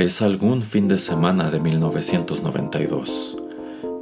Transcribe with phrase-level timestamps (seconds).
[0.00, 3.36] Es algún fin de semana de 1992.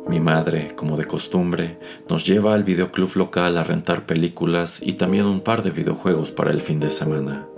[0.06, 5.26] Mi madre, como de costumbre, nos lleva al videoclub local a rentar películas y también
[5.26, 7.48] un par de videojuegos para el fin de semana.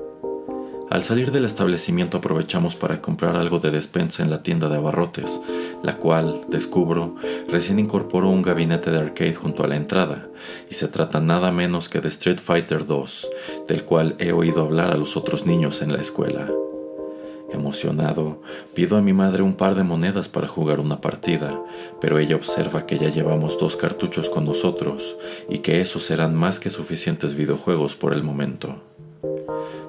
[0.89, 5.38] Al salir del establecimiento aprovechamos para comprar algo de despensa en la tienda de abarrotes,
[5.82, 7.16] la cual, descubro,
[7.46, 10.30] recién incorporó un gabinete de arcade junto a la entrada,
[10.70, 13.29] y se trata nada menos que de Street Fighter 2,
[13.68, 16.50] del cual he oído hablar a los otros niños en la escuela.
[17.53, 18.40] Emocionado,
[18.75, 21.61] pido a mi madre un par de monedas para jugar una partida,
[22.00, 25.17] pero ella observa que ya llevamos dos cartuchos con nosotros
[25.49, 28.77] y que esos serán más que suficientes videojuegos por el momento.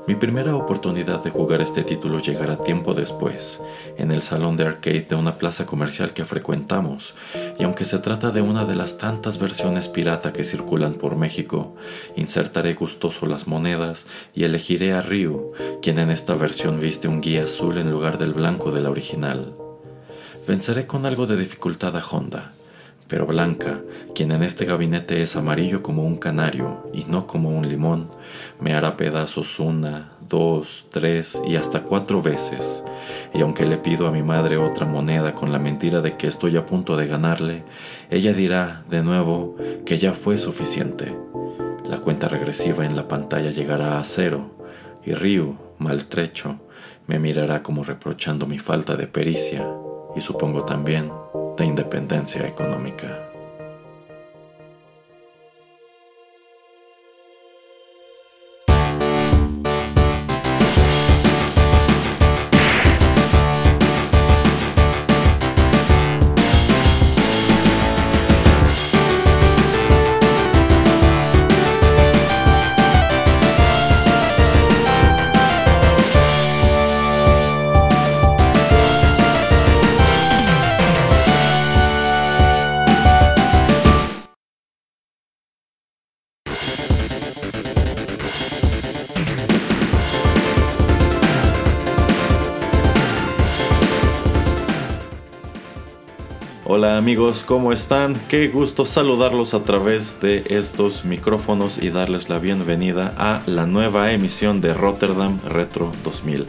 [0.07, 3.61] Mi primera oportunidad de jugar este título llegará tiempo después,
[3.97, 7.13] en el salón de arcade de una plaza comercial que frecuentamos,
[7.59, 11.75] y aunque se trata de una de las tantas versiones pirata que circulan por México,
[12.15, 15.51] insertaré gustoso las monedas y elegiré a Ryu,
[15.83, 19.53] quien en esta versión viste un guía azul en lugar del blanco de la original.
[20.47, 22.53] Venceré con algo de dificultad a Honda,
[23.11, 23.81] pero Blanca,
[24.15, 28.09] quien en este gabinete es amarillo como un canario y no como un limón,
[28.61, 32.85] me hará pedazos una, dos, tres y hasta cuatro veces.
[33.33, 36.55] Y aunque le pido a mi madre otra moneda con la mentira de que estoy
[36.55, 37.65] a punto de ganarle,
[38.09, 41.13] ella dirá de nuevo que ya fue suficiente.
[41.89, 44.51] La cuenta regresiva en la pantalla llegará a cero
[45.05, 46.61] y Ryu, maltrecho,
[47.07, 49.67] me mirará como reprochando mi falta de pericia
[50.15, 51.11] y supongo también
[51.57, 53.30] de independencia económica.
[97.11, 98.15] Amigos, ¿cómo están?
[98.29, 104.13] Qué gusto saludarlos a través de estos micrófonos y darles la bienvenida a la nueva
[104.13, 106.47] emisión de Rotterdam Retro 2000,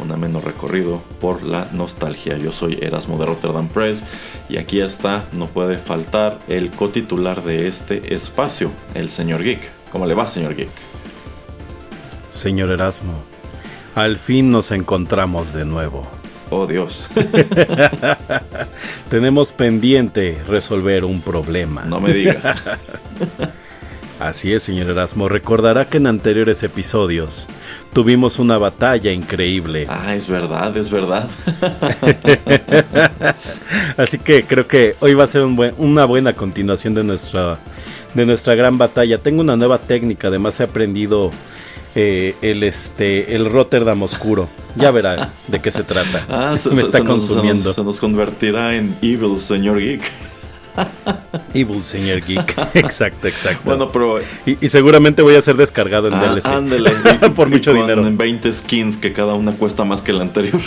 [0.00, 2.36] un ameno recorrido por la nostalgia.
[2.36, 4.04] Yo soy Erasmo de Rotterdam Press
[4.50, 9.62] y aquí está, no puede faltar el cotitular de este espacio, el señor Geek.
[9.90, 10.68] ¿Cómo le va, señor Geek?
[12.28, 13.14] Señor Erasmo,
[13.94, 16.06] al fin nos encontramos de nuevo.
[16.54, 17.08] Oh Dios.
[19.08, 21.86] Tenemos pendiente resolver un problema.
[21.86, 22.56] No me diga.
[24.20, 25.30] Así es, señor Erasmo.
[25.30, 27.48] Recordará que en anteriores episodios
[27.94, 29.86] tuvimos una batalla increíble.
[29.88, 31.30] Ah, es verdad, es verdad.
[33.96, 37.60] Así que creo que hoy va a ser una buena continuación de nuestra,
[38.12, 39.16] de nuestra gran batalla.
[39.16, 41.30] Tengo una nueva técnica, además he aprendido
[41.94, 44.48] eh, el este el Rotterdam oscuro.
[44.76, 46.26] Ya verá de qué se trata.
[46.28, 47.72] Ah, se, Me está consumiendo.
[47.72, 50.02] se nos convertirá en Evil, señor Geek.
[51.54, 52.56] Evil Señor Geek.
[52.74, 53.62] exacto, exacto.
[53.64, 54.20] Bueno, pero.
[54.46, 56.46] Y, seguramente voy a ser descargado en ah, DLC.
[56.46, 56.90] Ándele.
[57.36, 58.06] Por mucho dinero.
[58.06, 60.60] En 20 skins que cada una cuesta más que la anterior.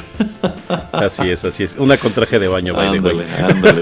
[0.91, 1.75] así es, así es.
[1.77, 3.81] Una con traje de baño, Ándale, ándale.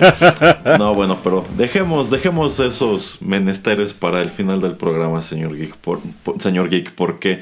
[0.77, 5.75] No, bueno, pero dejemos, dejemos esos menesteres para el final del programa, señor Geek.
[5.77, 5.99] Por,
[6.39, 7.41] señor Geek, porque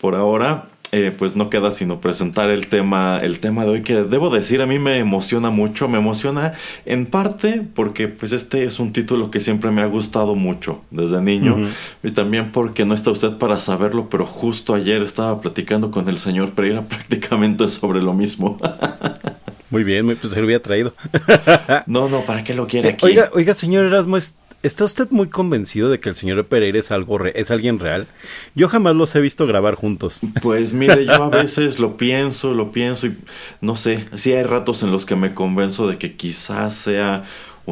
[0.00, 4.02] por ahora eh, pues no queda sino presentar el tema, el tema de hoy que
[4.02, 8.80] debo decir a mí me emociona mucho, me emociona en parte porque pues este es
[8.80, 11.68] un título que siempre me ha gustado mucho desde niño
[12.02, 16.18] y también porque no está usted para saberlo, pero justo ayer estaba platicando con el
[16.18, 18.58] señor Pereira prácticamente sobre lo mismo.
[19.70, 20.92] Muy bien, pues se lo había traído.
[21.86, 23.06] no, no, ¿para qué lo quiere aquí?
[23.06, 24.18] Oiga, oiga, señor Erasmo,
[24.62, 28.06] ¿Está usted muy convencido de que el señor Pereira es algo es alguien real?
[28.54, 30.20] Yo jamás los he visto grabar juntos.
[30.42, 33.16] Pues mire, yo a veces lo pienso, lo pienso y
[33.62, 37.22] no sé, sí hay ratos en los que me convenzo de que quizás sea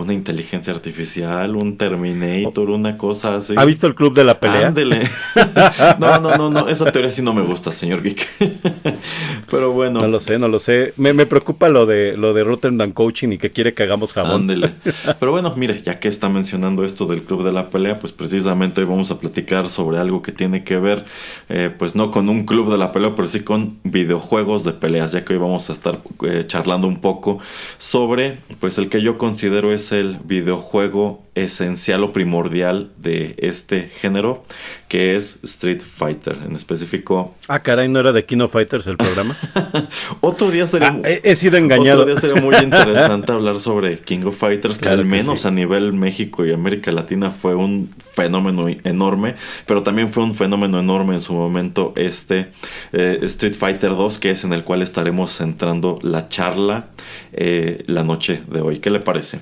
[0.00, 3.54] una inteligencia artificial, un Terminator, una cosa así.
[3.56, 4.68] ¿Ha visto el club de la pelea?
[4.68, 5.08] Ándele.
[5.98, 8.26] no, no, no, no, esa teoría sí no me gusta, señor Geek.
[9.50, 10.00] Pero bueno.
[10.00, 10.92] No lo sé, no lo sé.
[10.96, 14.42] Me, me, preocupa lo de lo de Rotterdam Coaching y que quiere que hagamos jabón.
[14.42, 14.72] Ándele.
[15.18, 18.80] Pero bueno, mire, ya que está mencionando esto del club de la pelea, pues precisamente
[18.80, 21.04] hoy vamos a platicar sobre algo que tiene que ver,
[21.48, 25.12] eh, pues no con un club de la pelea, pero sí con videojuegos de peleas,
[25.12, 27.38] ya que hoy vamos a estar eh, charlando un poco
[27.76, 33.88] sobre, pues el que yo considero es es el videojuego esencial o primordial de este
[33.88, 34.42] género,
[34.88, 37.34] que es Street Fighter, en específico.
[37.46, 39.36] Ah, caray, ¿no era de Kino Fighters el programa?
[40.20, 40.88] otro día sería...
[40.88, 42.02] Ah, he, sido engañado.
[42.02, 45.92] Otro día sería muy interesante hablar sobre King of Fighters, que al menos a nivel
[45.92, 49.36] México y América Latina fue un fenómeno enorme,
[49.66, 52.48] pero también fue un fenómeno enorme en su momento este
[52.92, 56.88] eh, Street Fighter 2, que es en el cual estaremos centrando la charla
[57.32, 58.78] eh, la noche de hoy.
[58.78, 59.38] ¿Qué le parece?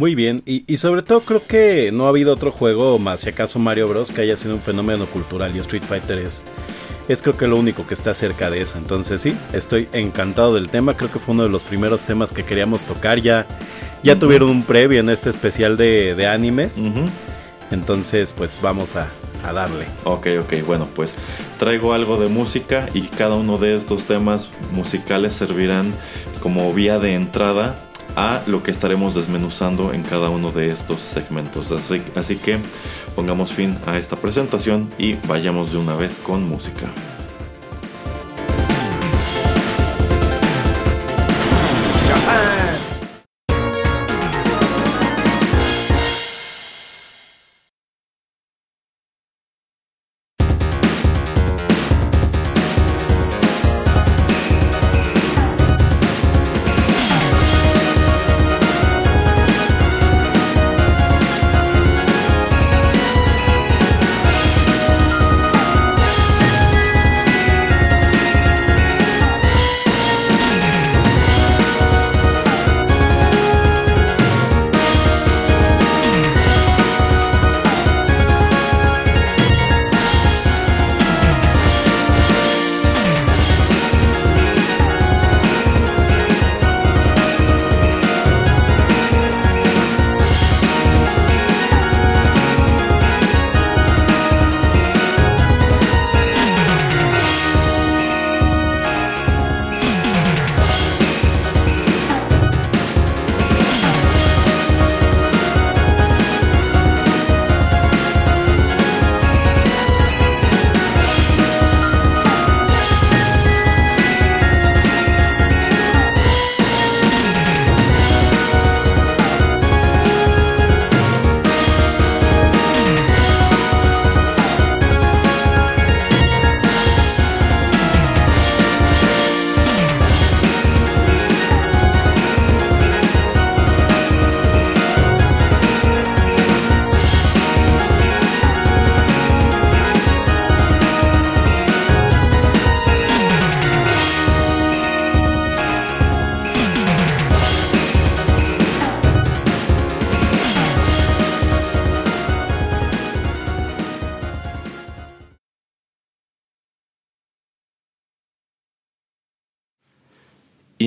[0.00, 3.58] Muy bien, y, sobre todo creo que no ha habido otro juego más, si acaso
[3.58, 6.42] Mario Bros, que haya sido un fenómeno cultural y Street Fighter es,
[7.06, 8.78] es creo que lo único que está cerca de eso.
[8.78, 12.44] Entonces sí, estoy encantado del tema, creo que fue uno de los primeros temas que
[12.44, 13.46] queríamos tocar, ya,
[14.02, 16.80] ya tuvieron un previo en este especial de, animes.
[17.70, 19.10] Entonces pues vamos a,
[19.44, 19.84] a darle.
[20.04, 21.14] Ok, ok, bueno, pues
[21.58, 25.92] traigo algo de música y cada uno de estos temas musicales servirán
[26.40, 31.72] como vía de entrada a lo que estaremos desmenuzando en cada uno de estos segmentos.
[31.72, 32.58] Así, que
[33.14, 36.88] pongamos fin a esta presentación y vayamos de una vez con música.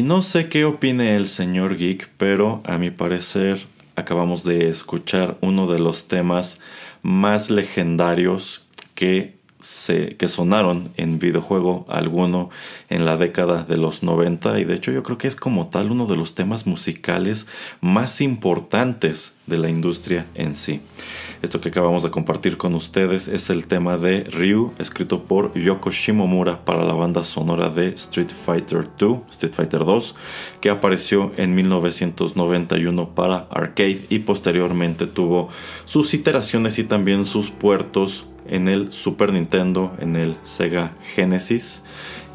[0.03, 3.65] No sé qué opine el señor Geek, pero a mi parecer
[3.95, 6.59] acabamos de escuchar uno de los temas
[7.03, 8.65] más legendarios
[8.95, 12.49] que, se, que sonaron en videojuego alguno
[12.89, 15.89] en la década de los 90 y de hecho yo creo que es como tal
[15.89, 17.47] uno de los temas musicales
[17.79, 20.81] más importantes de la industria en sí.
[21.43, 25.91] Esto que acabamos de compartir con ustedes es el tema de Ryu, escrito por Yoko
[25.91, 30.15] Shimomura para la banda sonora de Street Fighter 2, Street Fighter 2,
[30.61, 35.49] que apareció en 1991 para arcade y posteriormente tuvo
[35.83, 41.83] sus iteraciones y también sus puertos en el Super Nintendo, en el Sega Genesis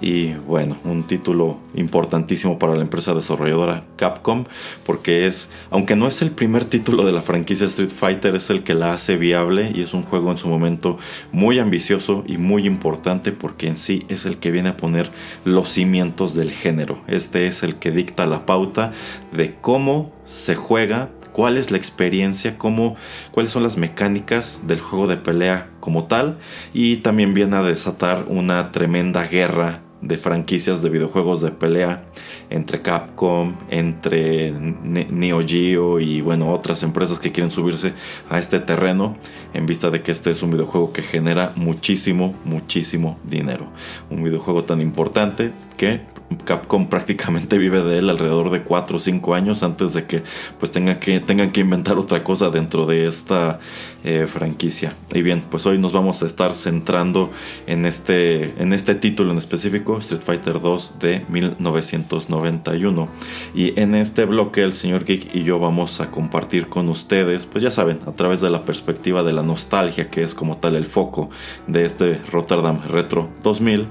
[0.01, 4.45] y bueno, un título importantísimo para la empresa desarrolladora Capcom
[4.87, 8.63] porque es, aunque no es el primer título de la franquicia Street Fighter, es el
[8.63, 10.99] que la hace viable y es un juego en su momento
[11.33, 15.11] muy ambicioso y muy importante porque en sí es el que viene a poner
[15.45, 17.01] los cimientos del género.
[17.09, 18.93] Este es el que dicta la pauta
[19.33, 22.97] de cómo se juega cuál es la experiencia, cómo,
[23.31, 26.39] cuáles son las mecánicas del juego de pelea como tal
[26.75, 32.05] y también viene a desatar una tremenda guerra de franquicias de videojuegos de pelea
[32.51, 37.93] entre Capcom, entre Neo Geo y bueno, otras empresas que quieren subirse
[38.31, 39.17] a este terreno
[39.55, 43.67] en vista de que este es un videojuego que genera muchísimo, muchísimo dinero.
[44.11, 46.01] Un videojuego tan importante que
[46.45, 50.23] Capcom prácticamente vive de él alrededor de 4 o 5 años antes de que
[50.59, 53.59] pues tenga que, tengan que inventar otra cosa dentro de esta
[54.05, 54.93] eh, franquicia.
[55.15, 57.31] Y bien, pues hoy nos vamos a estar centrando
[57.67, 63.09] en este, en este título en específico, Street Fighter 2 de 1991.
[63.55, 67.65] Y en este bloque el señor Geek y yo vamos a compartir con ustedes, pues
[67.65, 70.87] ya saben, a través de la perspectiva de la nostalgia, que es como tal el
[70.87, 71.31] foco
[71.67, 73.87] de este Rotterdam Retro 2000,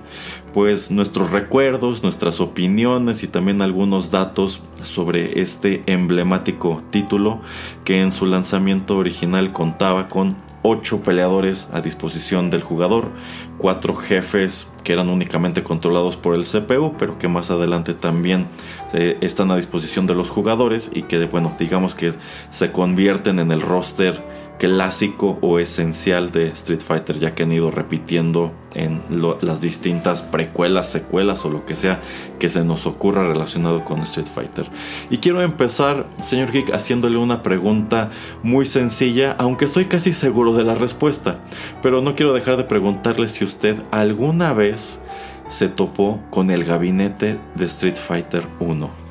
[0.54, 7.42] pues nuestros recuerdos, nuestras opiniones y también algunos datos sobre este emblemático título
[7.84, 13.12] que en su lanzamiento original contaba con 8 peleadores a disposición del jugador,
[13.58, 18.48] 4 jefes que eran únicamente controlados por el CPU, pero que más adelante también
[18.94, 22.13] eh, están a disposición de los jugadores y que bueno, digamos que
[22.50, 24.22] se convierten en el roster
[24.57, 29.01] clásico o esencial de Street Fighter, ya que han ido repitiendo en
[29.41, 31.99] las distintas precuelas, secuelas o lo que sea
[32.39, 34.67] que se nos ocurra relacionado con Street Fighter.
[35.09, 38.09] Y quiero empezar, señor Geek, haciéndole una pregunta
[38.43, 41.39] muy sencilla, aunque estoy casi seguro de la respuesta,
[41.81, 45.01] pero no quiero dejar de preguntarle si usted alguna vez
[45.49, 49.06] se topó con el gabinete de Street Fighter 1.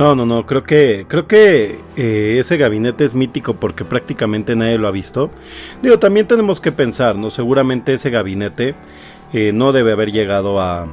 [0.00, 4.78] No, no, no, creo que, creo que eh, ese gabinete es mítico porque prácticamente nadie
[4.78, 5.30] lo ha visto.
[5.82, 7.30] Digo, también tenemos que pensar, ¿no?
[7.30, 8.74] Seguramente ese gabinete
[9.34, 10.88] eh, no debe haber llegado a,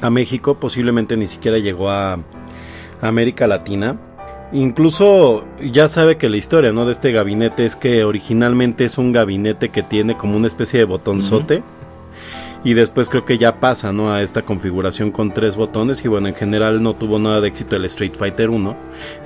[0.00, 2.18] a México, posiblemente ni siquiera llegó a,
[3.02, 3.98] América Latina.
[4.52, 6.86] Incluso ya sabe que la historia, ¿no?
[6.86, 10.86] De este gabinete es que originalmente es un gabinete que tiene como una especie de
[10.86, 11.62] botonzote
[12.66, 14.12] y después creo que ya pasa ¿no?
[14.12, 17.76] a esta configuración con tres botones y bueno en general no tuvo nada de éxito
[17.76, 18.76] el Street Fighter 1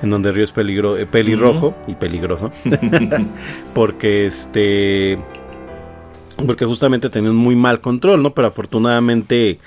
[0.03, 2.51] en donde Río es peligro, eh, pelirrojo y peligroso
[3.73, 5.17] porque este
[6.45, 8.33] porque justamente tenía un muy mal control, ¿no?
[8.33, 9.59] Pero afortunadamente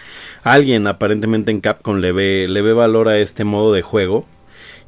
[0.43, 4.25] alguien aparentemente en Capcom le ve, le ve valor a este modo de juego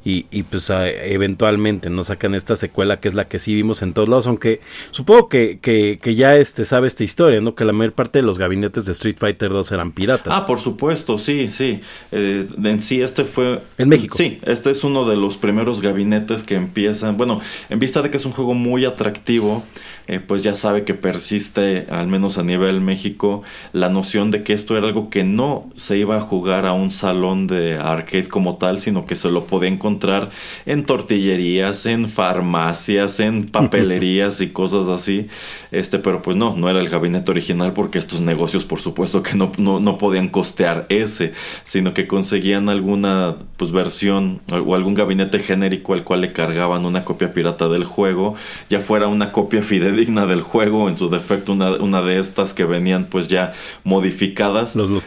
[0.09, 4.09] y, pues eventualmente nos sacan esta secuela que es la que sí vimos en todos
[4.09, 4.61] lados, aunque
[4.93, 7.57] supongo que, que, ya este sabe esta historia, ¿no?
[7.57, 10.33] Que la mayor parte de los gabinetes de Street Fighter 2 eran piratas.
[10.33, 11.81] Ah, por supuesto, sí, sí.
[12.13, 13.61] Eh, en sí este fue...
[13.79, 14.17] En México.
[14.17, 18.19] Sí, este es uno de los primeros gabinetes que empiezan, bueno, en vista de que
[18.19, 19.65] es un juego muy atractivo,
[20.09, 24.53] eh, pues ya sabe que persiste, al menos a nivel México, la noción de que
[24.53, 28.57] esto era algo que no se iba a jugar a un salón de arcade como
[28.57, 30.31] tal, sino que se lo podía encontrar
[30.65, 35.29] en tortillerías, en farmacias, en papelerías y cosas así.
[35.79, 39.35] Este, pero pues no, no era el gabinete original porque estos negocios por supuesto que
[39.35, 41.33] no, no, podían costear ese,
[41.65, 47.05] sino que conseguían alguna pues versión o algún gabinete genérico al cual le cargaban una
[47.05, 48.37] copia pirata del juego,
[48.71, 52.55] ya fuera una copia fidedigna digna del juego, en su defecto una, una de estas
[52.55, 53.53] que venían pues ya
[53.85, 54.77] modificadas.
[54.77, 55.07] Los, los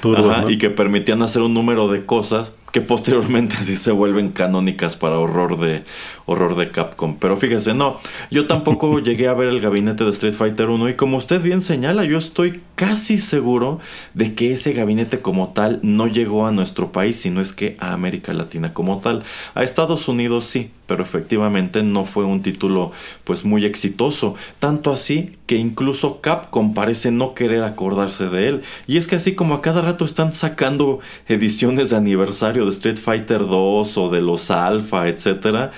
[0.50, 5.18] Y que permitían hacer un número de cosas que posteriormente sí se vuelven canónicas para
[5.18, 5.84] horror de
[6.26, 7.18] horror de Capcom.
[7.20, 8.00] Pero fíjese, no,
[8.30, 11.62] yo tampoco llegué a ver el gabinete de Street Fighter 1 y como usted bien
[11.62, 13.80] señala, yo estoy casi seguro
[14.14, 17.94] de que ese gabinete como tal no llegó a nuestro país, sino es que a
[17.94, 19.24] América Latina como tal.
[19.54, 22.92] A Estados Unidos sí, pero efectivamente no fue un título
[23.24, 28.62] pues muy exitoso, tanto así que incluso Capcom parece no querer acordarse de él.
[28.88, 32.98] Y es que así como a cada rato están sacando ediciones de aniversario de Street
[32.98, 35.72] Fighter 2 o de los Alpha, etcétera,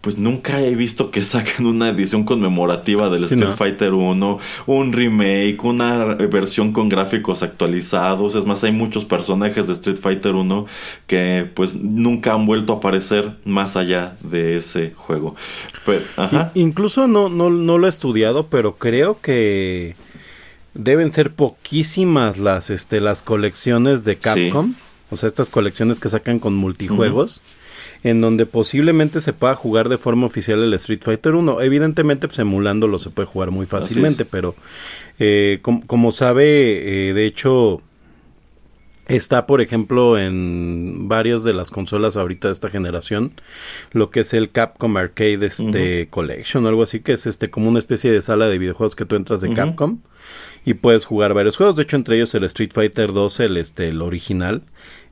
[0.00, 5.58] pues nunca he visto que saquen una edición conmemorativa del Street Fighter 1, un remake,
[5.62, 8.34] una versión con gráficos actualizados.
[8.34, 10.66] Es más, hay muchos personajes de Street Fighter 1
[11.06, 15.34] que pues nunca han vuelto a aparecer más allá de ese juego.
[16.54, 19.96] Incluso no, no, no lo he estudiado, pero creo que
[20.72, 24.74] deben ser poquísimas las, este, las colecciones de Capcom.
[25.10, 27.42] O sea, estas colecciones que sacan con multijuegos
[28.02, 31.60] en donde posiblemente se pueda jugar de forma oficial el Street Fighter 1.
[31.60, 34.54] Evidentemente, pues emulándolo se puede jugar muy fácilmente, pero
[35.18, 37.82] eh, como sabe, eh, de hecho,
[39.10, 43.32] Está, por ejemplo, en varias de las consolas ahorita de esta generación,
[43.90, 47.68] lo que es el Capcom Arcade este, Collection o algo así, que es este como
[47.68, 49.98] una especie de sala de videojuegos que tú entras de Capcom
[50.64, 51.76] y puedes jugar varios juegos.
[51.76, 54.62] De hecho, entre ellos el Street Fighter 2, el, este, el original,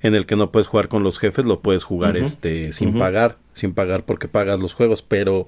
[0.02, 3.36] en el que no puedes jugar con los jefes, lo puedes jugar este, sin pagar,
[3.54, 5.46] sin pagar porque pagas los juegos, pero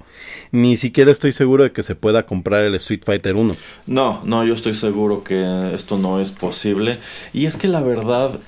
[0.50, 3.54] ni siquiera estoy seguro de que se pueda comprar el Street Fighter 1.
[3.86, 6.98] No, no, yo estoy seguro que esto no es posible.
[7.32, 8.38] Y es que la verdad,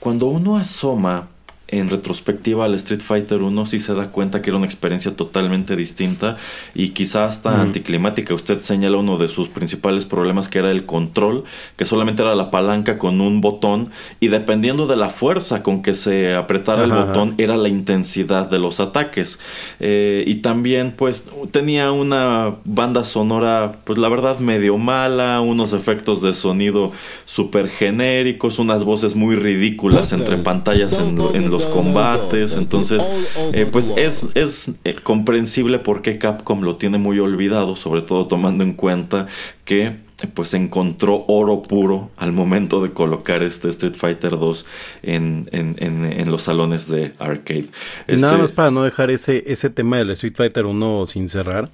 [0.00, 1.28] cuando uno asoma
[1.72, 5.74] en retrospectiva al Street Fighter 1 sí se da cuenta que era una experiencia totalmente
[5.74, 6.36] distinta
[6.74, 8.34] y quizá hasta anticlimática.
[8.34, 11.44] Usted señala uno de sus principales problemas que era el control,
[11.76, 15.94] que solamente era la palanca con un botón y dependiendo de la fuerza con que
[15.94, 19.38] se apretara el botón era la intensidad de los ataques.
[19.80, 26.20] Eh, y también pues tenía una banda sonora pues la verdad medio mala, unos efectos
[26.20, 26.92] de sonido
[27.24, 32.54] súper genéricos, unas voces muy ridículas entre pantallas en, los combates.
[32.54, 33.06] Entonces,
[33.52, 38.26] eh, pues es, es eh, comprensible por qué Capcom lo tiene muy olvidado, sobre todo
[38.26, 39.26] tomando en cuenta
[39.64, 39.96] que
[40.34, 44.66] pues encontró oro puro al momento de colocar este Street Fighter 2
[45.02, 47.66] en, en, los salones de arcade.
[48.06, 51.68] Nada este más para no dejar ese, ese tema del Street Fighter 1 sin cerrar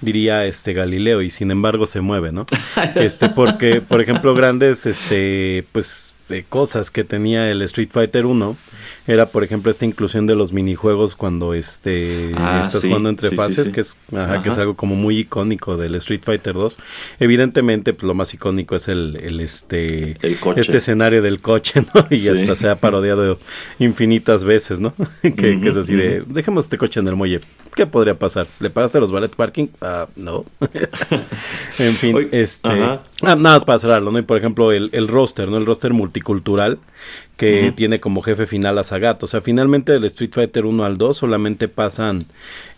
[0.00, 2.46] diría este Galileo y sin embargo se mueve, ¿no?
[2.94, 6.12] Este porque por ejemplo grandes este pues
[6.48, 8.56] cosas que tenía el Street Fighter 1
[9.06, 13.68] era por ejemplo esta inclusión de los minijuegos cuando este ah, estás jugando entre fases
[13.68, 13.96] que es
[14.42, 16.78] que es algo como muy icónico del Street Fighter 2
[17.20, 20.18] evidentemente pues, lo más icónico es el, el este
[20.56, 23.38] este escenario del coche no y hasta se ha parodiado
[23.78, 27.40] infinitas veces no que, es así de dejemos este coche en el muelle
[27.74, 30.44] qué podría pasar le pagaste los ballet parking ah no.
[31.78, 35.48] En fin este ah, nada más para cerrarlo no y por ejemplo el, el roster
[35.48, 36.78] no el roster multicultural
[37.36, 39.22] que tiene como jefe final a Sagat.
[39.22, 42.26] O sea, finalmente del Street Fighter 1 al 2 solamente pasan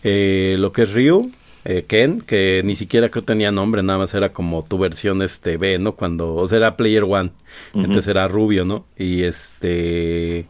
[0.03, 1.31] eh, lo que es Ryu,
[1.63, 5.55] eh, Ken, que ni siquiera creo tenía nombre, nada más era como tu versión este
[5.55, 5.93] B, ¿no?
[5.93, 7.31] Cuando, o sea, era Player One,
[7.73, 8.85] entonces era rubio, ¿no?
[8.97, 10.45] Y este...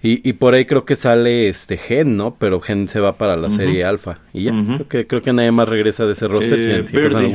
[0.00, 2.36] Y, y, por ahí creo que sale este Gen, ¿no?
[2.38, 4.20] Pero Gen se va para la serie Alpha.
[4.32, 6.60] Y ya, creo, que, creo que nadie más regresa de ese roster.
[6.60, 6.84] Eh,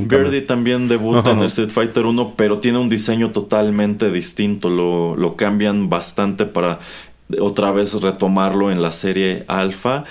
[0.08, 4.70] Birdie, también debuta en Street Fighter 1, pero tiene un diseño totalmente distinto.
[4.70, 6.79] Lo, lo cambian bastante para
[7.39, 10.05] otra vez retomarlo en la serie Alpha.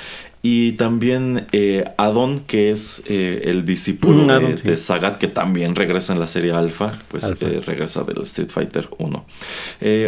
[0.44, 6.12] Y también eh, Adon, que es eh, el discípulo mm, de, Sagat, que también regresa
[6.12, 9.24] en la serie Alpha, pues eh, regresa del Street Fighter 1.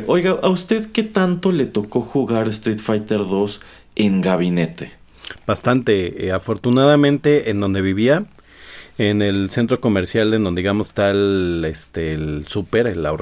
[0.09, 3.61] oiga, ¿a usted qué tanto le tocó jugar Street Fighter 2
[3.95, 4.93] en gabinete?
[5.47, 6.33] Bastante.
[6.33, 8.25] afortunadamente, en donde vivía,
[8.99, 13.13] en el centro comercial, en donde digamos está el, este, el super, la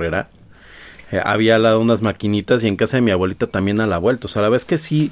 [1.12, 3.98] horrera, había al lado unas maquinitas y en casa de mi abuelita también a la
[3.98, 4.26] vuelta.
[4.26, 5.10] O sea, la vez que sí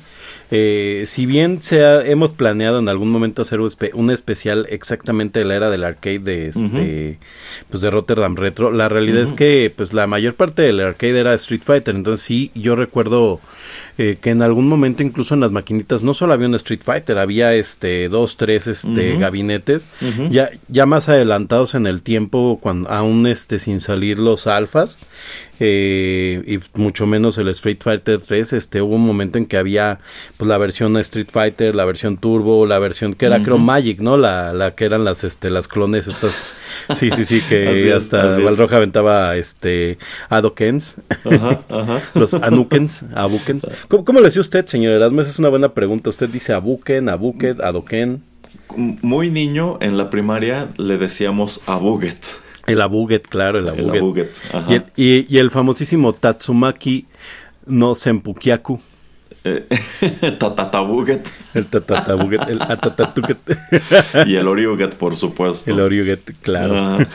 [0.53, 5.55] eh, si bien se hemos planeado en algún momento hacer un, especial exactamente de la
[5.55, 7.19] era del arcade de este
[7.69, 11.35] pues de Rotterdam Retro, la realidad es que pues la mayor parte del arcade era
[11.35, 13.39] Street Fighter, entonces sí yo recuerdo
[13.97, 17.19] eh, que en algún momento incluso en las maquinitas no solo había un Street Fighter,
[17.19, 19.87] había este dos, tres este gabinetes.
[20.31, 24.99] Ya ya más adelantados en el tiempo cuando aún este sin salir los alfas
[25.61, 30.01] eh, y mucho menos el Street Fighter 3, este hubo un momento en que había
[30.37, 34.17] pues la versión Street Fighter, la versión Turbo, la versión que era creo Magic, ¿no?
[34.17, 36.47] La, la que eran las este las clones estas
[36.95, 40.97] Sí, sí, sí, que hasta Valroja aventaba este Adokens.
[41.25, 42.03] Ajá, ajá.
[42.15, 43.69] Los Anukens, Abukens.
[43.89, 45.29] ¿Cómo, ¿Cómo, le decía usted, señor Erasmus?
[45.29, 46.11] Es una buena pregunta.
[46.11, 48.23] Usted dice Abuken, Abuket, Adoken.
[48.77, 52.19] Muy niño en la primaria le decíamos Abuget.
[52.71, 53.95] El Abuget, claro, el Abuget.
[53.95, 57.07] El Abuget y, el, y, y, el famosísimo Tatsumaki
[57.67, 58.81] no Senpukiaku.
[59.45, 59.67] Eh,
[60.39, 61.33] tatatabuget.
[61.55, 63.39] El tatatabuget, el atatatuget.
[64.27, 65.71] y el oriuget, por supuesto.
[65.71, 66.99] El oriuget, claro.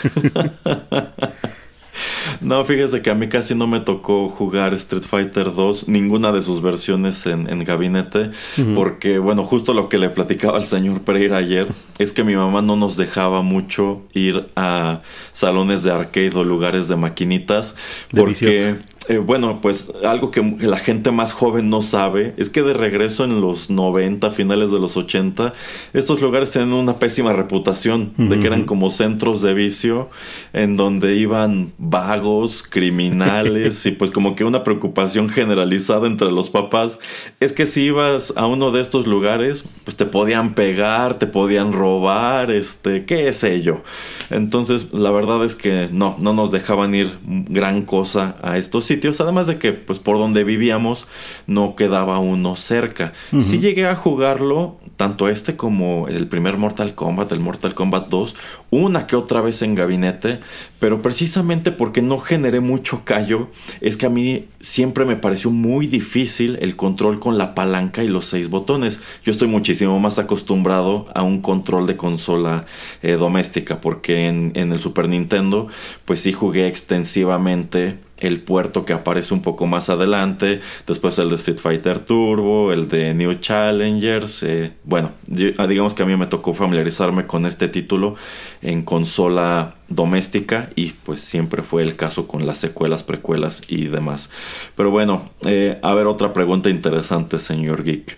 [2.41, 6.41] No, fíjese que a mí casi no me tocó jugar Street Fighter 2, ninguna de
[6.41, 8.31] sus versiones en, gabinete,
[8.75, 12.62] porque, bueno, justo lo que le platicaba al señor Pereira ayer es que mi mamá
[12.62, 15.01] no nos dejaba mucho ir a
[15.34, 17.75] salones de arcade o lugares de maquinitas,
[18.12, 18.75] porque...
[19.08, 23.24] Eh, bueno, pues algo que, la gente más joven no sabe es que de regreso
[23.24, 25.54] en los 90, finales de los 80,
[25.94, 30.10] estos lugares tienen una pésima reputación de que eran como centros de vicio
[30.54, 37.00] en donde iban vagos, criminales y pues como que una preocupación generalizada entre los papás
[37.39, 41.74] es que si ibas a uno de estos lugares, pues te podían pegar, te podían
[41.74, 43.84] robar, este, qué sé yo.
[44.32, 48.94] Entonces, la verdad es que no, no nos dejaban ir gran cosa a estos sitios
[49.19, 51.08] además de que pues por donde vivíamos
[51.47, 53.13] no quedaba uno cerca.
[53.39, 58.36] Si llegué a jugarlo, tanto este como el primer Mortal Kombat, el Mortal Kombat 2,
[58.71, 60.39] una que otra vez en gabinete,
[60.79, 63.49] pero precisamente porque no generé mucho callo,
[63.81, 68.08] es que a mí siempre me pareció muy difícil el control con la palanca y
[68.08, 68.99] los seis botones.
[69.23, 72.65] Yo estoy muchísimo más acostumbrado a un control de consola
[73.01, 75.67] eh, doméstica, porque en, en el Super Nintendo,
[76.05, 81.36] pues sí jugué extensivamente el puerto que aparece un poco más adelante, después el de
[81.36, 85.12] Street Fighter Turbo, el de New Challengers, eh, bueno,
[85.58, 88.15] ah, digamos que a mí me tocó familiarizarme con este título
[88.62, 94.30] en consola doméstica y pues siempre fue el caso con las secuelas, precuelas y demás.
[94.75, 98.17] Pero bueno, eh, a ver otra pregunta interesante, señor Geek.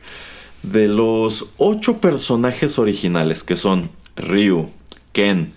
[0.61, 4.69] De los ocho personajes originales que son Ryu,
[5.11, 5.53] Ken,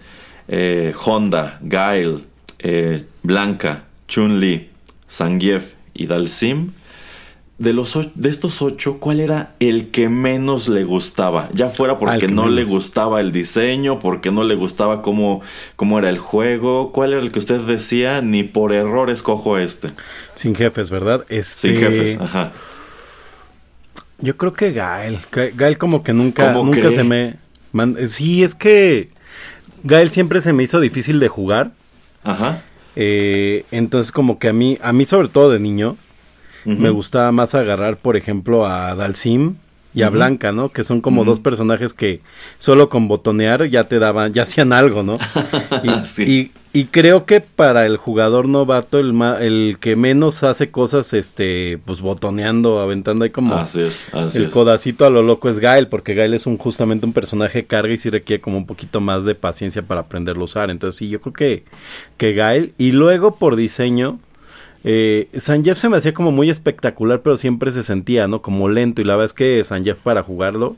[0.48, 2.20] eh, Honda, Guile,
[3.22, 4.68] Blanca, Chun-Li,
[5.08, 6.72] Zangief y Dalsim,
[7.58, 11.48] de, los, de estos ocho, ¿cuál era el que menos le gustaba?
[11.52, 15.42] Ya fuera porque no le gustaba el diseño, porque no le gustaba cómo,
[15.76, 16.90] cómo era el juego.
[16.90, 18.22] ¿Cuál era el que usted decía?
[18.22, 19.90] Ni por error escojo este.
[20.34, 21.24] Sin jefes, ¿verdad?
[21.28, 21.68] Este...
[21.68, 22.50] Sin jefes, ajá.
[24.18, 25.18] Yo creo que Gael.
[25.30, 27.36] Gael como que nunca, nunca se me...
[28.06, 29.10] Sí, es que
[29.84, 31.72] Gael siempre se me hizo difícil de jugar.
[32.24, 32.62] Ajá.
[32.96, 35.96] Eh, entonces como que a mí, a mí sobre todo de niño,
[36.64, 39.54] me gustaba más agarrar, por ejemplo, a Dalsim
[39.94, 40.68] y a Blanca, ¿no?
[40.70, 42.20] Que son como dos personajes que
[42.58, 45.18] solo con botonear ya te daban, ya hacían algo, ¿no?
[46.18, 51.78] y, y, creo que para el jugador novato, el, el que menos hace cosas, este,
[51.84, 53.66] pues botoneando, aventando ahí como
[54.34, 57.92] el codacito a lo loco es Gael, porque Gael es un justamente un personaje carga
[57.92, 60.70] y sí requiere como un poquito más de paciencia para aprenderlo a usar.
[60.70, 61.64] Entonces sí, yo creo que,
[62.16, 64.18] que Gael, y luego por diseño,
[64.82, 68.42] eh, San Jeff se me hacía como muy espectacular, pero siempre se sentía, ¿no?
[68.42, 69.02] Como lento.
[69.02, 70.76] Y la verdad es que San Jeff para jugarlo,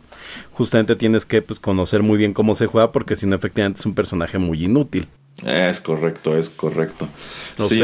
[0.52, 3.86] justamente tienes que pues, conocer muy bien cómo se juega, porque si no, efectivamente es
[3.86, 5.08] un personaje muy inútil.
[5.46, 7.08] Es correcto, es correcto.
[7.58, 7.82] Sí,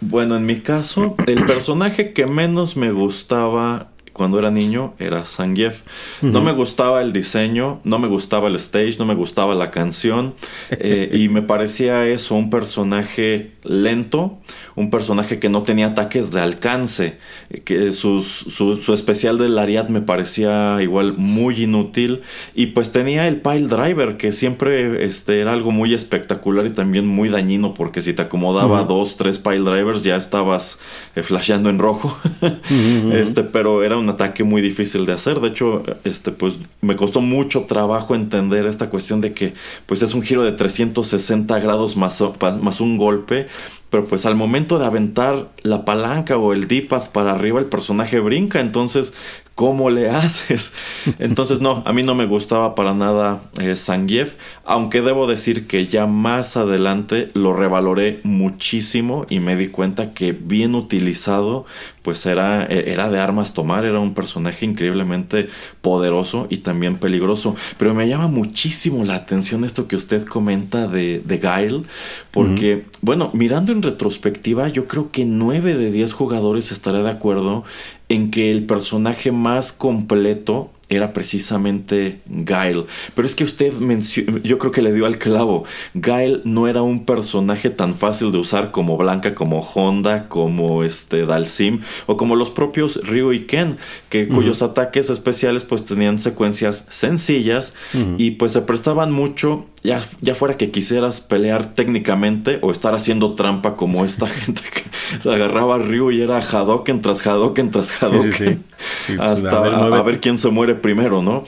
[0.00, 5.82] bueno, en mi caso, el personaje que menos me gustaba cuando era niño era Zangief.
[6.22, 10.34] No me gustaba el diseño, no me gustaba el stage, no me gustaba la canción
[10.70, 14.38] eh, y me parecía eso, un personaje lento,
[14.74, 17.18] un personaje que no tenía ataques de alcance,
[17.64, 22.22] que su, su, especial del Lariat me parecía igual muy inútil
[22.54, 27.06] y pues tenía el pile driver que siempre este, era algo muy espectacular y también
[27.06, 30.78] muy dañino porque si te acomodaba dos, tres pile drivers ya estabas
[31.14, 32.18] eh, flasheando en rojo,
[33.12, 35.40] este, pero era un un ataque muy difícil de hacer.
[35.40, 39.54] De hecho, este, pues me costó mucho trabajo entender esta cuestión de que
[39.86, 42.22] pues es un giro de 360 grados más,
[42.60, 43.48] más un golpe.
[43.90, 48.18] Pero pues al momento de aventar la palanca o el D-pad para arriba, el personaje
[48.18, 48.60] brinca.
[48.60, 49.14] Entonces
[49.56, 50.74] ¿Cómo le haces?
[51.18, 54.34] Entonces no, a mí no me gustaba para nada eh, Zangief,
[54.66, 60.32] aunque debo decir que ya más adelante lo revaloré muchísimo y me di cuenta que
[60.32, 61.64] bien utilizado
[62.02, 65.48] pues era, e, era de armas tomar, era un personaje increíblemente
[65.80, 67.56] poderoso y también peligroso.
[67.78, 71.82] Pero me llama muchísimo la atención esto que usted comenta de, de Guile,
[72.30, 77.64] porque bueno, mirando en retrospectiva yo creo que 9 de 10 jugadores estará de acuerdo
[78.08, 82.86] en que el personaje más completo era precisamente Guile.
[83.14, 85.64] Pero es que usted mencionó, yo creo que le dio al clavo.
[85.94, 91.26] Guile no era un personaje tan fácil de usar como Blanca, como Honda, como este
[91.26, 96.84] Dalsim o como los propios Ryu y Ken, que cuyos ataques especiales pues tenían secuencias
[96.88, 97.74] sencillas
[98.18, 103.34] y pues se prestaban mucho ya, ya fuera que quisieras pelear técnicamente o estar haciendo
[103.34, 104.82] trampa como esta gente que
[105.20, 108.64] se agarraba a Ryu y era Hadoken tras Hadoken tras Hadoken.
[109.06, 111.44] Pues, hasta a ver, quién se muere primero, ¿no?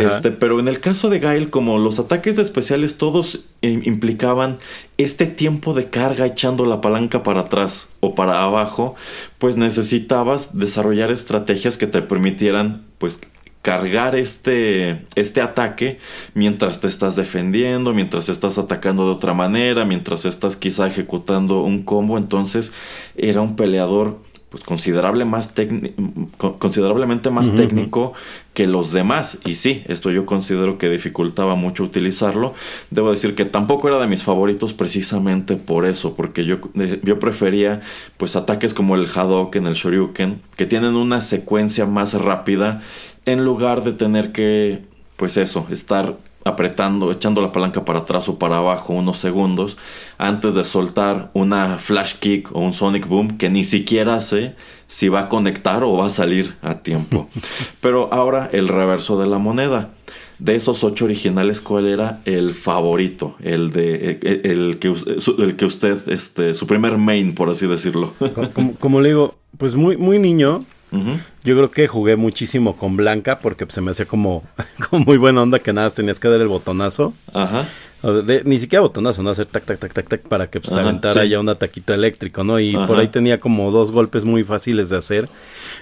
[0.00, 4.58] este, Pero en el caso de Gail, como los ataques especiales todos implicaban
[4.98, 8.94] este tiempo de carga echando la palanca para atrás o para abajo,
[9.38, 13.18] pues necesitabas desarrollar estrategias que te permitieran pues
[13.66, 15.98] cargar este, este ataque
[16.34, 21.82] mientras te estás defendiendo, mientras estás atacando de otra manera, mientras estás quizá ejecutando un
[21.82, 22.16] combo.
[22.16, 22.72] Entonces
[23.16, 24.20] era un peleador
[24.56, 25.52] pues considerable más
[26.38, 28.14] considerablemente más técnico
[28.54, 32.54] que los demás y sí, esto yo considero que dificultaba mucho utilizarlo.
[32.90, 37.18] Debo decir que tampoco era de mis favoritos precisamente por eso, porque yo, eh, yo
[37.18, 37.82] prefería
[38.16, 42.80] pues ataques como el Hadoken, el Shoryuken, que tienen una secuencia más rápida
[43.26, 44.84] en lugar de tener que,
[45.18, 46.16] pues eso, estar
[46.46, 49.76] apretando, echando la palanca para atrás o para abajo unos segundos
[50.16, 54.54] antes de soltar una flash kick o un sonic boom que ni siquiera sé
[54.86, 57.28] si va a conectar o va a salir a tiempo.
[57.80, 59.90] Pero ahora el reverso de la moneda.
[60.38, 63.36] De esos ocho originales, ¿cuál era el favorito?
[63.42, 64.94] El de el, que,
[65.38, 68.12] el que usted, este, su primer main, por así decirlo.
[68.52, 70.62] Como, como le digo, pues muy, muy niño,
[71.44, 74.44] yo creo que jugué muchísimo con Blanca porque se me hacía como,
[74.90, 77.14] como muy buena onda que nada, tenías que dar el botonazo.
[77.34, 77.68] Ajá.
[78.44, 79.30] ni siquiera botonazo, ¿no?
[79.30, 82.60] Hacer tac, tac, tac, tac, tac para que pues aventara ya un ataquito eléctrico, ¿no?
[82.60, 85.28] Y por ahí tenía como dos golpes muy fáciles de hacer.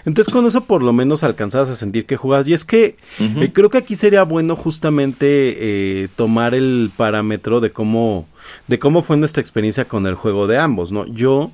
[0.04, 2.46] Entonces con eso por lo menos alcanzabas a sentir que jugabas.
[2.46, 7.70] Y es que eh, creo que aquí sería bueno justamente eh, tomar el parámetro de
[7.70, 8.26] cómo,
[8.68, 11.06] de cómo fue nuestra experiencia con el juego de ambos, ¿no?
[11.06, 11.50] Yo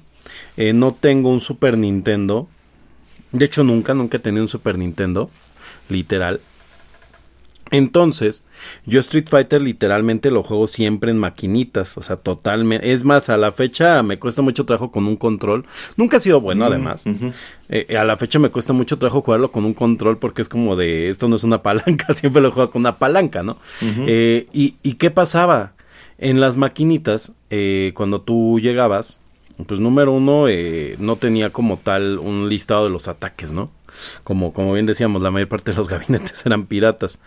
[0.57, 2.49] eh, no tengo un Super Nintendo.
[3.33, 5.31] De hecho, nunca, nunca he tenido un Super Nintendo.
[5.89, 6.41] Literal.
[7.71, 8.45] Entonces,
[8.85, 12.93] yo Street Fighter literalmente lo juego siempre en maquinitas, o sea, totalmente.
[12.93, 15.67] Es más, a la fecha me cuesta mucho trabajo con un control.
[15.97, 17.05] Nunca ha sido bueno, además.
[17.69, 20.75] Eh, a la fecha me cuesta mucho trabajo jugarlo con un control porque es como
[20.75, 23.59] de, esto no es una palanca, siempre lo juego con una palanca, ¿no?
[23.81, 25.75] Eh, y, y, qué pasaba?
[26.19, 29.21] En las maquinitas, eh, cuando tú llegabas,
[29.67, 30.47] pues número uno,
[30.99, 33.71] no tenía como tal un listado de los ataques, ¿no?
[34.25, 37.21] como, como bien decíamos, la mayor parte de los gabinetes eran piratas.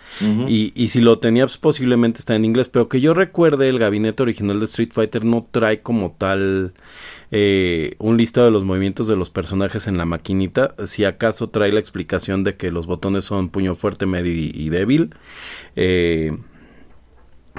[0.48, 2.69] y, y, si lo tenía, pues, posiblemente está en inglés.
[2.69, 6.74] Pero que yo recuerde, el gabinete original de Street Fighter no trae como tal
[7.32, 10.76] eh, un listado de los movimientos de los personajes en la maquinita.
[10.86, 14.69] Si acaso trae la explicación de que los botones son puño fuerte, medio y, y
[14.69, 15.15] débil.
[15.76, 16.38] Eh,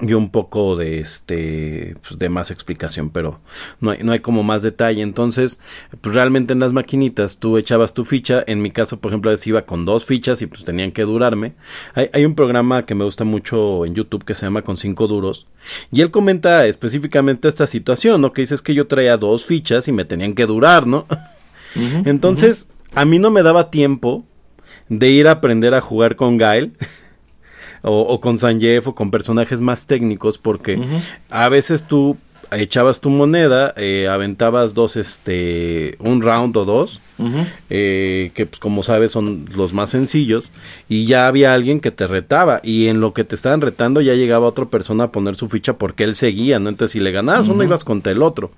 [0.02, 3.40] y un poco de este pues, de más explicación pero
[3.80, 5.02] no hay, no hay como más detalle.
[5.02, 5.60] Entonces
[6.00, 8.42] pues realmente en las maquinitas tú echabas tu ficha.
[8.46, 11.54] En mi caso por ejemplo iba con dos fichas y pues tenían que durarme.
[11.94, 15.06] Hay, hay un programa que me gusta mucho en YouTube que se llama con cinco
[15.06, 15.46] duros
[15.92, 19.88] y él comenta específicamente esta situación no que dice es que yo traía dos fichas
[19.88, 21.06] y me tenían que durar no
[22.04, 24.24] entonces a mí no me daba tiempo
[24.88, 26.72] de ir a aprender a jugar con Gael
[27.84, 30.80] o, con Sanjef o con personajes más técnicos porque
[31.30, 32.16] a veces tú
[32.52, 37.00] echabas tu moneda, eh, aventabas dos, este, un round o dos
[37.70, 40.50] eh, que pues como sabes son los más sencillos,
[40.88, 44.14] y ya había alguien que te retaba, y en lo que te estaban retando ya
[44.14, 46.68] llegaba otra persona a poner su ficha porque él seguía, ¿no?
[46.68, 48.50] Entonces si le ganabas uno ibas contra el otro.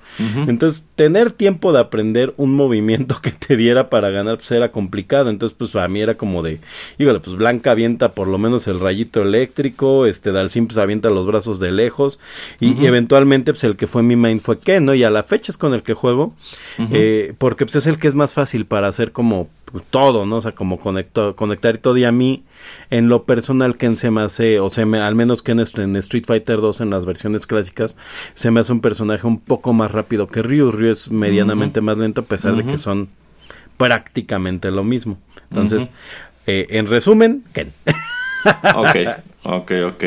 [0.46, 5.30] Entonces tener tiempo de aprender un movimiento que te diera para ganar pues era complicado,
[5.30, 6.60] entonces pues para mí era como de,
[6.98, 11.26] híjole, pues Blanca avienta por lo menos el rayito eléctrico, este Dalsim pues avienta los
[11.26, 12.18] brazos de lejos,
[12.60, 14.94] y, eventualmente pues el que fue mi main fue Ken, ¿no?
[14.94, 16.34] Y a la fecha es con el que juego,
[16.90, 20.36] eh, porque pues es el que es más fácil para hacer como pues, todo, ¿no?
[20.36, 21.96] O sea, como conecto, conectar todo.
[21.96, 22.44] Y a mí,
[22.90, 26.24] en lo personal, que se me hace, o sea, al menos que en, en, Street
[26.26, 27.96] Fighter 2, en las versiones clásicas,
[28.34, 30.70] se me hace un personaje un poco más rápido que Ryu.
[30.70, 33.08] Ryu es medianamente más lento, a pesar de que son
[33.76, 35.18] prácticamente lo mismo.
[35.50, 35.90] Entonces,
[36.46, 37.72] eh, en resumen, Ken.
[38.74, 38.96] ok,
[39.42, 40.04] ok, ok.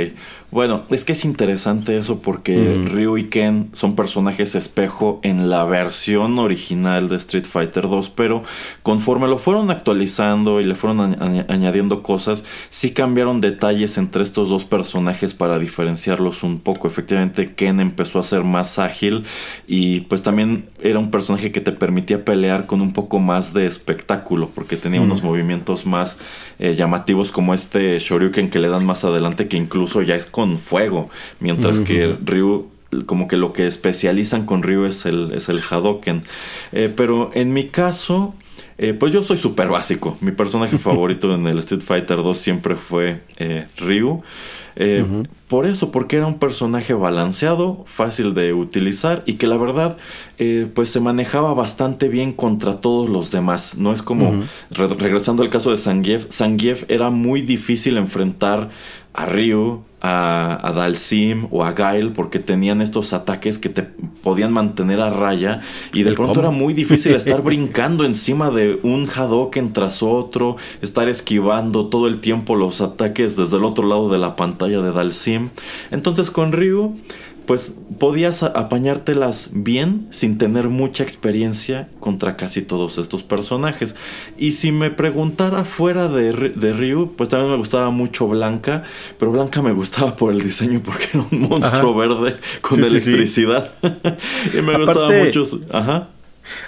[0.51, 2.87] Bueno, es que es interesante eso porque mm.
[2.87, 8.43] Ryu y Ken son personajes espejo en la versión original de Street Fighter 2, pero
[8.81, 11.17] conforme lo fueron actualizando y le fueron
[11.49, 16.87] añadiendo cosas, sí cambiaron detalles entre estos dos personajes para diferenciarlos un poco.
[16.87, 19.25] Efectivamente, Ken empezó a ser más ágil
[19.67, 23.67] y pues también era un personaje que te permitía pelear con un poco más de
[23.67, 26.17] espectáculo porque tenía unos movimientos más
[26.59, 30.59] eh, llamativos como este Shoryuken que le dan más adelante que incluso ya es con
[30.59, 32.69] fuego, mientras que Ryu
[33.05, 36.23] como que lo que especializan con Ryu es el, es el Hadoken.
[36.71, 38.33] Eh, pero en mi caso,
[38.77, 40.17] eh, pues yo soy súper básico.
[40.21, 44.23] Mi personaje favorito en el Street Fighter 2 siempre fue eh, Ryu.
[45.47, 49.97] Por eso, porque era un personaje balanceado, fácil de utilizar y que la verdad,
[50.73, 53.77] pues se manejaba bastante bien contra todos los demás.
[53.77, 58.69] No es como, regresando al caso de Zangief, Zangief era muy difícil enfrentar
[59.13, 64.53] a Ryu, a, a, Dalsim o a Gail porque tenían estos ataques que te podían
[64.53, 65.61] mantener a raya
[65.93, 71.09] y de pronto era muy difícil estar brincando encima de un Hadoken tras otro, estar
[71.09, 75.49] esquivando todo el tiempo los ataques desde el otro lado de la pantalla de Dalsim.
[75.91, 76.95] Entonces con Ryu
[77.49, 83.95] pues podías apañártelas bien sin tener mucha experiencia contra casi todos estos personajes.
[84.37, 88.83] Y si me preguntara fuera de, de Ryu, pues también me gustaba mucho Blanca,
[89.17, 93.71] pero Blanca me gustaba por el diseño porque era un monstruo verde con electricidad.
[94.53, 95.43] y me gustaba mucho.
[95.71, 96.09] Ajá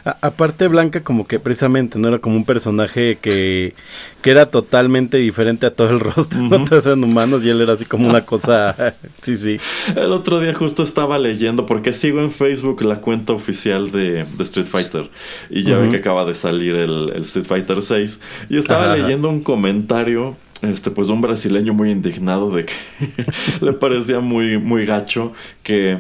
[0.04, 3.74] aparte Blanca como que precisamente no era como un personaje que,
[4.22, 7.74] que era totalmente diferente a todo el rostro, no todos eran humanos y él era
[7.74, 9.58] así como una cosa, sí, sí.
[9.96, 14.68] El otro día justo estaba leyendo porque sigo en Facebook la cuenta oficial de, Street
[14.68, 15.10] Fighter
[15.50, 19.42] y ya ve que acaba de salir el, Street Fighter 6 y estaba leyendo un
[19.42, 22.74] comentario este pues un brasileño muy indignado de que
[23.62, 26.00] le parecía muy muy gacho que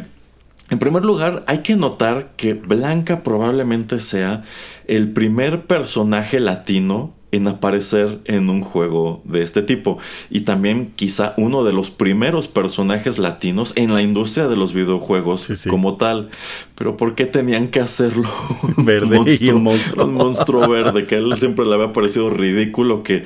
[0.71, 4.43] en primer lugar, hay que notar que Blanca probablemente sea
[4.87, 9.97] el primer personaje latino en aparecer en un juego de este tipo.
[10.29, 15.49] Y también quizá uno de los primeros personajes latinos en la industria de los videojuegos
[15.69, 16.29] como tal.
[16.75, 18.29] Pero ¿por qué tenían que hacerlo
[18.77, 20.05] verde un monstruo, un monstruo.
[20.05, 23.23] Un monstruo verde, que a él siempre le había parecido ridículo que,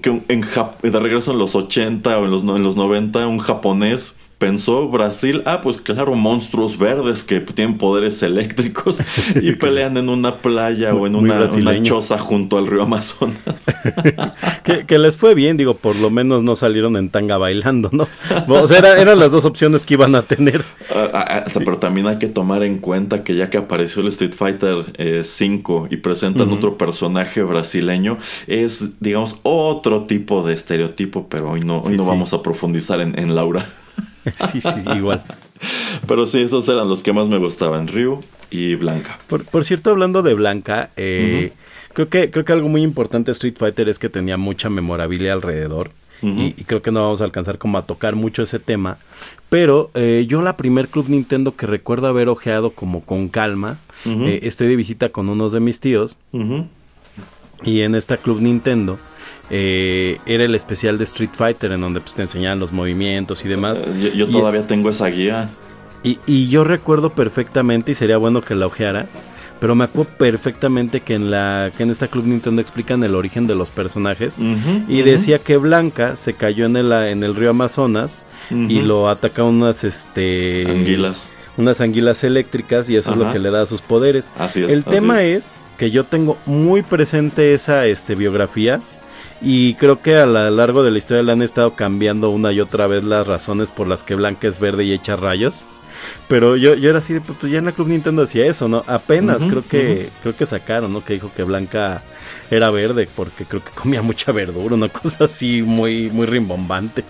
[0.00, 4.16] que en de regreso en los 80 o en los, en los 90 un japonés
[4.42, 8.98] pensó Brasil, ah, pues claro, monstruos verdes que tienen poderes eléctricos
[9.40, 11.48] y pelean en una playa o en una,
[11.82, 13.36] choza junto al río Amazonas.
[14.88, 18.08] que, les fue bien, digo, por lo menos no salieron en tanga bailando, ¿no?
[18.48, 20.64] O sea, eran las dos opciones que iban a tener.
[20.90, 24.08] Ah, ah, ah, pero también hay que tomar en cuenta que ya que apareció el
[24.08, 31.28] Street Fighter 5 eh, y presentan otro personaje brasileño, es, digamos, otro tipo de estereotipo,
[31.28, 33.64] pero hoy no, hoy no vamos a profundizar en, en Laura.
[34.50, 35.22] sí, sí, igual.
[36.06, 39.18] Pero sí, esos eran los que más me gustaban, Ryu y Blanca.
[39.28, 41.52] Por, cierto, hablando de Blanca, eh,
[41.92, 45.32] creo, que, creo que algo muy importante de Street Fighter es que tenía mucha memorabilia
[45.32, 45.90] alrededor.
[46.22, 48.98] y, creo que no vamos a alcanzar como a tocar mucho ese tema.
[49.48, 54.40] Pero eh, yo la primer Club Nintendo que recuerdo haber ojeado como con calma, eh,
[54.44, 56.16] estoy de visita con unos de mis tíos.
[57.64, 58.98] Y en esta Club Nintendo
[59.50, 63.48] eh, era el especial de Street Fighter en donde pues, te enseñaban los movimientos y
[63.48, 63.78] demás.
[63.78, 65.48] Eh, yo, todavía tengo esa guía.
[66.04, 69.06] Y, yo recuerdo perfectamente, y sería bueno que la ojeara,
[69.60, 73.46] pero me acuerdo perfectamente que en la que en esta Club Nintendo explican el origen
[73.46, 74.34] de los personajes
[74.88, 78.18] y decía que Blanca se cayó en el, en el río Amazonas
[78.50, 83.50] y lo ataca unas este anguilas unas anguilas eléctricas y eso es lo que le
[83.50, 84.30] da sus poderes.
[84.38, 85.52] Así es, el tema es.
[85.78, 88.80] que yo tengo muy presente esa este biografía
[89.42, 92.60] y creo que a lo largo de la historia le han estado cambiando una y
[92.60, 95.64] otra vez las razones por las que Blanca es verde y echa rayos.
[96.28, 98.84] Pero yo, yo era así, pues ya en la Club Nintendo decía eso, ¿no?
[98.86, 101.04] Apenas creo que creo que sacaron, ¿no?
[101.04, 102.02] Que dijo que Blanca
[102.50, 107.04] era verde porque creo que comía mucha verdura, una cosa así muy, muy rimbombante.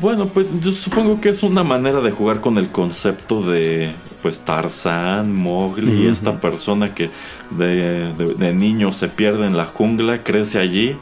[0.00, 3.90] Bueno, pues yo supongo que es una manera de jugar con el concepto de
[4.22, 7.10] pues Tarzán, Mowgli, esta persona que
[7.50, 10.96] de, de, niño se pierde en la jungla, crece allí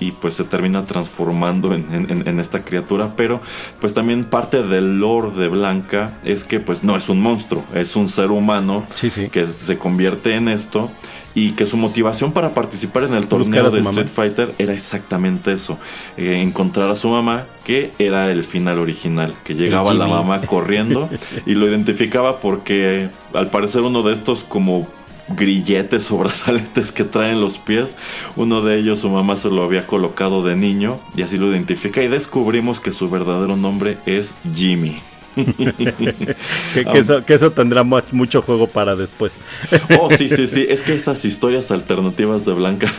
[0.00, 3.10] y pues se termina transformando en, esta criatura.
[3.16, 3.40] Pero
[3.80, 7.96] pues también parte del lore de Blanca es que pues no es un monstruo es
[7.96, 8.84] un ser humano
[9.32, 10.90] que se convierte en esto
[11.34, 15.78] y que su motivación para participar en el torneo de Street Fighter era exactamente eso,
[16.16, 21.08] eh, encontrar a su mamá, que era el final original, que llegaba la mamá corriendo
[21.46, 24.86] y lo identificaba porque al parecer uno de estos como
[25.28, 27.96] grilletes o brazaletes que traen los pies.
[28.36, 32.02] Uno de ellos su mamá se lo había colocado de niño y así lo identifica
[32.02, 35.00] y descubrimos que su verdadero nombre es Jimmy.
[36.74, 39.38] que, eso, tendrá mucho juego para después.
[40.00, 40.66] oh, sí, sí, sí.
[40.68, 42.92] Es que esas historias alternativas de Blanca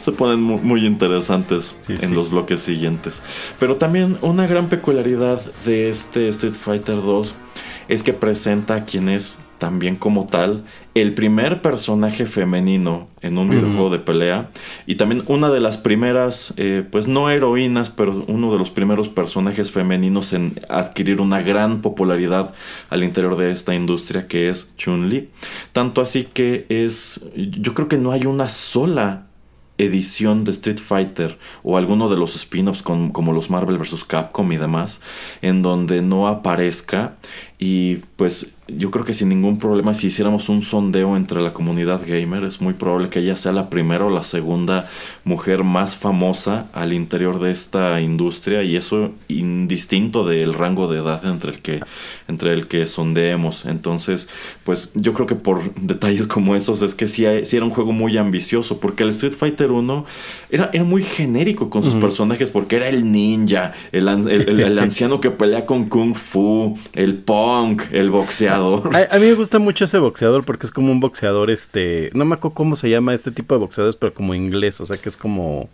[0.00, 3.22] se ponen muy, interesantes en los bloques siguientes.
[3.58, 7.34] Pero también una gran peculiaridad de este Street Fighter 2
[7.88, 13.50] es que presenta a quien es también como tal el primer personaje femenino en un
[13.50, 14.50] videojuego de pelea
[14.86, 19.08] y también una de las primeras, eh, pues no heroínas, pero uno de los primeros
[19.08, 22.54] personajes femeninos en adquirir una gran popularidad
[22.88, 25.28] al interior de esta industria que es Chun-Li.
[25.72, 29.26] Tanto así que es, yo creo que no hay una sola
[29.76, 34.04] edición de Street Fighter o alguno de los spin-offs como los Marvel vs.
[34.04, 35.00] Capcom y demás,
[35.42, 37.16] en donde no aparezca
[37.58, 42.00] y pues yo creo que sin ningún problema si hiciéramos un sondeo entre la comunidad
[42.06, 44.88] gamer es muy probable que ella sea la primera o la segunda
[45.24, 51.24] mujer más famosa al interior de esta industria y eso indistinto del rango de edad
[51.24, 51.80] entre el que
[52.28, 53.66] entre el que sondeemos.
[53.66, 54.28] Entonces
[54.64, 58.16] pues yo creo que por detalles como esos es que sí, era un juego muy
[58.16, 60.04] ambicioso porque el Street Fighter 1
[60.50, 65.30] era, era muy genérico con sus personajes porque era el ninja el, el anciano que
[65.30, 68.59] pelea con kung fu el punk el boxeador
[69.10, 72.34] a, mí me gusta mucho ese boxeador porque es como un boxeador, este, no me
[72.34, 75.16] acuerdo cómo se llama este tipo de boxeadores, pero como inglés, o sea que es
[75.16, 75.68] como,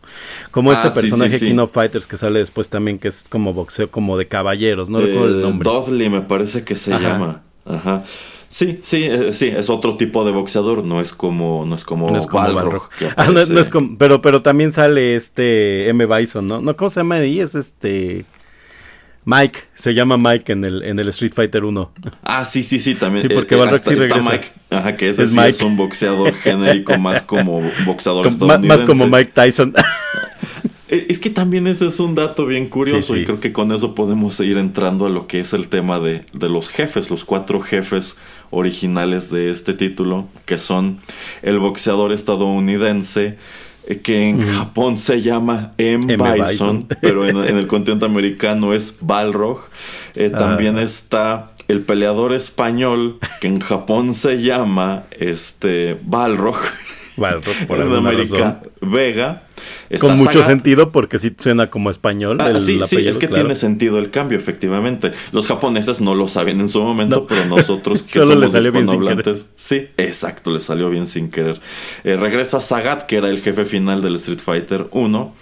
[0.51, 3.91] como este ah, personaje King of Fighters que sale después también, que es como boxeo
[3.91, 5.69] como de caballeros, no recuerdo el nombre.
[5.69, 7.43] Dudley me parece que se llama.
[7.65, 8.05] Ajá.
[8.49, 12.09] Sí, sí, eh, sí, es otro tipo de boxeador, no es como, no es como,
[12.09, 12.43] no es como
[13.17, 16.07] ah, no, es como, pero, pero también sale este M.
[16.07, 16.61] Bison, ¿no?
[16.61, 17.41] No, ¿cómo se llama ahí?
[17.41, 18.25] Es este.
[19.27, 21.93] Mike, se llama Mike en el, en el Street Fighter 1.
[22.23, 23.29] Ah, sí, sí, sí, también.
[23.29, 24.31] Sí, porque eh, sí regresa.
[24.31, 24.53] Mike.
[24.71, 28.69] Ajá, que ese es, sí es un boxeador genérico, más como boxeador estadounidense.
[28.69, 29.75] Más como Mike Tyson.
[30.89, 33.93] Eh, es que también ese es un dato bien curioso y creo que con eso
[33.97, 37.61] podemos ir entrando a lo que es el tema de, de los jefes, los cuatro
[37.61, 38.17] jefes
[38.51, 40.99] originales de este título, que son
[41.43, 43.37] el boxeador estadounidense
[44.03, 46.17] que en Japón se llama M.
[46.17, 49.69] Bison, pero en, el continente americano es Balrog.
[50.15, 50.39] Eh, ah.
[50.39, 56.59] También está el peleador español, que en Japón se llama este Balrog.
[57.17, 57.79] Balrog, por
[58.81, 59.43] Vega.
[60.01, 62.39] Con mucho sentido porque sí suena como español.
[62.41, 65.13] Ah, sí, sí, es que tiene sentido el cambio, efectivamente.
[65.33, 70.51] Los japoneses no lo sabían en su momento, pero nosotros que somos hispanohablantes, sí, exacto,
[70.51, 71.61] le salió bien sin querer.
[72.05, 75.35] Eh, regresa Sagat, que era el jefe final del Street Fighter 1.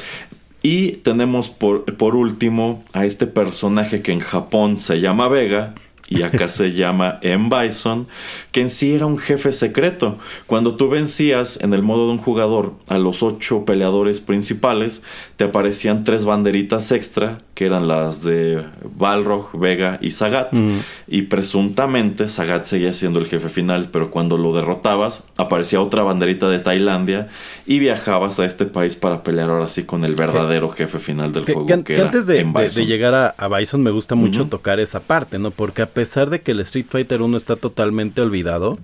[0.62, 5.74] Y tenemos por, por último a este personaje que en Japón se llama Vega,
[6.08, 7.48] y acá se llama M.
[7.48, 8.06] Bison,
[8.52, 10.18] que en sí era un jefe secreto.
[10.46, 15.02] Cuando tú vencías en el modo de un jugador a los ocho peleadores principales,
[15.36, 18.64] te aparecían tres banderitas extra, que eran las de
[18.96, 20.52] Balrog, Vega y Sagat.
[20.52, 20.78] Mm.
[21.06, 26.48] Y presuntamente Sagat seguía siendo el jefe final, pero cuando lo derrotabas, aparecía otra banderita
[26.48, 27.28] de Tailandia
[27.66, 31.44] y viajabas a este país para pelear ahora sí con el verdadero jefe final del
[31.44, 31.66] juego.
[31.84, 32.44] Que, antes de,
[32.84, 35.50] llegar a, Bison me gusta mucho tocar esa parte, ¿no?
[35.50, 38.78] Porque a pesar de que el Street Fighter 1 está totalmente olvidado,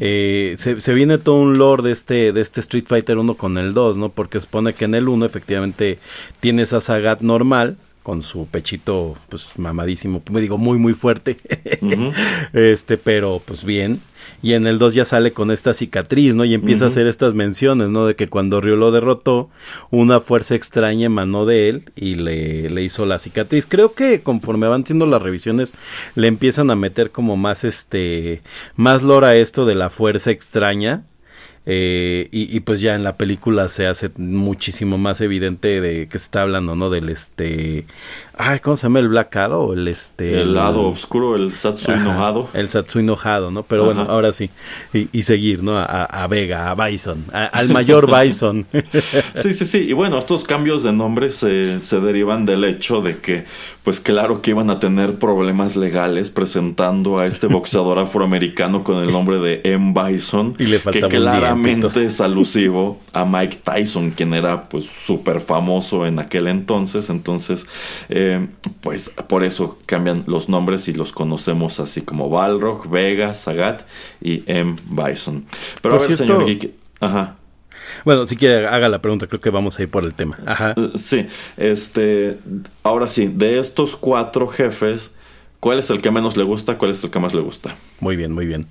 [0.00, 3.72] eh, se, viene todo un lore de este, de este Street Fighter 1 con el
[3.72, 4.10] 2, ¿no?
[4.10, 5.98] Porque supone que en el 1 efectivamente
[6.40, 11.38] tiene esa Sagat normal, con su pechito pues mamadísimo, me digo muy muy fuerte.
[12.52, 14.00] Este, pero pues bien.
[14.42, 16.44] Y en el 2 ya sale con esta cicatriz, ¿no?
[16.44, 18.06] Y empieza a hacer estas menciones, ¿no?
[18.06, 19.50] De que cuando Ryu lo derrotó,
[19.90, 23.66] una fuerza extraña emanó de él y le, le hizo la cicatriz.
[23.66, 25.74] Creo que conforme van siendo las revisiones,
[26.14, 28.42] le empiezan a meter como más este,
[28.76, 31.04] más lora a esto de la fuerza extraña
[31.66, 36.26] eh, y, pues ya en la película se hace muchísimo más evidente de que se
[36.26, 36.90] está hablando, ¿no?
[36.90, 37.86] Del este.
[38.36, 39.36] Ay, ¿cómo se llama el Black
[39.72, 40.40] el este.
[40.42, 42.48] El, lado oscuro, el Satsu enojado.
[42.52, 43.62] El Satsu enojado, ¿no?
[43.62, 44.50] Pero bueno, ahora sí.
[44.92, 45.78] Y, seguir, ¿no?
[45.78, 48.66] A, Vega, a Bison, al mayor Bison.
[49.34, 49.78] sí, sí, sí.
[49.78, 53.44] Y bueno, estos cambios de nombre se, se derivan del hecho de que
[53.84, 59.12] pues claro que iban a tener problemas legales presentando a este boxeador afroamericano con el
[59.12, 59.92] nombre de M.
[59.92, 66.06] Bison, y le que claramente es alusivo a Mike Tyson, quien era pues súper famoso
[66.06, 67.10] en aquel entonces.
[67.10, 67.66] Entonces,
[68.08, 68.23] eh,
[68.80, 73.82] pues por eso cambian los nombres y los conocemos así como Balrog, Vega, Sagat
[74.20, 74.76] y M.
[74.86, 75.44] Bison.
[75.80, 76.70] Pero a ver, señor Geek.
[77.00, 77.36] Ajá.
[78.04, 80.38] Bueno, si quiere, haga la pregunta, creo que vamos a ir por el tema.
[80.46, 80.74] Ajá.
[80.76, 82.38] Eh, sí, este,
[82.82, 85.14] ahora sí, de estos cuatro jefes,
[85.60, 86.78] ¿cuál es el que menos le gusta?
[86.78, 87.74] ¿Cuál es el que más le gusta?
[88.00, 88.66] Muy bien, muy bien.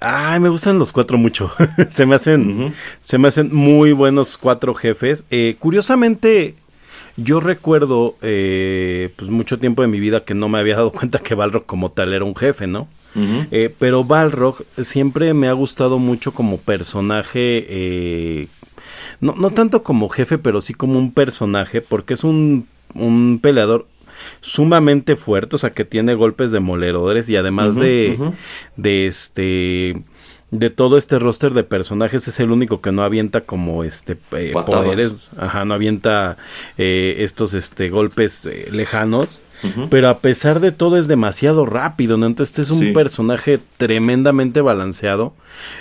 [0.00, 1.50] Ay, me gustan los cuatro mucho.
[1.92, 5.24] se me hacen, se me hacen muy buenos cuatro jefes.
[5.30, 6.56] Eh, curiosamente,
[7.16, 11.20] yo recuerdo, eh, pues mucho tiempo de mi vida que no me había dado cuenta
[11.20, 12.88] que Balrog como tal era un jefe, ¿no?
[13.16, 18.48] Eh, pero Balrog siempre me ha gustado mucho como personaje, eh,
[19.20, 23.86] no, no tanto como jefe, pero sí como un personaje, porque es un, un peleador
[24.40, 28.18] sumamente fuerte, o sea, que tiene golpes de molerodores y además de,
[28.76, 30.02] de este
[30.50, 34.52] de todo este roster de personajes es el único que no avienta como este eh,
[34.52, 36.36] poderes, ajá, no avienta
[36.78, 39.40] eh, estos este golpes eh, lejanos
[39.90, 42.26] pero a pesar de todo es demasiado rápido, ¿no?
[42.26, 45.34] Entonces este es un personaje tremendamente balanceado,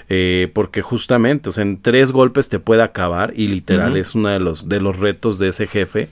[0.10, 4.30] eh, porque justamente, o sea, en tres golpes te puede acabar y literal es uno
[4.30, 6.10] de los, de los retos de ese jefe,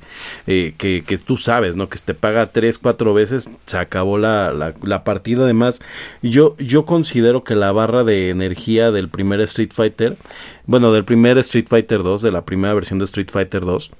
[0.47, 1.89] eh, que, que, tú sabes, ¿no?
[1.89, 5.43] Que te paga tres, cuatro veces, se acabó la, la, la partida.
[5.43, 5.79] Además,
[6.21, 10.17] yo, yo considero que la barra de energía del primer Street Fighter,
[10.65, 13.91] bueno, del primer Street Fighter 2, de la primera versión de Street Fighter 2,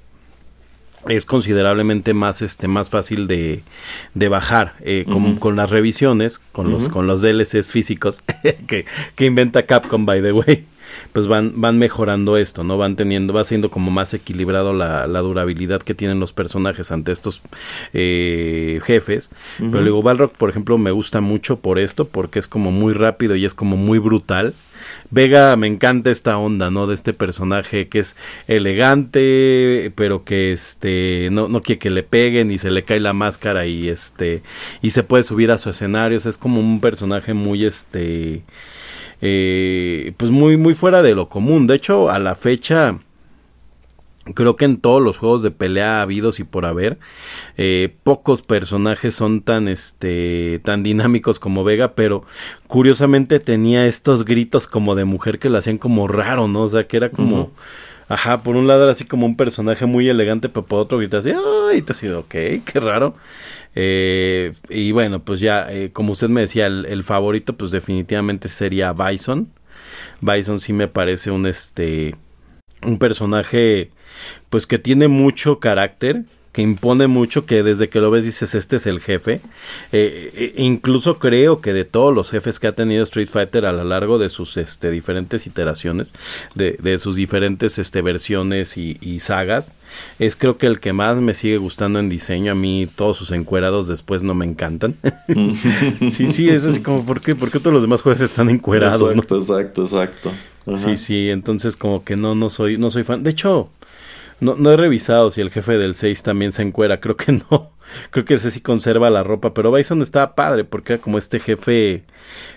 [1.07, 3.63] es considerablemente más este más fácil de,
[4.13, 8.21] de bajar eh, con, con, las revisiones con los con los DLCs físicos
[8.67, 8.85] que,
[9.15, 10.65] que, inventa Capcom by the way.
[11.13, 15.19] Pues van van mejorando esto no van teniendo va siendo como más equilibrado la, la
[15.21, 17.43] durabilidad que tienen los personajes ante estos
[17.93, 19.29] eh, jefes.
[19.57, 23.35] Pero luego Balrog por ejemplo me gusta mucho por esto porque es como muy rápido
[23.35, 24.53] y es como muy brutal
[25.09, 26.87] Vega me encanta esta onda, ¿no?
[26.87, 28.15] De este personaje que es
[28.47, 33.13] elegante, pero que este no, no quiere que le peguen y se le cae la
[33.13, 34.43] máscara y este
[34.81, 36.17] y se puede subir a su escenario.
[36.17, 38.43] es como un personaje muy este
[39.21, 41.67] eh, pues muy muy fuera de lo común.
[41.67, 42.99] De hecho, a la fecha
[44.35, 46.99] Creo que en todos los juegos de pelea habidos y por haber,
[47.57, 52.23] eh, pocos personajes son tan, este, tan dinámicos como Vega, pero
[52.67, 56.61] curiosamente tenía estos gritos como de mujer que lo hacían como raro, ¿no?
[56.61, 57.51] O sea, que era como,
[58.09, 61.17] ajá, por un lado era así como un personaje muy elegante, pero por otro grita
[61.17, 61.31] así,
[61.71, 63.15] ay, te ha sido, ok, qué raro.
[63.73, 68.49] Eh, y bueno, pues ya, eh, como usted me decía, el, el favorito, pues definitivamente
[68.49, 69.49] sería Bison.
[70.21, 72.15] Bison sí me parece un, este,
[72.83, 73.89] un personaje
[74.51, 78.75] pues que tiene mucho carácter, que impone mucho, que desde que lo ves dices, este
[78.75, 79.39] es el jefe.
[79.93, 83.71] Eh, eh, incluso creo que de todos los jefes que ha tenido Street Fighter a
[83.71, 86.13] lo largo de sus este, diferentes iteraciones,
[86.53, 89.73] de, de sus diferentes este, versiones y, y, sagas,
[90.19, 92.51] es creo que el que más me sigue gustando en diseño.
[92.51, 94.95] A mí todos sus encuerados después no me encantan.
[96.11, 97.35] sí, sí, es así como, ¿por qué?
[97.35, 99.13] ¿Por qué todos los demás jueces están encuerados?
[99.15, 100.31] Exacto, exacto, exacto.
[100.67, 100.77] Ajá.
[100.77, 103.23] Sí, sí, entonces como que no, no soy, no soy fan.
[103.23, 103.69] De hecho,
[104.41, 107.71] no, no he revisado si el jefe del 6 también se encuera, creo que no.
[108.09, 111.41] Creo que ese sí conserva la ropa, pero Bison estaba padre porque era como este
[111.41, 112.05] jefe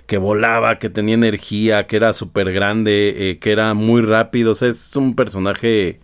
[0.07, 4.55] que volaba, que tenía energía, que era súper grande, eh, que era muy rápido, o
[4.55, 5.99] sea, es un personaje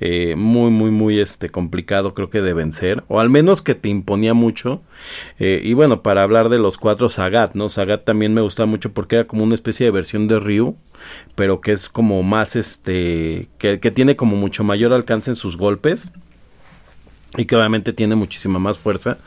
[0.00, 3.88] eh, muy, muy, muy este, complicado creo que de vencer, o al menos que te
[3.88, 4.80] imponía mucho.
[5.38, 7.68] Eh, y bueno, para hablar de los cuatro Sagat, ¿no?
[7.68, 10.76] Sagat también me gustaba mucho porque era como una especie de versión de Ryu,
[11.34, 15.56] pero que es como más, este, que, que tiene como mucho mayor alcance en sus
[15.56, 16.12] golpes
[17.36, 19.18] y que obviamente tiene muchísima más fuerza.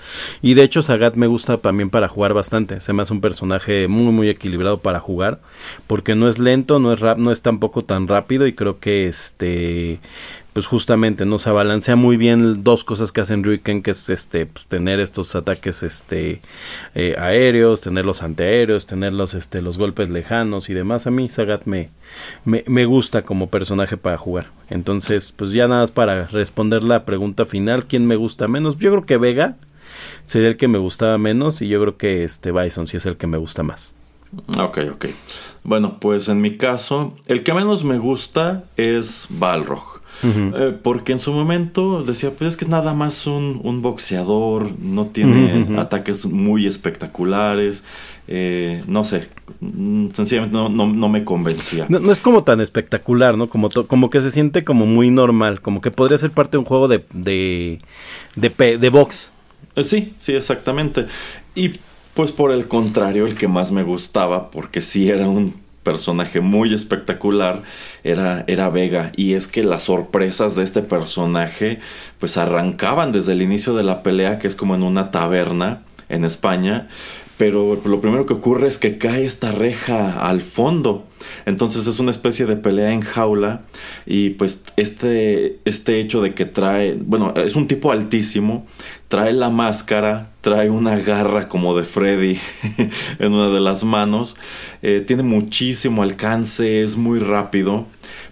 [0.42, 2.82] Y de hecho Sagat me gusta también para jugar bastante.
[2.82, 5.40] Se me hace un personaje muy muy equilibrado para jugar,
[5.88, 9.08] porque no es lento, no es rap, no es tampoco tan rápido y creo que
[9.08, 10.00] este
[10.54, 14.46] pues justamente no se balancea muy bien dos cosas que hacen Ryuken que es este
[14.46, 16.42] pues tener estos ataques este
[16.94, 21.08] eh, aéreos tener los antiaéreos tener los este los golpes lejanos y demás.
[21.08, 21.90] A mí Sagat me,
[22.46, 24.48] me, me gusta como personaje para jugar.
[24.70, 28.92] Entonces pues ya nada más para responder la pregunta final quién me gusta menos yo
[28.92, 29.56] creo que Vega
[30.26, 33.18] sería el que me gustaba menos y yo creo que este Bison sí es el
[33.18, 33.96] que me gusta más.
[34.58, 35.06] Ok, ok.
[35.64, 39.91] Bueno, pues en mi caso, el que menos me gusta es Balrog.
[40.24, 40.54] Uh -huh.
[40.56, 44.78] eh, porque en su momento decía, pues es que es nada más un, un boxeador,
[44.80, 45.80] no tiene uh -huh.
[45.80, 47.84] ataques muy espectaculares,
[48.28, 49.28] eh, no sé,
[50.14, 51.86] sencillamente no, no, no me convencía.
[51.90, 53.50] No, no, es como tan espectacular, ¿no?
[53.50, 56.66] Como, como que se siente como muy normal, como que podría ser parte de un
[56.66, 57.80] juego de, de,
[58.36, 59.32] de, de box.
[59.76, 61.08] Eh, sí, sí, exactamente.
[61.56, 61.72] Y
[62.14, 66.74] pues por el contrario, el que más me gustaba, porque sí era un personaje muy
[66.74, 67.64] espectacular
[68.04, 69.12] era, era Vega.
[69.16, 71.80] Y es que las sorpresas de este personaje
[72.20, 76.26] pues arrancaban desde el inicio de la pelea que es como en una taberna en
[76.26, 76.88] España.
[77.38, 81.08] Pero lo primero que ocurre es que cae esta reja al fondo.
[81.46, 83.62] Entonces es una especie de pelea en jaula
[84.06, 88.66] y pues este, este hecho de que trae, bueno, es un tipo altísimo,
[89.08, 92.40] trae la máscara, trae una garra como de Freddy
[93.20, 94.36] en una de las manos,
[94.82, 97.86] eh, tiene muchísimo alcance, es muy rápido.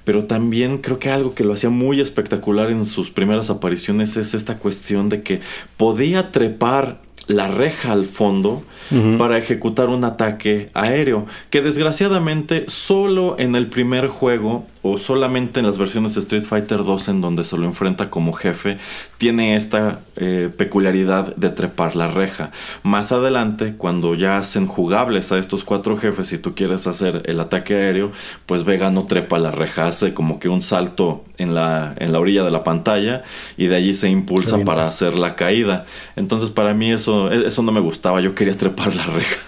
[0.05, 4.33] Pero también creo que algo que lo hacía muy espectacular en sus primeras apariciones es
[4.33, 5.39] esta cuestión de que
[5.77, 6.99] podía trepar
[7.29, 9.17] la reja al fondo uh -huh.
[9.17, 15.67] para ejecutar un ataque aéreo que desgraciadamente solo en el primer juego o solamente en
[15.67, 18.77] las versiones de Street Fighter 2 en donde se lo enfrenta como jefe
[19.19, 22.51] tiene esta eh, peculiaridad de trepar la reja.
[22.83, 27.41] Más adelante cuando ya hacen jugables a estos cuatro jefes y tú quieres hacer el
[27.41, 28.13] ataque aéreo
[28.45, 32.19] pues Vega no trepa la reja hace como que un salto en la, en la
[32.19, 33.23] orilla de la pantalla
[33.57, 35.85] y de allí se impulsa para hacer la caída.
[36.15, 39.41] Entonces para mí eso, eso no me gustaba yo quería trepar la reja.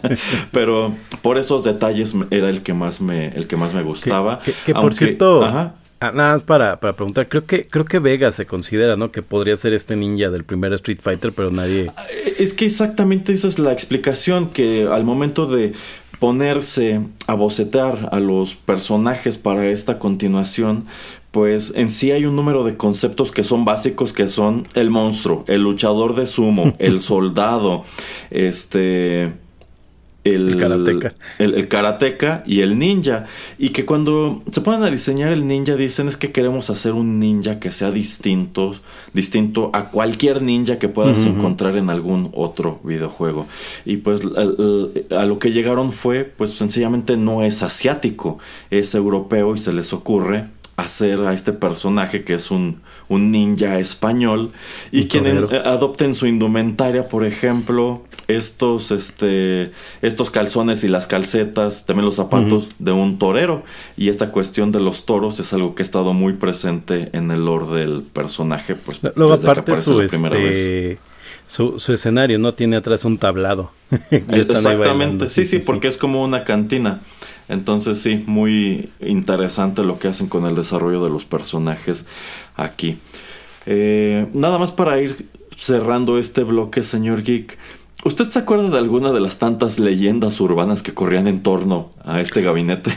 [0.50, 0.92] Pero
[1.22, 4.74] por esos detalles era el que más me, el que más me gustaba que, que,
[4.74, 5.74] por cierto, ajá.
[6.00, 9.10] Ah, nada más para, para, preguntar, creo que, creo que Vega se considera, ¿no?
[9.10, 11.90] Que podría ser este ninja del primer Street Fighter, pero nadie...
[12.38, 15.72] Es que exactamente esa es la explicación, que al momento de
[16.20, 20.84] ponerse a bocetar a los personajes para esta continuación,
[21.32, 25.44] pues en sí hay un número de conceptos que son básicos que son el monstruo,
[25.48, 27.84] el luchador de sumo, el soldado,
[28.30, 29.32] este
[30.24, 31.14] el, el karateca.
[31.38, 33.26] El, el, karateca y el ninja.
[33.58, 37.18] Y que cuando se ponen a diseñar el ninja dicen es que queremos hacer un
[37.18, 38.74] ninja que sea distinto,
[39.12, 41.36] distinto a cualquier ninja que puedas uh -huh.
[41.36, 43.46] encontrar en algún otro videojuego.
[43.84, 48.38] Y pues a, a, lo que llegaron fue, pues sencillamente no es asiático,
[48.70, 50.44] es europeo y se les ocurre
[50.78, 52.76] hacer a este personaje que es un,
[53.08, 54.52] un ninja español
[54.92, 59.72] y quien adopten su indumentaria, por ejemplo, estos, este,
[60.02, 62.74] estos calzones y las calcetas, también los zapatos uh -huh.
[62.78, 63.64] de un torero.
[63.96, 67.46] Y esta cuestión de los toros es algo que ha estado muy presente en el
[67.46, 68.74] lore del personaje.
[68.76, 70.98] Pues, Luego, aparte, su, este,
[71.46, 73.72] su, su, escenario no tiene atrás un tablado.
[74.10, 77.00] Exactamente, sí, sí, sí, porque es como una cantina.
[77.48, 82.04] Entonces sí, muy interesante lo que hacen con el desarrollo de los personajes
[82.56, 82.98] aquí.
[83.64, 85.26] Eh, nada más para ir
[85.56, 87.58] cerrando este bloque, señor Geek.
[88.04, 92.20] ¿Usted se acuerda de alguna de las tantas leyendas urbanas que corrían en torno a
[92.20, 92.92] este gabinete?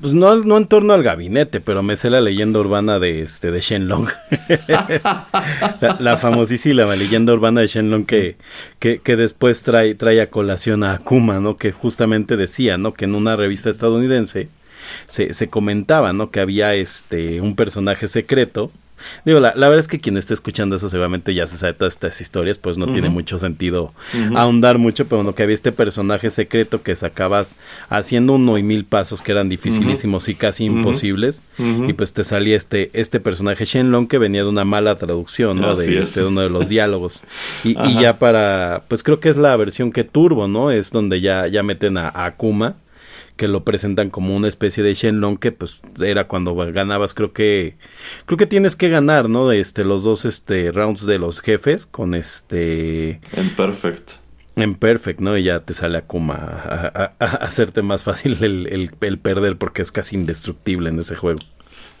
[0.00, 3.50] Pues no, no en torno al gabinete, pero me sé la leyenda urbana de este
[3.50, 4.08] de Shenlong.
[5.98, 8.36] la, famosísima leyenda urbana de Shenlong que,
[8.78, 11.56] que, que, después trae, trae a colación a Akuma, ¿no?
[11.56, 12.94] Que justamente decía, ¿no?
[12.94, 14.48] Que en una revista estadounidense
[15.08, 16.30] se, se comentaba, ¿no?
[16.30, 18.70] Que había este un personaje secreto
[19.24, 22.20] Digo, la, verdad es que quien esté escuchando eso seguramente ya se sabe todas estas
[22.20, 23.92] historias, pues no tiene mucho sentido
[24.34, 27.56] ahondar mucho, pero bueno, que había este personaje secreto que sacabas
[27.88, 32.56] haciendo uno y mil pasos que eran dificilísimos y casi imposibles, y pues te salía
[32.56, 35.74] este, este personaje Shenlong que venía de una mala traducción, ¿no?
[35.74, 37.24] De, este, uno de los diálogos.
[37.64, 40.70] Y, ya para, pues creo que es la versión que Turbo, ¿no?
[40.70, 42.76] Es donde ya, ya meten a Akuma
[43.36, 47.76] que lo presentan como una especie de Shenlong que pues era cuando ganabas creo que
[48.26, 52.14] creo que tienes que ganar no este los dos este rounds de los jefes con
[52.14, 54.12] este en perfect.
[54.56, 59.18] en perfect no y ya te sale Akuma a, a, hacerte más fácil el, el,
[59.18, 61.40] perder porque es casi indestructible en ese juego.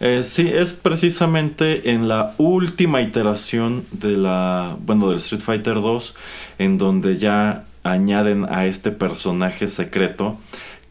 [0.00, 6.14] Eh, sí, es precisamente en la última iteración de la, bueno, del Street Fighter 2,
[6.58, 10.38] en donde ya añaden a este personaje secreto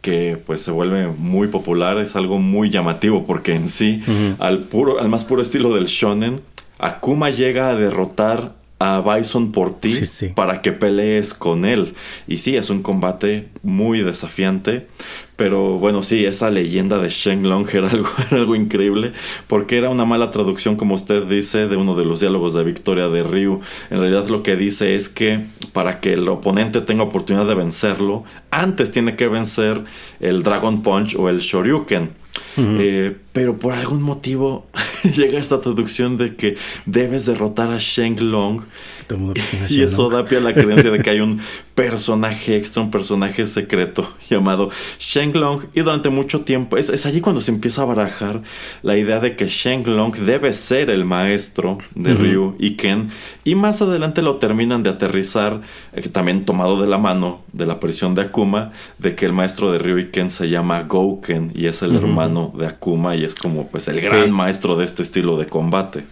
[0.02, 4.04] que pues se vuelve muy popular, es algo muy llamativo porque en sí,
[4.40, 6.42] al, puro, al más puro estilo del shonen,
[6.80, 10.02] Akuma llega a derrotar a Bison por ti
[10.34, 11.94] para que pelees con él.
[12.28, 14.88] Y sí, es un combate muy desafiante.
[15.36, 19.14] Pero bueno, sí, esa leyenda de Shenlong era algo, era algo increíble.
[19.46, 23.08] Porque era una mala traducción, como usted dice, de uno de los diálogos de Victoria
[23.08, 23.62] de Ryu.
[23.92, 28.24] En realidad lo que dice es que para que el oponente tenga oportunidad de vencerlo,
[28.50, 29.84] antes tiene que vencer
[30.20, 32.21] el Dragon Punch o el Shoryuken.
[32.58, 34.68] Eh, pero por algún motivo
[35.16, 38.64] llega esta traducción de que debes derrotar a Sheng Long.
[39.70, 41.40] Y eso da pie a la creencia de que hay un
[41.76, 45.64] personaje extra, un personaje secreto llamado Sheng Long.
[45.74, 48.42] Y durante mucho tiempo, es, allí cuando se empieza a barajar
[48.82, 53.10] la idea de que Sheng Long debe ser el maestro de Ryu y Ken.
[53.44, 55.62] Y más adelante lo terminan de aterrizar,
[55.94, 59.72] eh, también tomado de la mano de la prisión de Akuma, de que el maestro
[59.72, 63.36] de Ryu y Ken se llama Gouken y es el hermano de Akuma y es
[63.36, 66.04] como pues el gran maestro de este estilo de combate.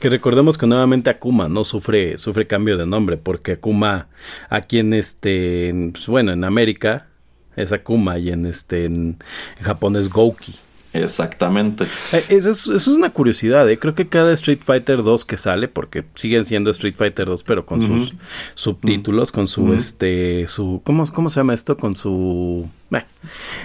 [0.00, 4.08] Que recordemos que nuevamente Akuma no sufre, sufre cambio de nombre, porque Akuma
[4.48, 7.06] aquí en este, pues, bueno, en América
[7.56, 9.18] es Akuma y en este, en
[9.60, 10.54] Japón es Gouki.
[11.02, 11.86] Exactamente.
[12.12, 13.78] Eh, eso es, una curiosidad, ¿eh?
[13.78, 17.66] creo que cada Street Fighter 2 que sale, porque siguen siendo Street Fighter 2, pero
[17.66, 18.14] con sus
[18.54, 21.76] subtítulos, con su, este, su, ¿cómo, ¿cómo se llama esto?
[21.76, 22.68] Con su,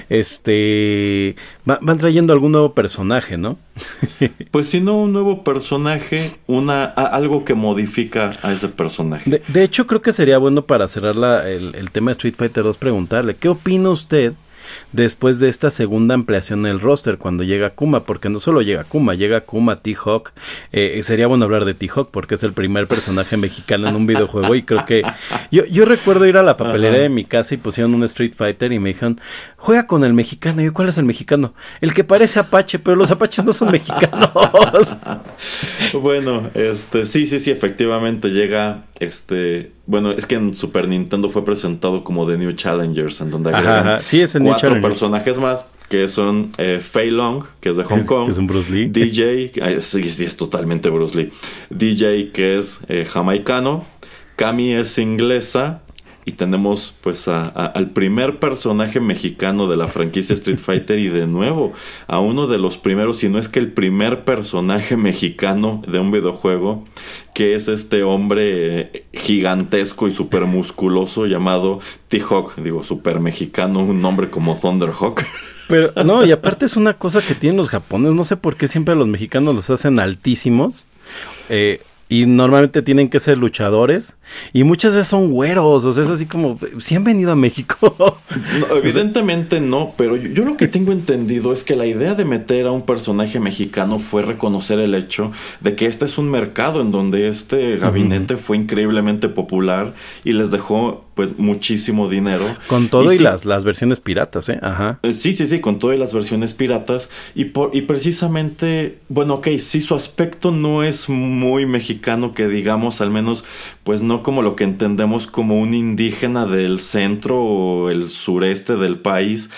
[0.09, 3.57] este, van trayendo algún nuevo personaje, ¿no?
[4.51, 9.41] pues si no un nuevo personaje, una, algo que modifica a ese personaje.
[9.47, 12.77] De, hecho, creo que sería bueno para cerrar el, el tema de Street Fighter 2
[12.77, 14.33] preguntarle, ¿qué opina usted?
[14.91, 19.15] Después de esta segunda ampliación del roster cuando llega Kuma, porque no solo llega Kuma,
[19.15, 20.31] llega Kuma, T-Hawk.
[20.71, 24.55] Eh, sería bueno hablar de T-Hawk porque es el primer personaje mexicano en un videojuego
[24.55, 25.03] y creo que
[25.51, 28.71] yo, yo recuerdo ir a la papelera de mi casa y pusieron un Street Fighter
[28.71, 29.19] y me dijeron,
[29.57, 30.61] juega con el mexicano.
[30.61, 31.53] Y yo, ¿cuál es el mexicano?
[31.79, 34.29] El que parece Apache, pero los Apaches no son mexicanos.
[35.93, 41.45] bueno, este, sí, sí, sí, efectivamente llega, este, bueno, es que en Super Nintendo fue
[41.45, 43.51] presentado como The New Challengers, en donde
[44.03, 48.25] Sí, es cuatro personajes más que son eh, Fei Long, que es de Hong Kong.
[48.25, 48.87] Que es un Bruce Lee.
[48.87, 51.31] DJ, sí, sí, es totalmente Bruce Lee.
[51.69, 53.85] DJ, que es eh, jamaicano.
[54.37, 55.81] Cami es inglesa
[56.25, 61.73] y tenemos pues al primer personaje mexicano de la franquicia Street Fighter y de nuevo
[62.07, 66.11] a uno de los primeros, si no es que el primer personaje mexicano de un
[66.11, 66.85] videojuego,
[67.33, 74.29] que es este hombre gigantesco y super musculoso llamado T-Hawk, digo super mexicano, un nombre
[74.29, 75.23] como Thunderhawk.
[75.67, 78.67] Pero no, y aparte es una cosa que tienen los japoneses, no sé por qué
[78.67, 80.87] siempre los mexicanos los hacen altísimos.
[81.49, 84.17] Eh, y normalmente tienen que ser luchadores
[84.53, 88.17] y muchas veces son güeros, o sea, es así como, si han venido a México.
[88.83, 92.71] evidentemente no, pero yo, lo que tengo entendido es que la idea de meter a
[92.71, 97.27] un personaje mexicano fue reconocer el hecho de que este es un mercado en donde
[97.27, 102.55] este gabinete fue increíblemente popular y les dejó pues muchísimo dinero.
[102.67, 104.59] Con todo y, las, las versiones piratas, ¿eh?
[104.61, 104.99] Ajá.
[105.03, 107.09] Eh, sí, sí, sí, con todo y las versiones piratas.
[107.35, 113.01] Y, por, y precisamente, bueno, ok, sí, su aspecto no es muy mexicano, que digamos,
[113.01, 113.43] al menos,
[113.83, 118.99] pues no como lo que entendemos como un indígena del centro o el sureste del
[118.99, 119.49] país.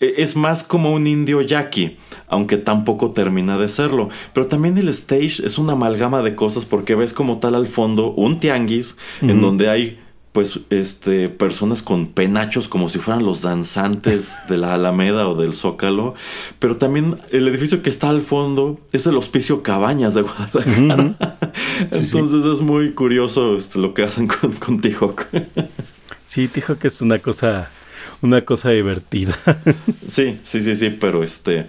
[0.00, 1.96] E, es más como un indio yaqui,
[2.28, 4.08] aunque tampoco termina de serlo.
[4.32, 8.12] Pero también el stage es una amalgama de cosas porque ves como tal al fondo
[8.12, 10.01] un tianguis en donde hay
[10.32, 15.54] pues este personas con penachos como si fueran los danzantes de la Alameda o del
[15.54, 16.14] Zócalo,
[16.58, 21.16] pero también el edificio que está al fondo es el Hospicio Cabañas de Guadalajara.
[21.90, 25.26] Entonces es muy curioso este, lo que hacen con, con Tijoc.
[26.26, 27.70] Sí, Tijoc es una cosa
[28.22, 29.38] una cosa divertida.
[30.08, 31.66] sí, sí, sí, sí, pero este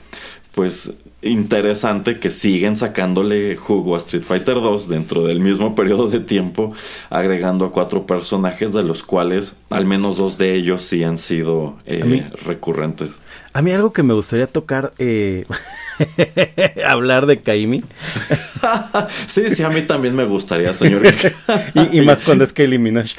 [0.53, 0.93] pues
[1.23, 6.73] interesante que siguen sacándole jugo a Street Fighter 2 dentro del mismo periodo de tiempo,
[7.09, 11.77] agregando a cuatro personajes de los cuales al menos dos de ellos sí han sido
[11.85, 13.19] eh, recurrentes.
[13.53, 15.45] A mí algo que me gustaría tocar, eh,
[16.87, 17.83] hablar de Kaimi.
[19.27, 21.03] sí, sí, a mí también me gustaría, señor.
[21.91, 23.15] y, más cuando es que eliminas.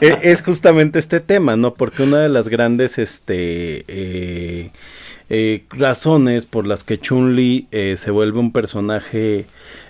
[0.00, 1.74] es justamente este tema, ¿no?
[1.74, 3.84] Porque una de las grandes, este...
[3.88, 4.70] Eh,
[5.30, 9.46] eh, razones por las que Chun-Li eh, se vuelve un personaje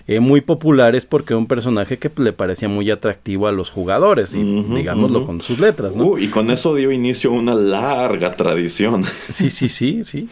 [0.08, 4.32] eh, muy popular es porque un personaje que le parecía muy atractivo a los jugadores,
[4.32, 6.06] y digámoslo con sus letras, ¿no?
[6.06, 9.04] Uh, y con eso dio inicio a una larga tradición.
[9.30, 10.28] Sí, sí, sí, sí.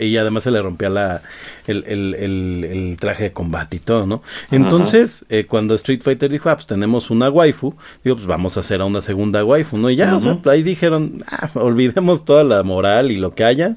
[0.00, 1.22] y además se le rompía la,
[1.66, 4.22] el, traje de combate y todo, ¿no?
[4.50, 7.74] Entonces, eh, cuando Street Fighter dijo, ah, pues tenemos una waifu,
[8.04, 9.88] digo, pues vamos a hacer a una segunda waifu, ¿no?
[9.88, 13.76] Y ya, o sea, ahí dijeron, ah, olvidemos toda la moral y lo que haya,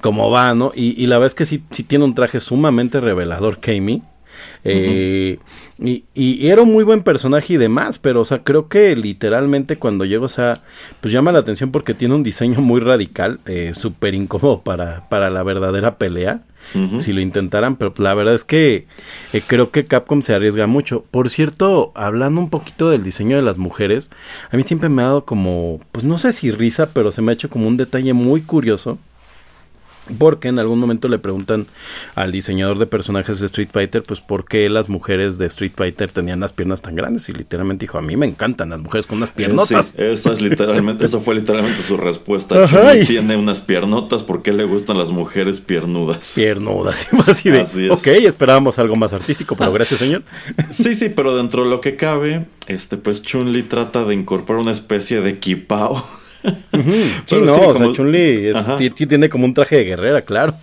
[0.00, 0.70] como va, ¿no?
[0.74, 4.02] Y, y la verdad es que sí, sí tiene un traje sumamente revelador, Kami.
[4.68, 5.38] Eh,
[5.78, 9.76] y, y, era un muy buen personaje y demás, pero, o sea, creo que literalmente
[9.76, 10.62] cuando llego, o sea,
[11.00, 15.30] pues llama la atención porque tiene un diseño muy radical, eh, súper incómodo para, para
[15.30, 16.42] la verdadera pelea.
[16.98, 18.86] Si lo intentaran, pero la verdad es que
[19.32, 21.02] eh, creo que Capcom se arriesga mucho.
[21.10, 24.10] Por cierto, hablando un poquito del diseño de las mujeres,
[24.50, 27.32] a mí siempre me ha dado como, pues no sé si risa, pero se me
[27.32, 28.98] ha hecho como un detalle muy curioso
[30.18, 31.66] porque en algún momento le preguntan
[32.14, 36.10] al diseñador de personajes de Street Fighter, pues por qué las mujeres de Street Fighter
[36.10, 37.28] tenían las piernas tan grandes.
[37.28, 39.94] Y literalmente dijo, a mí me encantan las mujeres con unas piernotas.
[39.96, 42.66] esa es literalmente, eso fue literalmente su respuesta.
[43.06, 46.32] tiene unas piernotas, ¿por qué le gustan las mujeres piernudas?
[46.34, 47.06] Piernudas.
[47.26, 50.22] Así de, Así ok, esperábamos algo más artístico, pero gracias señor.
[50.70, 54.72] sí, sí, pero dentro de lo que cabe, este pues Chun-Li trata de incorporar una
[54.72, 56.04] especie de equipao
[57.26, 60.54] sí, no, o sea, Chun-Li tiene como un traje de guerrera, claro.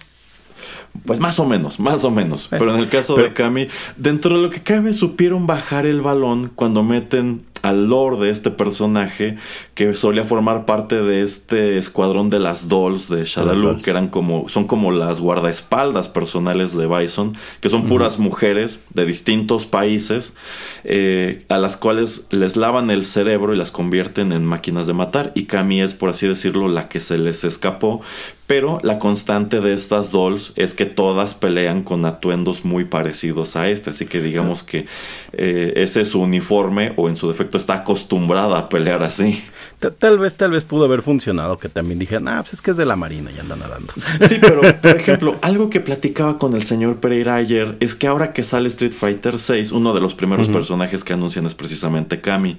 [1.06, 2.48] Pues más o menos, más o menos.
[2.50, 3.68] Pero en el caso de Kami,
[3.98, 8.52] dentro de lo que cabe, supieron bajar el balón cuando meten al lore de este
[8.52, 9.38] personaje
[9.74, 14.48] que solía formar parte de este escuadrón de las Dolls de Shadaloo, que eran como,
[14.50, 20.36] son como las guardaespaldas personales de Bison, que son puras mujeres de distintos países,
[20.84, 25.32] eh, a las cuales les lavan el cerebro y las convierten en máquinas de matar.
[25.34, 28.02] Y Kami es, por así decirlo, la que se les escapó.
[28.48, 33.70] Pero la constante de estas dolls es que todas pelean con atuendos muy parecidos a
[33.70, 33.90] este.
[33.90, 34.86] Así que digamos que
[35.34, 39.44] eh, ese es su uniforme o en su defecto está acostumbrada a pelear así.
[40.00, 42.78] Tal vez, tal vez pudo haber funcionado que también dijeran, ah, pues es que es
[42.78, 43.94] de la marina y anda nadando.
[44.28, 48.34] Sí, pero por ejemplo, algo que platicaba con el señor Pereira ayer es que ahora
[48.34, 52.58] que sale Street Fighter 6, uno de los primeros personajes que anuncian es precisamente Kami.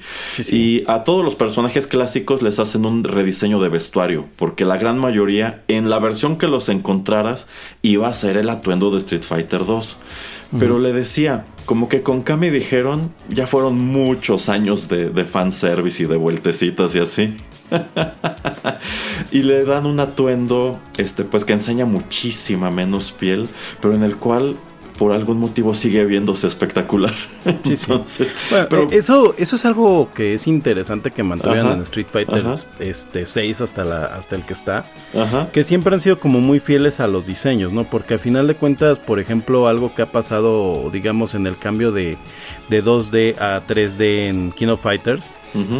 [0.50, 4.98] Y a todos los personajes clásicos les hacen un rediseño de vestuario, porque la gran
[4.98, 7.48] mayoría, en la versión que los encontraras,
[7.82, 9.96] iba a ser el atuendo de Street Fighter 2.
[10.58, 16.04] Pero le decía, como que con Kami dijeron, ya fueron muchos años de, de fanservice
[16.04, 17.36] y de vueltecitas y así.
[19.32, 23.48] y le dan un atuendo, este, pues que enseña muchísima menos piel,
[23.80, 24.56] pero en el cual
[24.98, 27.14] por algún motivo sigue viéndose espectacular.
[28.68, 28.82] pero...
[28.82, 32.44] Eh, eso, eso es algo que es interesante que mantuvieron en Street Fighter
[32.78, 34.84] este, 6 hasta, la, hasta el que está.
[35.52, 37.84] Que siempre han sido como muy fieles a los diseños, ¿no?
[37.84, 41.92] Porque al final de cuentas, por ejemplo, algo que ha pasado, digamos, en el cambio
[41.92, 42.16] de,
[42.68, 45.30] de 2D a 3D en King of Fighters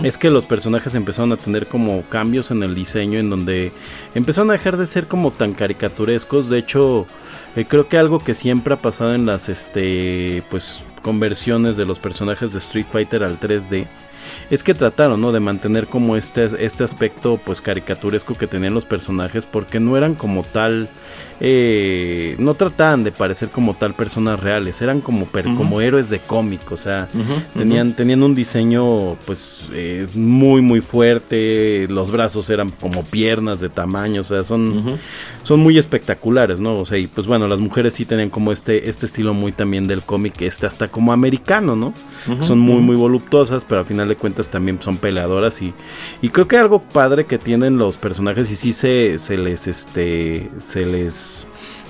[0.05, 3.73] es que los personajes empezaron a tener como cambios en el diseño en donde
[4.15, 6.49] empezaron a dejar de ser como tan caricaturescos.
[6.49, 7.07] De hecho,
[7.57, 11.99] eh, creo que algo que siempre ha pasado en las este pues conversiones de los
[11.99, 13.87] personajes de Street Fighter al 3D
[14.51, 15.33] es que trataron ¿no?
[15.33, 20.15] de mantener como este, este aspecto pues caricaturesco que tenían los personajes porque no eran
[20.15, 20.89] como tal
[21.41, 26.73] eh, no trataban de parecer como tal personas reales, eran como, como héroes de cómic,
[26.73, 27.09] o sea,
[27.57, 33.69] tenían, tenían un diseño pues eh, muy muy fuerte, los brazos eran como piernas de
[33.69, 34.99] tamaño, o sea, son,
[35.43, 36.79] son muy espectaculares, ¿no?
[36.79, 39.87] O sea, y pues bueno, las mujeres sí tenían como este, este estilo muy también
[39.87, 41.93] del cómic, este hasta como americano, ¿no?
[42.41, 45.75] Son muy muy voluptuosas, pero al final de cuentas también son peleadoras y,
[46.23, 50.51] y creo que algo padre que tienen los personajes y sí se, se les este
[50.61, 51.06] se les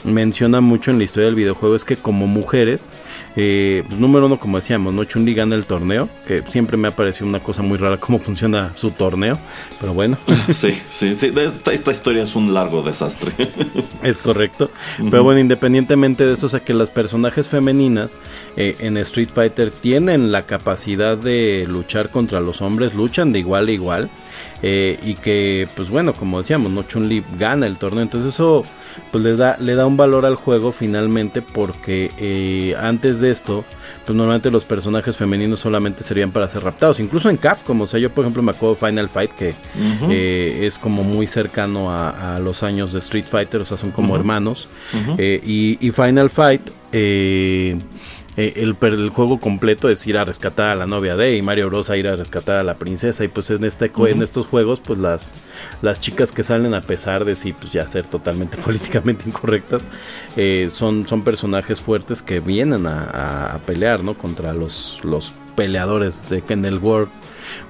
[0.06, 2.88] menciona mucho en la historia del videojuego es que como mujeres,
[3.34, 5.04] eh, pues número uno, como decíamos, ¿no?
[5.04, 8.72] Chun-Li gana el torneo, que siempre me ha parecido una cosa muy rara cómo funciona
[8.76, 9.38] su torneo,
[9.80, 10.16] pero bueno.
[10.52, 13.32] Sí, sí, sí, esta, historia es un largo desastre.
[14.02, 14.70] Es correcto,
[15.10, 18.12] pero bueno, independientemente de eso, o sea que las personajes femeninas
[18.56, 23.66] eh, en Street Fighter tienen la capacidad de luchar contra los hombres, luchan de igual
[23.68, 24.10] a igual.
[24.62, 28.64] Eh, y que pues bueno como decíamos no Chun Li gana el torneo entonces eso
[29.10, 33.64] pues le da, le da un valor al juego finalmente porque eh, antes de esto,
[34.04, 37.98] pues normalmente los personajes femeninos solamente serían para ser raptados, incluso en Capcom, o sea,
[38.00, 39.54] yo por ejemplo me acuerdo de Final Fight que
[40.10, 44.14] eh, es como muy cercano a, los años de Street Fighter, o sea, son como
[44.14, 44.68] hermanos,
[45.18, 46.62] eh, y, y, Final Fight...
[46.92, 47.76] Eh,
[48.36, 51.88] el, el, juego completo es ir a rescatar a la novia de y Mario Bros
[51.88, 54.98] a ir a rescatar a la princesa y pues en este en estos juegos pues
[54.98, 55.32] las
[55.80, 59.86] las chicas que salen a pesar de sí pues ya ser totalmente políticamente incorrectas
[60.36, 66.42] eh, son son personajes fuertes que vienen a, pelear no contra los los peleadores de
[66.48, 67.08] en el World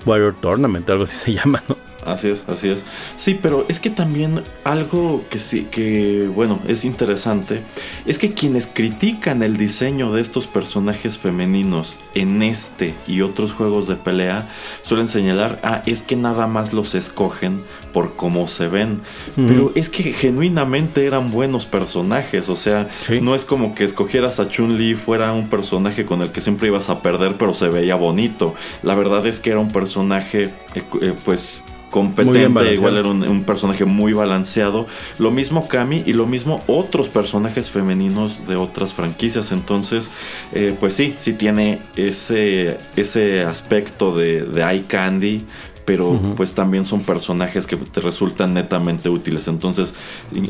[0.05, 2.85] Warrior Tournament algo así se llama no Así es, así es.
[3.17, 7.63] Sí, pero es que también algo que sí, que bueno, es interesante,
[8.07, 13.89] es que quienes critican el diseño de estos personajes femeninos en este y otros juegos
[13.89, 14.49] de pelea
[14.83, 19.01] suelen señalar, ah, es que nada más los escogen por cómo se ven.
[19.35, 22.89] Pero es que genuinamente eran buenos personajes, o sea,
[23.21, 26.89] no es como que escogieras a Chun-Li fuera un personaje con el que siempre ibas
[26.89, 28.55] a perder, pero se veía bonito.
[28.83, 33.84] La verdad es que era un personaje, eh, eh, pues competente, igual era un, personaje
[33.84, 34.87] muy balanceado.
[35.18, 39.53] Lo mismo Kami y lo mismo otros personajes femeninos de otras franquicias.
[39.53, 40.11] Entonces,
[40.53, 45.45] eh, pues sí, sí tiene ese, ese aspecto de, de eye candy.
[45.84, 49.47] Pero pues también son personajes que te resultan netamente útiles.
[49.47, 49.95] Entonces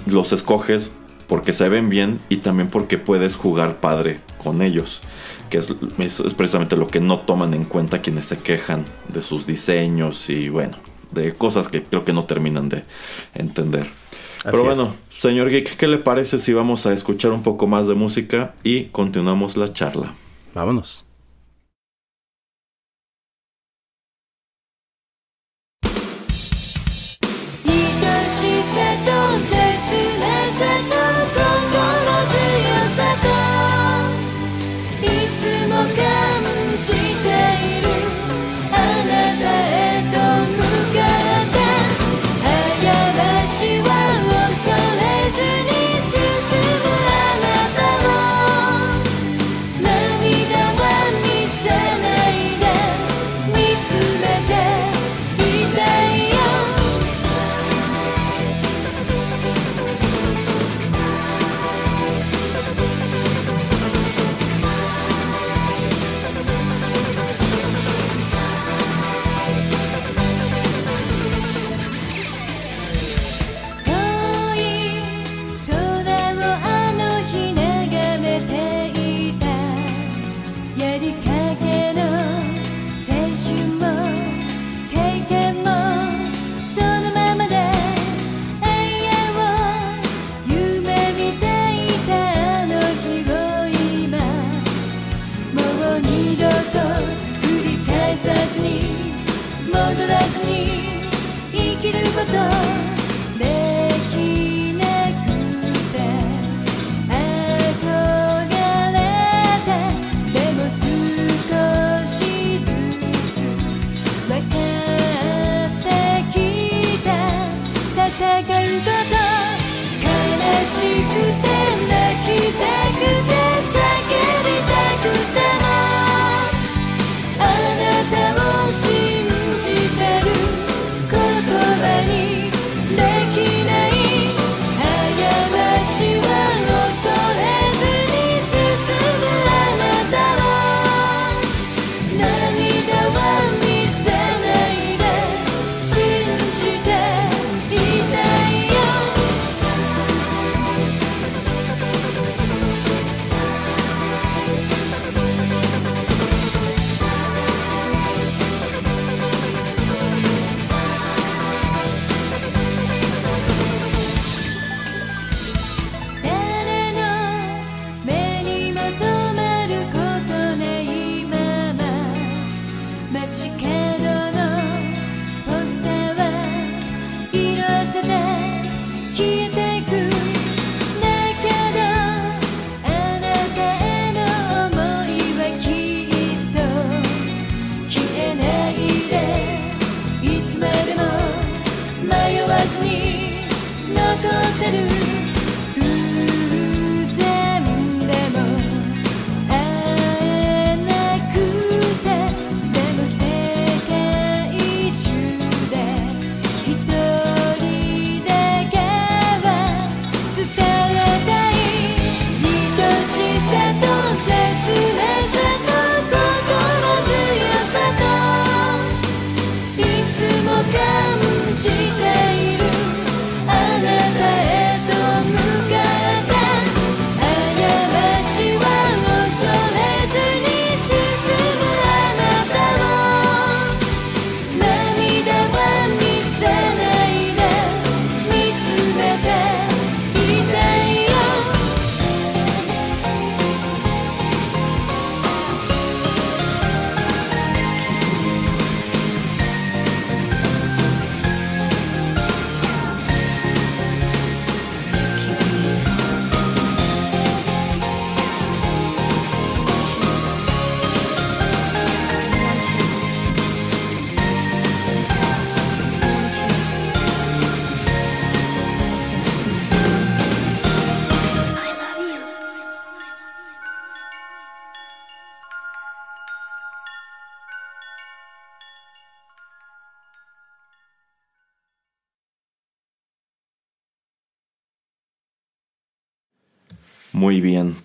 [0.07, 0.93] los escoges
[1.27, 5.03] porque se ven bien y también porque puedes jugar padre con ellos
[5.51, 9.47] que es, es, precisamente lo que no toman en cuenta quienes se quejan de sus
[9.47, 10.77] diseños y bueno,
[11.11, 12.85] de cosas que creo que no terminan de
[13.35, 13.87] entender.
[14.45, 17.95] Pero bueno, señor Geek, ¿qué le parece si vamos a escuchar un poco más de
[17.95, 20.15] música y continuamos la charla?
[20.55, 21.06] Vámonos.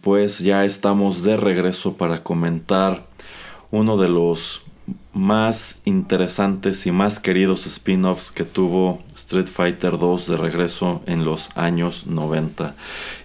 [0.02, 3.06] Pues ya estamos de regreso para comentar
[3.70, 4.64] uno de los
[5.14, 11.50] más interesantes y más queridos spin-offs que tuvo Street Fighter 2 de regreso en los
[11.56, 12.76] años 90.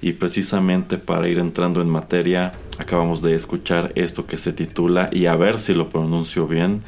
[0.03, 5.27] Y precisamente para ir entrando en materia, acabamos de escuchar esto que se titula, y
[5.27, 6.83] a ver si lo pronuncio bien,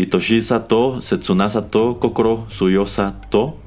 [0.00, 3.58] Hitoshisa to, Setsunasa to, Kokoro Suyosa to.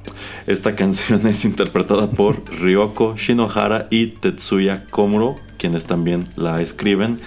[0.48, 7.20] Esta canción es interpretada por Ryoko Shinohara y Tetsuya Komuro quienes también la escriben.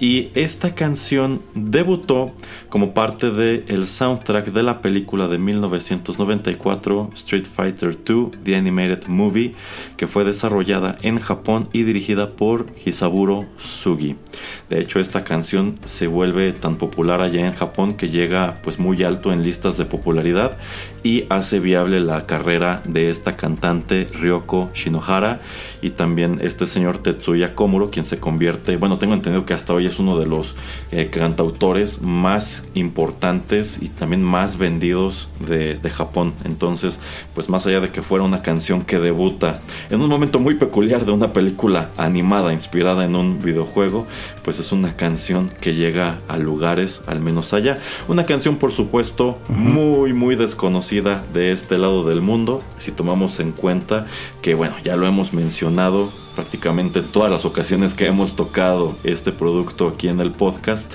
[0.00, 2.34] Y esta canción debutó
[2.68, 9.06] como parte del el soundtrack de la película de 1994 Street Fighter II The Animated
[9.06, 9.54] Movie,
[9.96, 14.16] que fue desarrollada en Japón y dirigida por Hisaburo Sugi.
[14.68, 19.02] De hecho, esta canción se vuelve tan popular allá en Japón que llega pues muy
[19.04, 20.58] alto en listas de popularidad
[21.04, 25.40] y hace viable la carrera de esta cantante Ryoko Shinohara
[25.82, 29.84] y también este señor Tetsuya Komuro, quien se convierte, bueno, tengo entendido que hasta hoy
[29.84, 30.56] es uno de los
[30.92, 36.32] eh, cantautores más importantes y también más vendidos de, de, Japón.
[36.44, 37.00] Entonces,
[37.34, 41.04] pues más allá de que fuera una canción que debuta en un momento muy peculiar
[41.04, 44.06] de una película animada inspirada en un videojuego,
[44.42, 47.78] pues es una canción que llega a lugares, al menos allá.
[48.08, 53.50] Una canción, por supuesto, muy, muy desconocida de este lado del mundo, si tomamos en
[53.50, 54.06] cuenta
[54.42, 59.32] que, bueno, ya lo hemos mencionado prácticamente en todas las ocasiones que hemos tocado este
[59.32, 60.94] producto aquí en el podcast,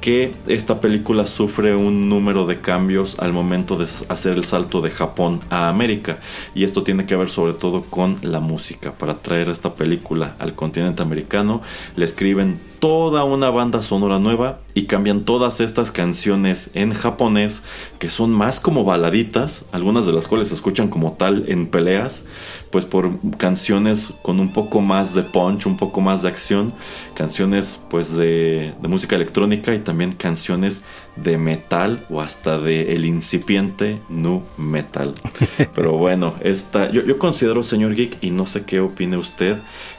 [0.00, 4.90] que esta película sufre un número de cambios al momento de hacer el salto de
[4.90, 6.18] Japón a América.
[6.54, 8.92] Y esto tiene que ver sobre todo con la música.
[8.92, 11.62] Para traer esta película al continente americano,
[11.96, 17.62] le escriben toda una banda sonora nueva y cambian todas estas canciones en japonés
[17.98, 22.24] que son más como baladitas, algunas de las cuales se escuchan como tal en peleas,
[22.70, 26.72] pues por canciones con un poco más de punch, un poco más de acción,
[27.14, 30.82] canciones pues de, de música electrónica y también canciones
[31.16, 35.14] de metal o hasta de el incipiente nu metal.
[35.74, 39.56] Pero bueno, esta, yo, yo considero, señor Geek, y no sé qué opine usted,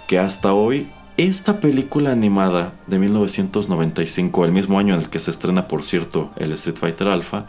[0.07, 0.87] que hasta hoy
[1.19, 6.31] esta película animada de 1995, el mismo año en el que se estrena, por cierto,
[6.37, 7.45] el Street Fighter Alpha,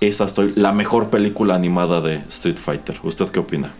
[0.00, 3.00] es hasta hoy la mejor película animada de Street Fighter.
[3.02, 3.72] ¿Usted qué opina?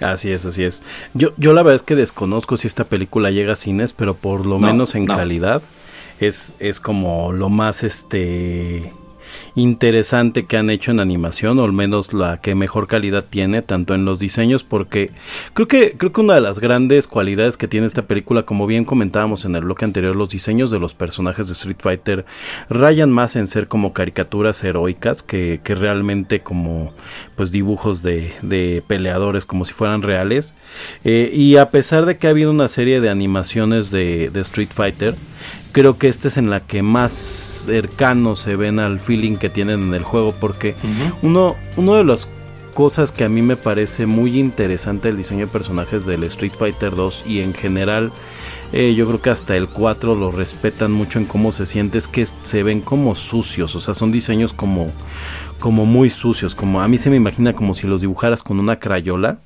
[0.00, 0.82] Así es, así es.
[1.14, 4.46] Yo, yo la verdad es que desconozco si esta película llega a cines, pero por
[4.46, 5.62] lo menos en calidad
[6.18, 8.92] es, es como lo más este
[9.54, 13.94] interesante que han hecho en animación, o al menos la que mejor calidad tiene, tanto
[13.94, 15.10] en los diseños, porque
[15.54, 18.84] creo que, creo que una de las grandes cualidades que tiene esta película, como bien
[18.84, 22.24] comentábamos en el bloque anterior, los diseños de los personajes de Street Fighter
[22.68, 26.92] rayan más en ser como caricaturas heroicas que, que realmente como
[27.36, 30.54] pues dibujos de, de peleadores como si fueran reales.
[31.04, 34.70] Eh, y a pesar de que ha habido una serie de animaciones de, de Street
[34.72, 35.14] Fighter,
[35.72, 39.82] creo que esta es en la que más cercano se ven al feeling que tienen
[39.82, 40.74] en el juego porque
[41.22, 42.28] uno, uno de las
[42.74, 46.94] cosas que a mí me parece muy interesante el diseño de personajes del Street Fighter
[46.94, 48.12] 2 y en general
[48.72, 52.08] eh, yo creo que hasta el 4 lo respetan mucho en cómo se siente es
[52.08, 54.90] que se ven como sucios o sea son diseños como
[55.58, 58.78] como muy sucios como a mí se me imagina como si los dibujaras con una
[58.78, 59.38] crayola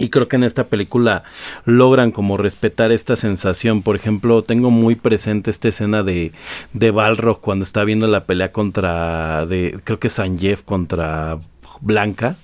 [0.00, 1.24] Y creo que en esta película
[1.66, 3.82] logran como respetar esta sensación.
[3.82, 6.32] Por ejemplo, tengo muy presente esta escena de,
[6.72, 11.38] de Balrog cuando está viendo la pelea contra, de, creo que Sanjeev contra
[11.82, 12.36] Blanca.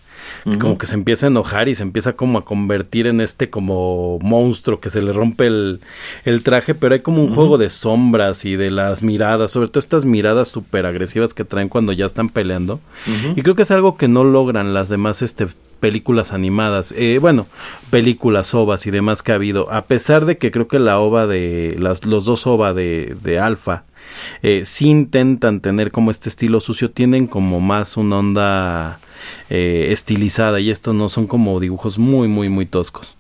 [0.60, 4.18] Como que se empieza a enojar y se empieza como a convertir en este como
[4.20, 5.80] monstruo que se le rompe el,
[6.24, 9.80] el traje, pero hay como un juego de sombras y de las miradas, sobre todo
[9.80, 12.80] estas miradas súper agresivas que traen cuando ya están peleando.
[13.34, 15.48] Y creo que es algo que no logran las demás este,
[15.80, 17.46] películas animadas, eh, bueno,
[17.90, 21.26] películas, ovas y demás que ha habido, a pesar de que creo que la ova
[21.26, 23.84] de, las, los dos ova de, de Alfa,
[24.42, 28.98] eh, sí intentan tener como este estilo sucio, tienen como más una onda
[29.50, 33.16] eh, estilizada y estos no son como dibujos muy, muy, muy toscos.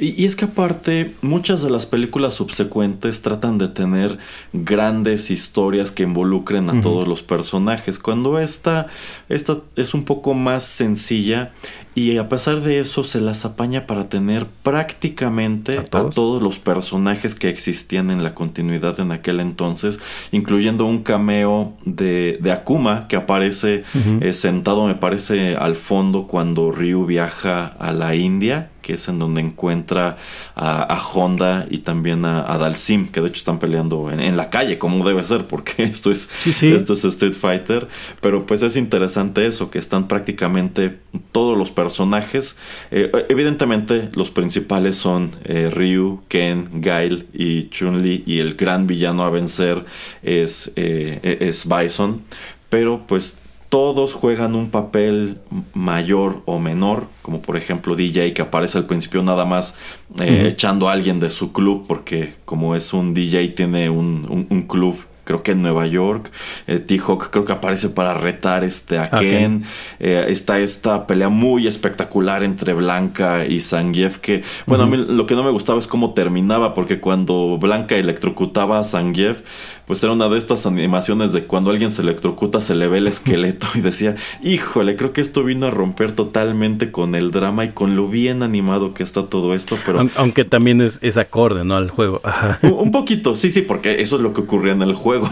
[0.00, 4.18] Y, es que aparte, muchas de las películas subsecuentes tratan de tener
[4.52, 7.98] grandes historias que involucren a todos los personajes.
[7.98, 8.86] Cuando esta,
[9.28, 11.52] esta es un poco más sencilla
[11.94, 17.34] y a pesar de eso se las apaña para tener prácticamente a todos, los personajes
[17.34, 19.98] que existían en la continuidad en aquel entonces,
[20.30, 23.84] incluyendo un cameo de, de Akuma que aparece
[24.20, 29.20] eh, sentado, me parece, al fondo cuando Ryu viaja a la India que es en
[29.20, 30.16] donde encuentra
[30.56, 35.06] a, Honda y también a, Dalsim, que de hecho están peleando en, la calle, como
[35.06, 36.28] debe ser, porque esto es,
[36.60, 37.86] esto es Street Fighter.
[38.20, 40.98] Pero pues es interesante eso, que están prácticamente
[41.30, 42.56] todos los personajes.
[42.90, 49.22] Eh, evidentemente, los principales son eh, Ryu, Ken, Gail y Chun-Li, y el gran villano
[49.22, 49.84] a vencer
[50.24, 52.22] es, eh, es Bison.
[52.68, 53.38] Pero pues
[53.70, 55.38] todos juegan un papel
[55.74, 59.76] mayor o menor, como por ejemplo DJ que aparece al principio nada más
[60.20, 64.98] eh, echando a alguien de su club, porque como es un DJ tiene un, club
[65.22, 66.32] creo que en Nueva York.
[66.66, 69.62] Eh, T-Hawk creo que aparece para retar este, a Ken.
[70.00, 74.18] Eh, está esta pelea muy espectacular entre Blanca y Zangief.
[74.18, 77.94] Que, bueno, a mí lo que no me gustaba es cómo terminaba, porque cuando Blanca
[77.94, 79.42] electrocutaba a Zangief,
[79.90, 83.06] pues era una de estas animaciones de cuando alguien se electrocuta se le ve el
[83.08, 87.70] esqueleto y decía, híjole, creo que esto vino a romper totalmente con el drama y
[87.70, 90.08] con lo bien animado que está todo esto, pero...
[90.14, 91.76] Aunque también es, es acorde, ¿no?
[91.76, 92.22] Al juego.
[92.62, 95.28] Un poquito, sí, sí, porque eso es lo que ocurría en el juego.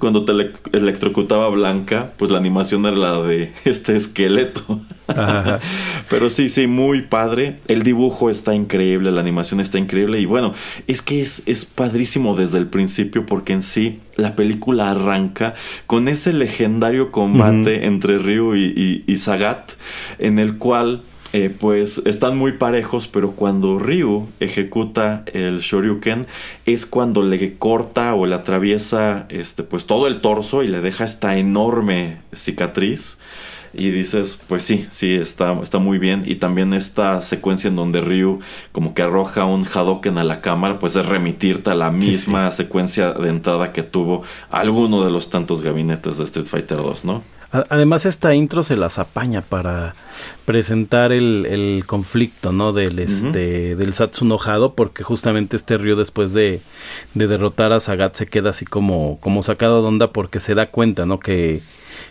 [0.00, 0.32] Cuando te
[0.72, 4.80] electrocutaba Blanca, pues la animación era la de este esqueleto.
[6.10, 7.58] Pero sí, sí, muy padre.
[7.68, 10.54] El dibujo está increíble, la animación está increíble y bueno,
[10.88, 15.54] es que es, es padrísimo desde el principio porque en sí la película arranca
[15.86, 19.72] con ese legendario combate entre Ryu y, Sagat
[20.18, 26.26] en el cual eh, pues están muy parejos, pero cuando Ryu ejecuta el Shoryuken
[26.66, 31.04] es cuando le corta o le atraviesa este pues todo el torso y le deja
[31.04, 33.18] esta enorme cicatriz
[33.72, 36.24] y dices, pues sí, sí, está, está muy bien.
[36.26, 38.40] Y también esta secuencia en donde Ryu
[38.72, 43.12] como que arroja un Hadoken a la cámara, pues es remitirte a la misma secuencia
[43.12, 47.22] de entrada que tuvo alguno de los tantos gabinetes de Street Fighter 2, ¿no?
[47.52, 49.94] Además esta intro se las apaña para
[50.44, 52.72] presentar el, conflicto, ¿no?
[52.72, 56.60] Del este del Satsu enojado porque justamente este Ryu después de,
[57.14, 60.66] de derrotar a Sagat se queda así como como sacado de onda porque se da
[60.66, 61.18] cuenta, ¿no?
[61.18, 61.60] Que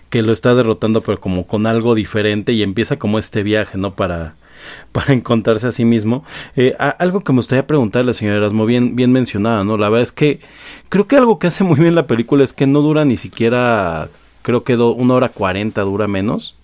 [0.10, 3.94] que lo está derrotando pero como con algo diferente y empieza como este viaje, ¿no?
[3.94, 4.36] Para,
[4.92, 6.24] para encontrarse a sí mismo.
[6.56, 9.78] Eh, algo que me gustaría preguntarle, señor Erasmo, bien, bien mencionada, ¿no?
[9.78, 10.40] La verdad es que
[10.90, 14.10] creo que algo que hace muy bien la película es que no dura ni siquiera,
[14.42, 16.56] creo que una hora cuarenta dura menos.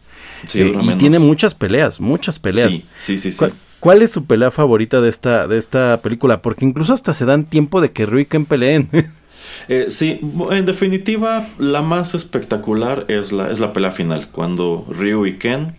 [0.47, 2.71] Sí, eh, y tiene muchas peleas, muchas peleas.
[2.71, 3.31] Sí, sí, sí.
[3.31, 3.45] sí.
[3.79, 6.41] ¿Cuál, es su pelea favorita de esta, de esta película?
[6.41, 8.89] Porque incluso hasta se dan tiempo de que Rui y Ken peleen.
[9.67, 10.19] Eh, sí,
[10.51, 15.75] en definitiva, la más espectacular es la, es la pelea final, cuando Ryu y Ken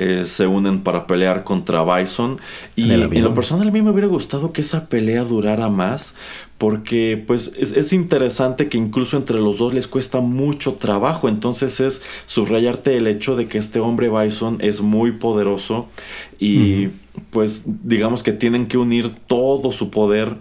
[0.00, 2.38] eh, se unen para pelear contra Bison.
[2.76, 6.14] Y en, lo personal a mí me hubiera gustado que esa pelea durara más.
[6.56, 11.28] Porque pues es, interesante que incluso entre los dos les cuesta mucho trabajo.
[11.28, 15.88] Entonces es subrayarte el hecho de que este hombre Bison es muy poderoso.
[16.38, 16.90] Y
[17.30, 20.36] pues digamos que tienen que unir todo su poder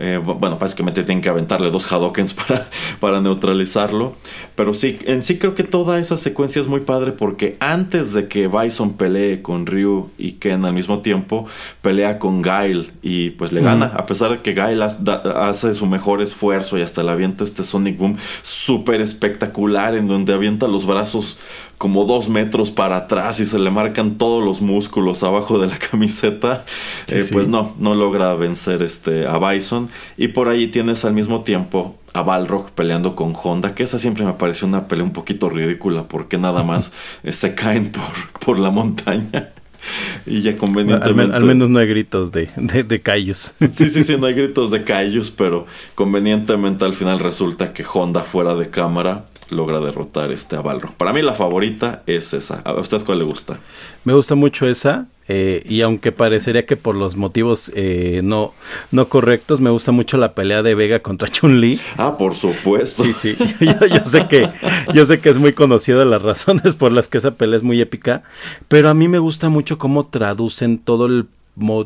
[0.00, 2.68] eh, bueno, básicamente tienen que aventarle dos Hadokens para,
[2.98, 4.14] para neutralizarlo.
[4.56, 8.26] Pero sí, en sí creo que toda esa secuencia es muy padre porque antes de
[8.26, 11.46] que Bison pelee con Ryu y Ken al mismo tiempo,
[11.82, 13.92] pelea con Gail y pues le gana.
[13.96, 17.98] A pesar de que Gail hace su mejor esfuerzo y hasta le avienta este Sonic
[17.98, 21.38] Boom súper espectacular en donde avienta los brazos
[21.80, 25.78] como dos metros para atrás y se le marcan todos los músculos abajo de la
[25.90, 26.66] camiseta,
[27.08, 29.88] eh, pues no, no logra vencer este, a Bison.
[30.18, 34.26] Y por ahí tienes al mismo tiempo a Balrog peleando con Honda, que esa siempre
[34.26, 36.92] me pareció una pelea un poquito ridícula porque nada más
[37.22, 39.48] eh, se caen por, por la montaña.
[40.26, 41.34] y ya convenientemente.
[41.34, 43.54] Al, menos no hay gritos de, de, de Kaijus.
[43.72, 48.20] sí, sí, sí, no hay gritos de Kaijus, pero convenientemente al final resulta que Honda
[48.20, 50.94] fuera de cámara logra derrotar este a Balrog.
[50.94, 52.60] Para mí la favorita es esa.
[52.64, 53.58] ¿A usted cuál le gusta?
[54.04, 55.06] Me gusta mucho esa.
[55.32, 58.52] Eh, y aunque parecería que por los motivos eh, no,
[58.90, 61.80] no correctos, me gusta mucho la pelea de Vega contra Chun-Li.
[61.98, 63.04] Ah, por supuesto.
[63.04, 63.36] Sí, sí.
[63.60, 64.50] Yo, yo, sé que,
[64.92, 67.80] yo sé que es muy conocida las razones por las que esa pelea es muy
[67.80, 68.24] épica.
[68.66, 71.26] Pero a mí me gusta mucho cómo traducen todo el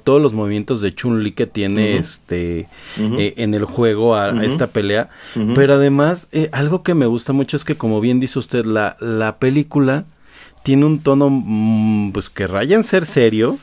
[0.02, 2.68] todos los movimientos de Chun-Li que tiene este
[2.98, 5.10] eh, en el juego a, a esta pelea.
[5.54, 8.96] Pero además, eh, algo que me gusta mucho es que, como bien dice usted, la,
[9.00, 10.04] la película
[10.64, 13.58] tiene un tono mm, pues que raya en ser serio,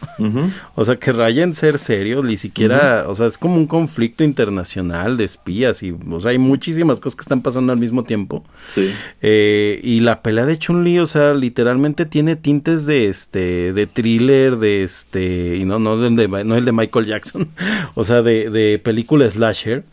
[0.76, 4.24] o sea, que raya en ser serio, ni siquiera, o sea, es como un conflicto
[4.24, 8.46] internacional de espías y, o sea, hay muchísimas cosas que están pasando al mismo tiempo.
[8.68, 8.92] Sí.
[9.24, 14.58] Eh, y la pelea de Chun-Li, o sea, literalmente tiene tintes de este, de thriller,
[14.58, 17.50] de este, y no, no, de, no el de Michael Jackson,
[17.96, 19.84] o sea, de, de película slasher.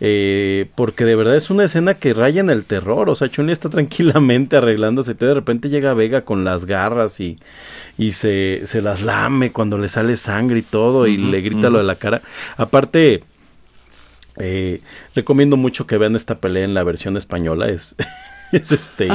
[0.00, 3.08] Eh, porque de verdad es una escena que raya en el terror.
[3.08, 5.12] O sea, Chun-Li está tranquilamente arreglándose.
[5.12, 7.38] Y de repente llega Vega con las garras y,
[7.96, 11.06] y se, se las lame cuando le sale sangre y todo.
[11.06, 12.22] Y le grita lo de la cara.
[12.56, 13.22] Aparte,
[14.38, 14.80] eh,
[15.14, 17.68] recomiendo mucho que vean esta pelea en la versión española.
[17.68, 17.96] Es.
[18.52, 19.08] es este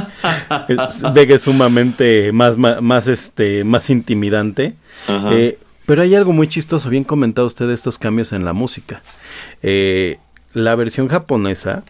[0.68, 4.76] es, Vega es sumamente más, más, más, este más intimidante
[5.08, 9.02] eh, pero hay algo muy chistoso bien comentado usted de estos cambios en la música
[9.64, 10.18] eh,
[10.54, 11.84] la versión japonesa,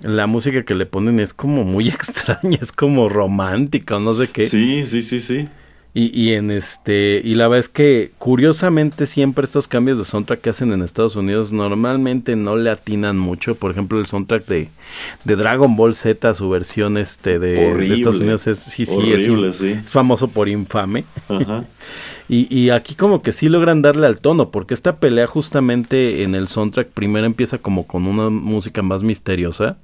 [0.00, 4.28] la música que le ponen es como muy extraña, es como romántica o no sé
[4.28, 4.46] qué.
[4.46, 5.48] Sí, sí, sí, sí.
[5.94, 10.42] Y, y, en este, y la verdad es que curiosamente siempre estos cambios de soundtrack
[10.42, 13.54] que hacen en Estados Unidos normalmente no le atinan mucho.
[13.56, 14.68] Por ejemplo, el soundtrack de,
[15.24, 19.56] de Dragon Ball Z, su versión este de, de Estados Unidos es, sí, sí, es,
[19.56, 19.70] sí.
[19.70, 21.04] es famoso por infame.
[21.28, 21.64] Ajá.
[22.30, 26.34] Y, y, aquí como que sí logran darle al tono, porque esta pelea justamente en
[26.34, 29.78] el soundtrack primero empieza como con una música más misteriosa,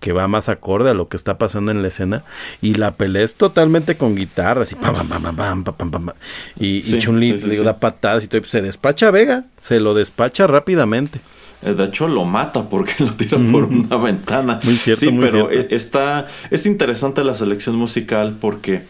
[0.00, 2.24] que va más acorde a lo que está pasando en la escena,
[2.62, 6.10] y la pelea es totalmente con guitarras y pam, pam, pam, pam, pam, pam, pam,
[6.58, 9.10] y, Sí, y Chun-Li sí, sí, le da patadas y todo, y se despacha a
[9.10, 11.20] Vega, se lo despacha rápidamente.
[11.62, 14.60] Eh, De hecho, lo mata porque lo tira por una ventana.
[14.64, 15.74] Muy cierto, sí, muy pero cierto.
[15.74, 16.26] eh, está.
[16.50, 18.82] Es interesante la selección musical porque,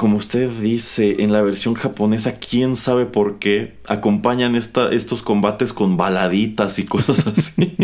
[0.00, 5.74] como usted dice, en la versión japonesa, quién sabe por qué acompañan esta, estos combates
[5.74, 7.76] con baladitas y cosas así.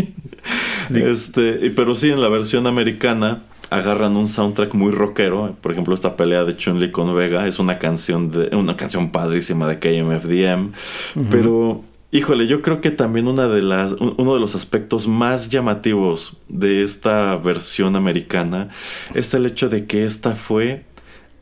[0.89, 5.55] este, pero sí, en la versión americana agarran un soundtrack muy rockero.
[5.61, 9.67] Por ejemplo, esta pelea de Chun-Li con Vega es una canción de una canción padrísima
[9.67, 10.71] de KMFDM,
[11.29, 15.49] pero híjole, yo creo que también una de las un- uno de los aspectos más
[15.49, 18.69] llamativos de esta versión americana
[19.13, 20.83] es el hecho de que esta fue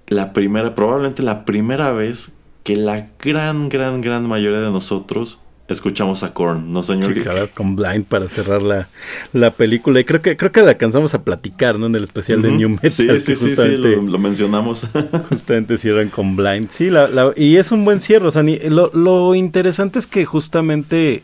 [0.07, 6.21] la primera, probablemente la primera vez que la gran, gran, gran mayoría de nosotros escuchamos
[6.21, 7.13] a Korn, ¿no, señor?
[7.15, 8.87] Sí, claro, con Blind para cerrar la,
[9.33, 9.99] la película.
[9.99, 11.87] Y creo que, creo que la alcanzamos a platicar, ¿no?
[11.87, 12.51] En el especial de.
[12.51, 12.91] New Metal.
[12.91, 14.85] Sí, sí, sí, sí, lo, lo mencionamos.
[15.29, 16.69] Justamente cierran con Blind.
[16.69, 18.27] Sí, la, la- y es un buen cierre.
[18.27, 21.23] O sea, ni- lo, lo interesante es que justamente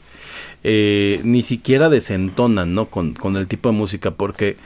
[0.63, 2.85] eh, ni siquiera desentonan, ¿no?
[2.87, 4.11] Con, con el tipo de música.
[4.11, 4.57] Porque,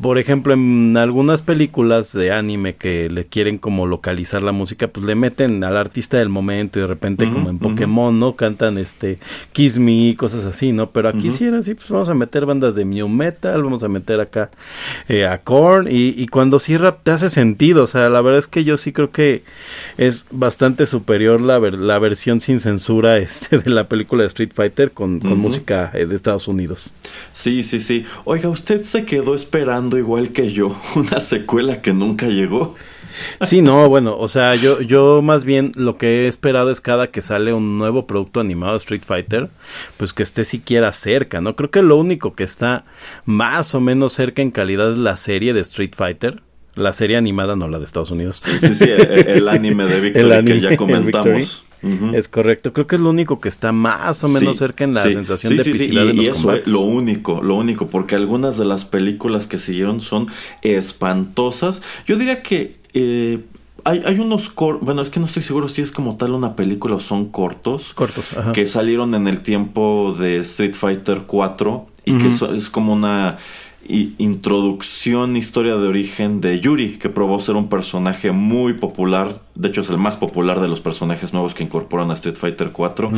[0.00, 5.04] por ejemplo, en algunas películas de anime que le quieren como localizar la música, pues
[5.06, 7.58] le meten al artista del momento y de repente, como en.
[7.58, 8.36] Pokémon, ¿no?
[8.36, 9.18] Cantan este
[9.52, 10.90] Kiss Me, cosas así, ¿no?
[10.90, 11.36] Pero aquí Ujú.
[11.36, 14.50] sí era así, pues vamos a meter bandas de New Metal, vamos a meter acá
[15.08, 18.46] eh, a Korn y, y cuando cierra te hace sentido, o sea, la verdad es
[18.46, 19.42] que yo sí creo que
[19.98, 24.52] es bastante superior la, ver- la versión sin censura este de la película de Street
[24.54, 26.92] Fighter con, con música eh, de Estados Unidos.
[27.32, 28.06] Sí, sí, sí.
[28.24, 32.74] Oiga, usted se quedó esperando igual que yo una secuela que nunca llegó.
[33.42, 37.08] Sí, no, bueno, o sea, yo, yo más bien lo que he esperado es cada
[37.08, 39.48] que sale un nuevo producto animado de Street Fighter,
[39.96, 41.56] pues que esté siquiera cerca, ¿no?
[41.56, 42.84] Creo que lo único que está
[43.24, 46.42] más o menos cerca en calidad es la serie de Street Fighter.
[46.76, 48.42] La serie animada, no la de Estados Unidos.
[48.58, 50.76] Sí, sí, el, el anime de Victory El anime que ya de
[51.82, 54.94] Es correcto, creo que es lo único que está más o menos Sí, cerca en
[54.94, 56.62] la sí, sensación sí, de sí, sí, epicidad y, de los y eso combates.
[56.62, 60.28] es lo único, lo único, porque algunas de las películas que siguieron son
[60.62, 61.82] espantosas.
[62.06, 63.40] Yo diría que eh,
[63.84, 66.54] hay, hay unos cortos, bueno, es que no estoy seguro si es como tal una
[66.56, 67.94] película o son cortos.
[67.94, 68.52] Cortos, ajá.
[68.52, 73.38] que salieron en el tiempo de Street Fighter 4 y que es como una
[74.18, 79.80] introducción, historia de origen de Yuri, que probó ser un personaje muy popular, de hecho
[79.80, 83.10] es el más popular de los personajes nuevos que incorporan a Street Fighter 4,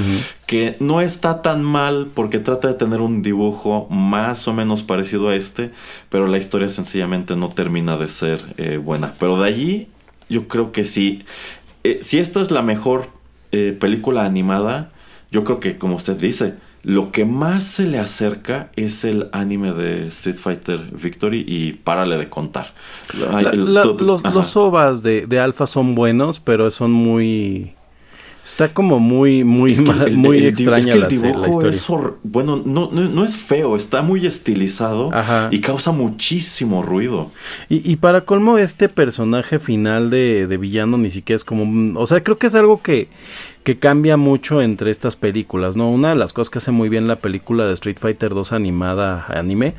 [0.46, 5.28] que no está tan mal porque trata de tener un dibujo más o menos parecido
[5.28, 5.70] a este,
[6.08, 9.12] pero la historia sencillamente no termina de ser eh, buena.
[9.18, 9.88] Pero de allí
[10.28, 11.24] yo creo que sí,
[11.84, 13.08] eh, si esta es la mejor
[13.52, 14.90] eh, película animada,
[15.30, 19.72] yo creo que como usted dice, lo que más se le acerca es el anime
[19.72, 22.72] de Street Fighter Victory y párale de contar.
[23.14, 27.74] los, ovas de, de Alpha son buenos, pero son muy
[28.44, 29.76] Está como muy, muy,
[30.16, 31.70] muy extraña la, historia.
[32.24, 35.10] bueno, no, no, es feo, está muy estilizado
[35.52, 37.30] y causa muchísimo ruido.
[37.68, 42.00] Y, y, para colmo, este personaje final de, de, villano ni siquiera es como.
[42.00, 43.08] O sea, creo que es algo que,
[43.64, 45.90] que cambia mucho entre estas películas, ¿no?
[45.90, 49.26] Una de las cosas que hace muy bien la película de Street Fighter 2 animada,
[49.28, 49.74] anime,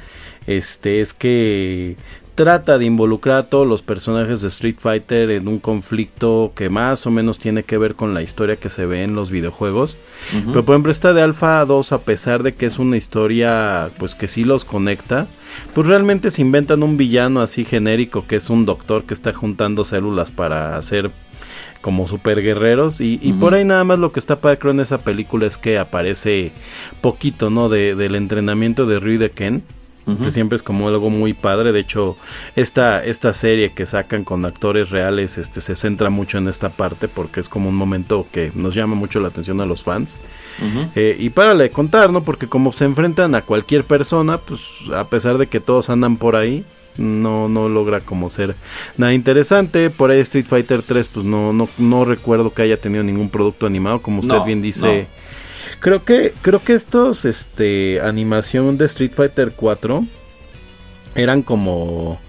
[0.48, 1.98] este, es que
[2.36, 7.06] trata de involucrar a todos los personajes de Street Fighter en un conflicto que más
[7.06, 9.98] o menos tiene que ver con la historia que se ve en los videojuegos.
[10.48, 14.16] Pero por ejemplo esta de Alpha 2, a pesar de que es una historia pues
[14.16, 15.28] que sí los conecta,
[15.76, 19.86] pues realmente se inventan un villano así genérico que es un doctor que está juntando
[19.86, 21.12] células para hacer
[21.84, 25.00] como super guerreros y, por ahí nada más lo que está padre creo en esa
[25.00, 26.54] película es que aparece
[27.02, 27.68] poquito, ¿no?
[27.68, 29.64] De, del entrenamiento de Ryu de Ken
[30.22, 31.72] que siempre es como algo muy padre.
[31.72, 32.18] De hecho,
[32.56, 37.08] esta, esta serie que sacan con actores reales este, se centra mucho en esta parte
[37.08, 40.20] porque es como un momento que nos llama mucho la atención a los fans.
[40.96, 42.24] Eh, y para le contar, ¿no?
[42.24, 44.62] Porque como se enfrentan a cualquier persona, pues
[44.94, 46.64] a pesar de que todos andan por ahí,
[46.98, 48.56] no, no logra como ser
[48.98, 49.90] nada interesante.
[49.90, 53.66] Por ahí Street Fighter 3, pues no, no, no recuerdo que haya tenido ningún producto
[53.66, 55.08] animado, como usted bien dice.
[55.80, 60.06] Creo que, creo que estos, este, animación de Street Fighter 4
[61.16, 62.20] eran como,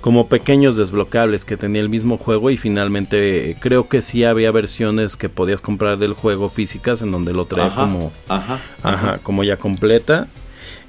[0.00, 5.16] como pequeños desbloqueables que tenía el mismo juego y finalmente creo que sí había versiones
[5.16, 9.56] que podías comprar del juego físicas en donde lo trae como, ajá, ajá, como ya
[9.56, 10.28] completa.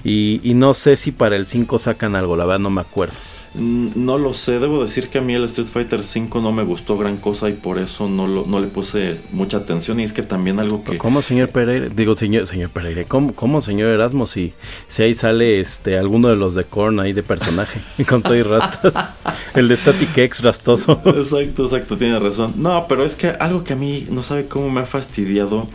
[0.03, 3.15] Y, y no sé si para el 5 sacan algo, la verdad no me acuerdo.
[3.53, 6.63] Mm, no lo sé, debo decir que a mí el Street Fighter V no me
[6.63, 9.99] gustó gran cosa y por eso no, lo, no le puse mucha atención.
[9.99, 10.97] Y es que también algo que.
[10.97, 11.89] ¿Cómo, señor Pereira?
[11.89, 14.25] Digo, señor, señor Pereira, ¿cómo, cómo señor Erasmo?
[14.25, 14.53] Si,
[14.87, 18.43] si ahí sale este alguno de los de Korn ahí de personaje, con todo y
[18.43, 18.93] rastas.
[19.53, 21.01] el de Static X rastoso.
[21.05, 22.53] exacto, exacto, tiene razón.
[22.55, 25.67] No, pero es que algo que a mí no sabe cómo me ha fastidiado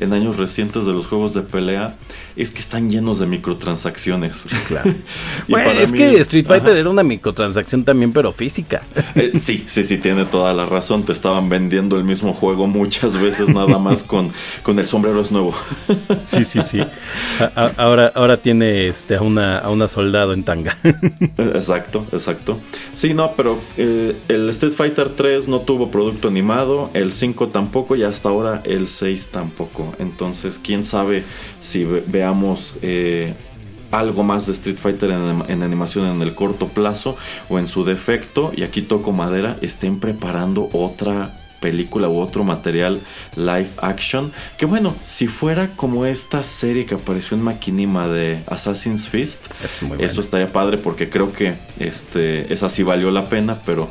[0.00, 1.96] en años recientes de los juegos de pelea
[2.36, 4.46] es que están llenos de microtransacciones.
[4.66, 4.94] Claro.
[5.48, 8.82] bueno, es que Street Fighter era una microtransacción también, pero física.
[9.16, 11.02] Eh, sí, sí, sí, tiene toda la razón.
[11.02, 14.30] Te estaban vendiendo el mismo juego muchas veces, nada más con,
[14.62, 15.52] con el sombrero es nuevo.
[16.26, 16.80] sí, sí, sí.
[17.76, 20.78] ahora, ahora tiene este, a, una, a una soldado en tanga.
[21.36, 22.58] exacto, exacto.
[22.94, 27.96] Sí, no, pero eh, el Street Fighter 3 no tuvo producto animado, el 5 tampoco
[27.96, 29.89] y hasta ahora el 6 tampoco.
[29.98, 31.24] Entonces, quién sabe
[31.60, 33.34] si veamos eh,
[33.90, 37.16] algo más de Street Fighter en, animación en el corto plazo
[37.48, 43.00] o en su defecto, y aquí toco madera, estén preparando otra película u otro material
[43.36, 44.32] live action.
[44.56, 49.46] Que bueno, si fuera como esta serie que apareció en Maquinima de Assassin's Fist,
[49.98, 53.90] eso estaría padre porque creo que este, esa sí valió la pena, pero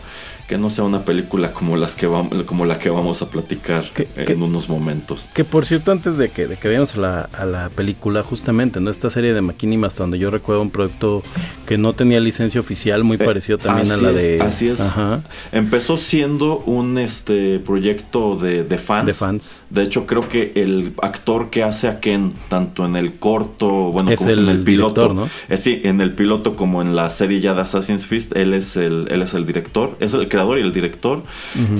[0.49, 3.83] que no sea una película como las que vamos, como la que vamos a platicar
[4.15, 5.27] en unos momentos.
[5.35, 8.81] Que por cierto, antes de que, de que veamos a la, a la película, justamente,
[8.81, 8.89] ¿no?
[8.89, 11.21] Esta serie de Maquinima, hasta donde yo recuerdo un proyecto
[11.67, 14.41] que no tenía licencia oficial, muy eh, parecido también a la de.
[14.41, 14.83] Así es.
[15.51, 19.05] Empezó siendo un este proyecto de, de, fans.
[19.05, 19.59] De fans.
[19.69, 24.09] De hecho, creo que el actor que hace a Ken, tanto en el corto, bueno,
[24.15, 25.29] como en el piloto, ¿no?
[25.47, 28.77] Eh, sí, en el piloto como en la serie ya de Assassin's Fist, él es
[28.77, 31.23] el, él es el director, es el que y el director.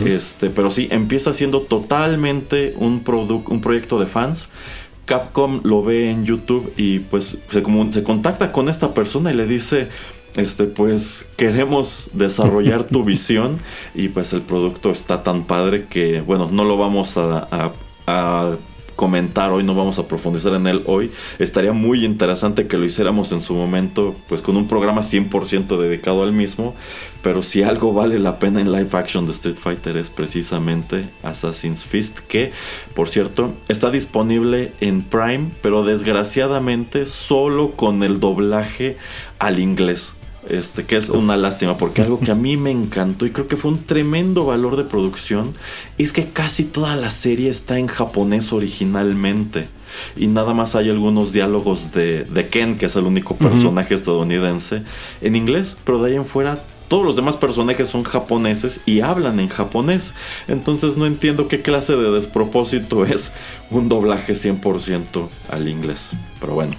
[0.06, 4.50] este, pero sí, empieza siendo totalmente un, un proyecto de fans.
[5.06, 9.48] Capcom lo ve en YouTube y pues se, se contacta con esta persona y le
[9.48, 9.88] dice,
[10.36, 13.58] este pues queremos desarrollar tu visión
[13.96, 17.60] y pues el producto está tan padre que bueno no lo vamos a
[19.00, 21.10] comentar hoy, no vamos a profundizar en él hoy.
[21.40, 26.22] Estaría muy interesante que lo hiciéramos en su momento, pues con un programa 100% dedicado
[26.22, 26.76] al mismo.
[27.22, 31.86] Pero si algo vale la pena en live action de Street Fighter es precisamente Assassin's
[31.86, 32.52] Fist, que
[32.94, 38.98] por cierto está disponible en Prime, pero desgraciadamente solo con el doblaje
[39.40, 40.19] al inglés.
[40.48, 43.58] Este, que es una lástima, porque algo que a mí me encantó y creo que
[43.58, 45.54] fue un tremendo valor de producción
[45.98, 49.68] es que casi toda la serie está en japonés originalmente.
[50.16, 54.84] Y nada más hay algunos diálogos de, de Ken, que es el único personaje estadounidense,
[55.22, 59.40] en inglés, pero de ahí en fuera todos los demás personajes son japoneses y hablan
[59.40, 60.16] en japonés.
[60.48, 63.32] Entonces no entiendo qué clase de despropósito es
[63.70, 66.10] un doblaje 100% al inglés.
[66.42, 66.74] Pero bueno.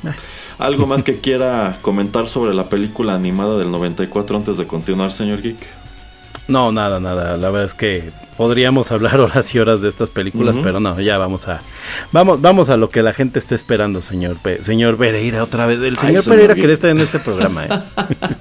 [0.60, 5.40] ¿Algo más que quiera comentar sobre la película animada del 94 antes de continuar, señor
[5.40, 5.56] Geek?
[6.48, 7.38] No, nada, nada.
[7.38, 11.16] La verdad es que podríamos hablar horas y horas de estas películas, pero no, ya
[11.16, 11.62] vamos a
[12.12, 15.80] vamos vamos a lo que la gente está esperando, señor señor Pereira otra vez.
[15.80, 17.64] El señor Pereira quería estar en este programa.
[17.64, 17.68] ¿eh?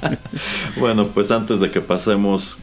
[0.78, 2.58] bueno, pues antes de que pasemos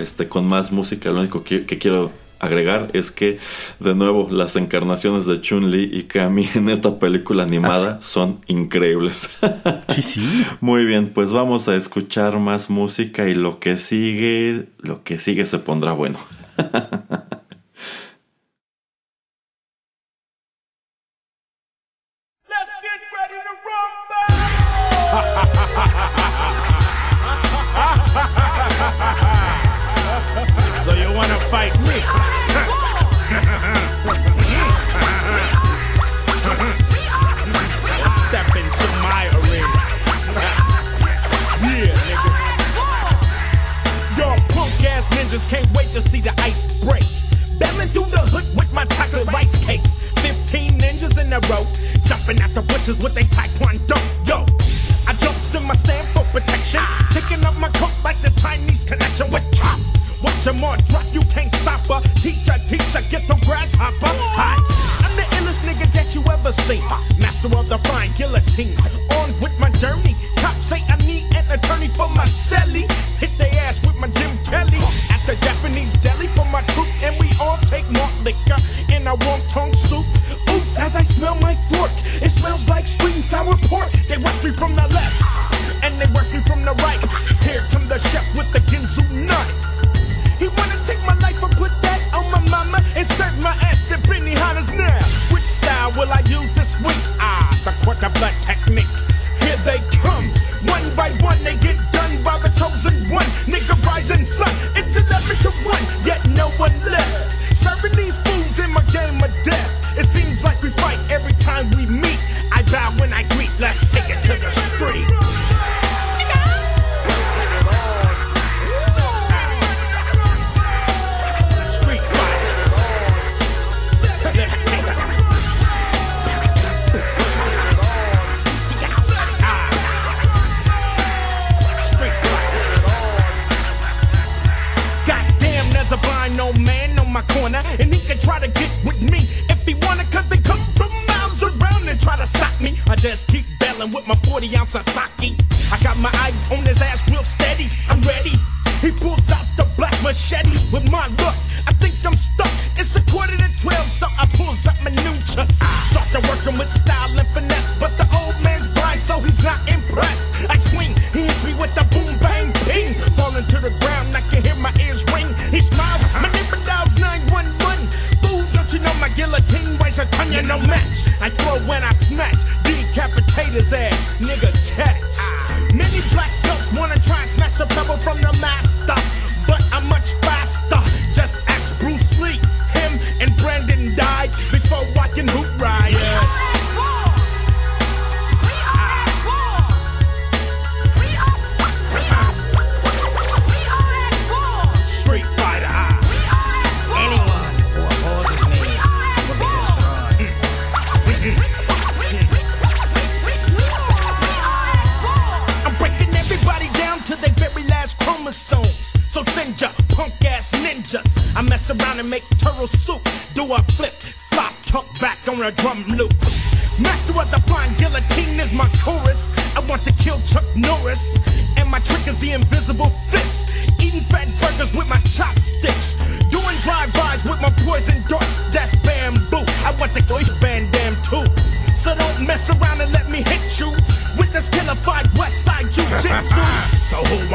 [0.00, 2.12] este con más música, lo único que quiero
[2.42, 3.38] agregar es que,
[3.80, 9.30] de nuevo, las encarnaciones de Chun-Li y Kami en esta película animada ah, son increíbles.
[9.88, 10.44] Sí, sí.
[10.60, 15.46] Muy bien, pues vamos a escuchar más música y lo que sigue, lo que sigue
[15.46, 16.18] se pondrá bueno.
[52.92, 53.31] is what they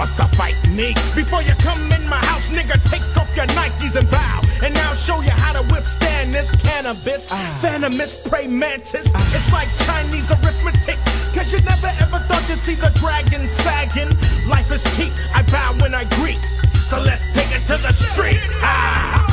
[0.08, 0.94] up to fight me.
[1.16, 4.42] Before you come in my house, nigga, take off your Nikes and bow.
[4.64, 7.30] And I'll show you how to withstand this cannabis.
[7.32, 7.60] Ah.
[7.62, 9.08] Venomous prey mantis.
[9.08, 10.98] It's like Chinese arithmetic.
[11.34, 14.10] Cause you never ever thought you'd see the dragon sagging.
[14.48, 15.12] Life is cheap.
[15.34, 16.42] I bow when I greet.
[16.88, 18.54] So let's take it to the streets.
[18.62, 19.27] Ah.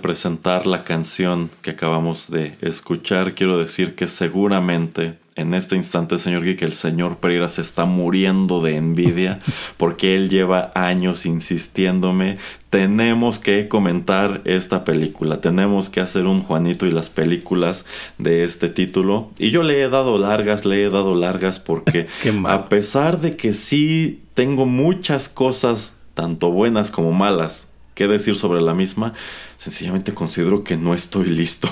[0.00, 6.44] Presentar la canción que acabamos de escuchar, quiero decir que seguramente en este instante, señor
[6.44, 9.40] Geek, el señor Pereira se está muriendo de envidia
[9.76, 12.38] porque él lleva años insistiéndome.
[12.70, 17.84] Tenemos que comentar esta película, tenemos que hacer un Juanito y las películas
[18.16, 19.30] de este título.
[19.38, 22.06] Y yo le he dado largas, le he dado largas porque
[22.46, 27.65] a pesar de que sí tengo muchas cosas, tanto buenas como malas,
[27.96, 29.14] que decir sobre la misma,
[29.56, 31.68] sencillamente considero que no estoy listo.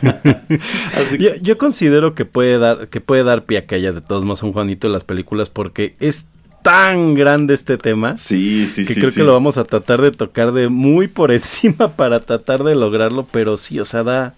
[1.40, 4.42] yo, considero que puede dar, que puede dar pie a que haya de todos modos
[4.42, 6.26] un Juanito en las películas porque es
[6.62, 8.16] tan grande este tema.
[8.16, 9.00] Sí, sí, que sí.
[9.00, 12.74] Creo que lo vamos a tratar de tocar de muy por encima para tratar de
[12.74, 14.34] lograrlo, pero sí, o sea, da,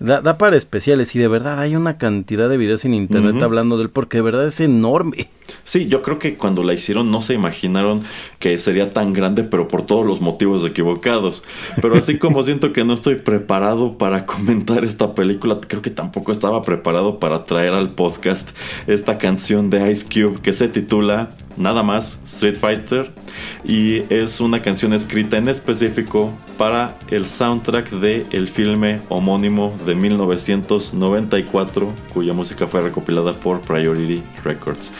[0.00, 3.84] Da, para especiales y de verdad hay una cantidad de videos en internet hablando de
[3.84, 5.28] él porque de verdad es enorme.
[5.62, 8.02] Sí, yo creo que cuando la hicieron no se imaginaron
[8.38, 11.42] que sería tan grande, pero por todos los motivos equivocados.
[11.80, 16.32] Pero así como siento que no estoy preparado para comentar esta película, creo que tampoco
[16.32, 18.50] estaba preparado para traer al podcast
[18.86, 23.12] esta canción de Ice Cube que se titula nada más Street Fighter
[23.64, 29.94] y es una canción escrita en específico para el soundtrack de el filme homónimo de
[29.94, 34.92] 1994 cuya música fue recopilada por Priority Records.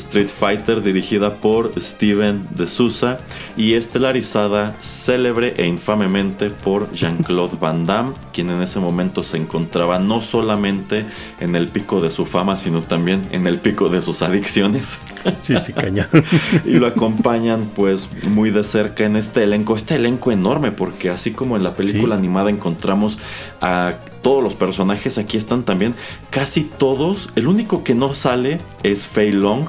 [0.00, 3.18] Street Fighter dirigida por Steven de Souza
[3.56, 9.98] y estelarizada célebre e infamemente por Jean-Claude Van Damme, quien en ese momento se encontraba
[9.98, 11.04] no solamente
[11.40, 15.00] en el pico de su fama, sino también en el pico de sus adicciones.
[15.42, 16.08] Sí, sí, caña.
[16.64, 21.32] y lo acompañan pues muy de cerca en este elenco, este elenco enorme, porque así
[21.32, 23.18] como en la película animada encontramos
[23.60, 25.94] a todos los personajes, aquí están también
[26.30, 27.30] casi todos.
[27.36, 29.68] El único que no sale es Fei Long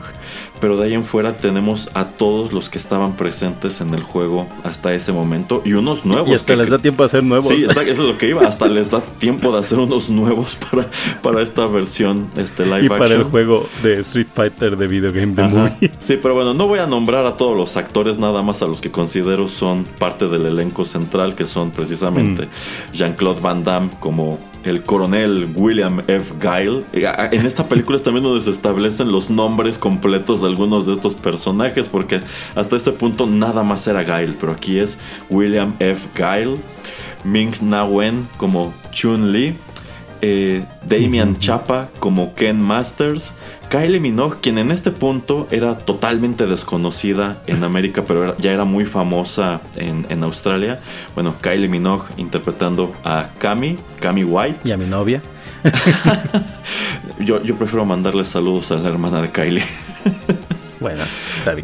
[0.61, 4.47] pero de ahí en fuera tenemos a todos los que estaban presentes en el juego
[4.63, 6.29] hasta ese momento y unos nuevos.
[6.29, 7.47] Y hasta les da tiempo de hacer nuevos.
[7.47, 10.87] Sí, eso es lo que iba, hasta les da tiempo de hacer unos nuevos para,
[11.21, 15.33] para esta versión este, live y para el juego de Street Fighter de Video Game
[15.33, 18.67] de Sí, pero bueno, no voy a nombrar a todos los actores, nada más a
[18.67, 22.93] los que considero son parte del elenco central, que son precisamente mm.
[22.93, 26.33] Jean-Claude Van Damme como el coronel William F.
[26.39, 26.83] Guile.
[27.31, 31.13] En esta película es también donde se establecen los nombres completos de algunos de estos
[31.13, 32.21] personajes, porque
[32.55, 36.07] hasta este punto nada más era Guile, pero aquí es William F.
[36.15, 36.57] Guile,
[37.23, 39.55] Ming Na Wen como Chun Li,
[40.21, 43.33] eh, Damian Chapa como Ken Masters,
[43.71, 48.83] Kylie Minogue, quien en este punto era totalmente desconocida en América, pero ya era muy
[48.83, 50.81] famosa en, Australia.
[51.15, 54.59] Bueno, Kylie Minogue interpretando a Cami, Cami White.
[54.65, 55.21] Y a mi novia.
[57.21, 59.63] yo, yo prefiero mandarle saludos a la hermana de Kylie.
[60.81, 61.03] Bueno,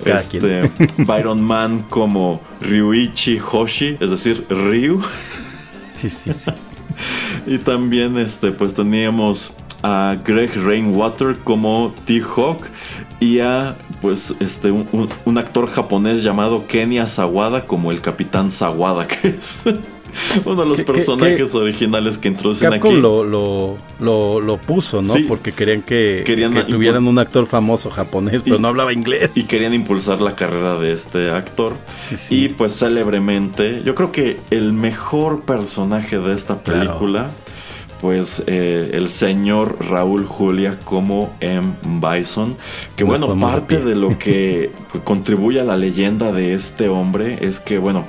[0.06, 0.70] este,
[1.00, 5.02] Byron Man como Ryuichi Hoshi, es decir, Ryu.
[5.96, 6.52] Sí, sí, sí.
[7.48, 9.54] y también este, pues teníamos
[9.84, 12.68] a Greg Rainwater como T-Hawk
[13.20, 19.30] y a pues este un, actor japonés llamado Kenya Sawada como el Capitán Sawada que
[19.30, 19.64] es
[20.46, 22.92] uno de los personajes originales que introducen aquí.
[22.96, 25.14] Lo, lo, lo, puso, ¿no?
[25.28, 26.24] Porque querían que,
[26.68, 29.32] tuvieran un actor famoso japonés, pero no hablaba inglés.
[29.36, 31.74] Y querían impulsar la carrera de este actor.
[32.30, 37.30] y pues célebremente, yo creo que el mejor personaje de esta película
[38.02, 41.74] pues eh, el señor Raúl Julia como M.
[41.84, 42.56] Bison.
[42.96, 44.72] Que bueno, parte de lo que
[45.04, 48.06] contribuye a la leyenda de este hombre es que, bueno,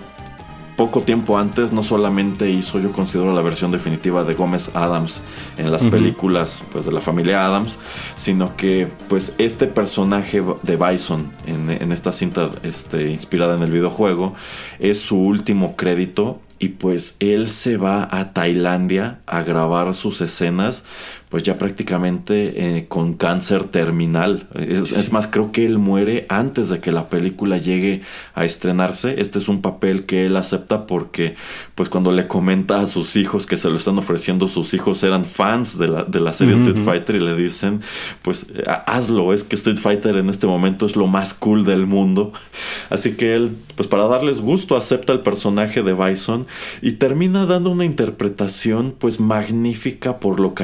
[0.78, 5.22] poco tiempo antes no solamente hizo, yo considero, la versión definitiva de Gómez Adams
[5.56, 7.80] en las películas pues, de la familia Adams,
[8.14, 13.72] sino que pues este personaje de Bison en, en esta cinta este, inspirada en el
[13.72, 14.34] videojuego
[14.78, 20.84] es su último crédito y pues él se va a Tailandia a grabar sus escenas
[21.28, 24.48] pues ya prácticamente eh, con cáncer terminal.
[24.54, 28.02] Es, más, creo que él muere antes de que la película llegue
[28.34, 29.20] a estrenarse.
[29.20, 31.34] Este es un papel que él acepta porque,
[31.74, 35.24] pues cuando le comenta a sus hijos que se lo están ofreciendo, sus hijos eran
[35.24, 37.82] fans de la, de la serie Street Fighter y le dicen,
[38.22, 38.46] pues
[38.86, 42.32] hazlo, es que Street Fighter en este momento es lo más cool del mundo.
[42.90, 46.46] Así que él, pues para darles gusto, acepta el personaje de Bison
[46.80, 50.54] y termina dando una interpretación pues magnífica por lo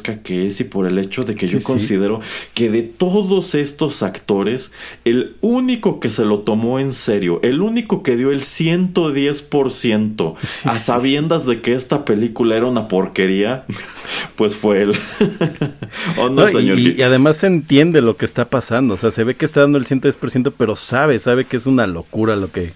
[0.00, 2.20] que es y por el hecho de que yo considero
[2.54, 4.72] que de todos estos actores,
[5.04, 10.78] el único que se lo tomó en serio, el único que dio el 110% a
[10.78, 13.64] sabiendas de que esta película era una porquería,
[14.36, 14.96] pues fue él.
[16.30, 16.78] no, señor?
[16.78, 19.78] Y, además se entiende lo que está pasando, o sea, se ve que está dando
[19.78, 22.72] el 110%, pero sabe, sabe que es una locura lo que,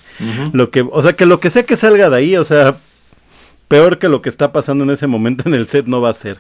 [0.53, 2.77] lo que, o sea, que lo que sea que salga de ahí, o sea,
[3.69, 6.15] peor que lo que está pasando en ese momento en el set no va a
[6.15, 6.39] ser.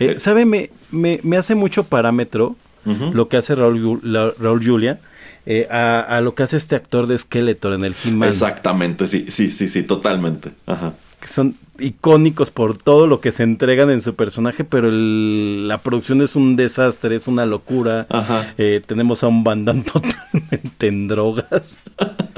[0.00, 0.44] Eh, ¿Sabe?
[0.44, 4.00] Me, me, hace mucho parámetro lo que hace Raúl,
[4.38, 5.00] Raúl Julia.
[5.44, 9.50] Eh, a, lo que hace este actor de Skeletor en el he Exactamente, sí, sí,
[9.50, 10.52] sí, sí, totalmente.
[10.66, 10.94] Ajá.
[11.20, 16.22] Que son icónicos por todo lo que se entregan en su personaje, pero la producción
[16.22, 18.06] es un desastre, es una locura.
[18.08, 18.54] Ajá.
[18.56, 21.80] Eh, tenemos a un bandán totalmente en drogas.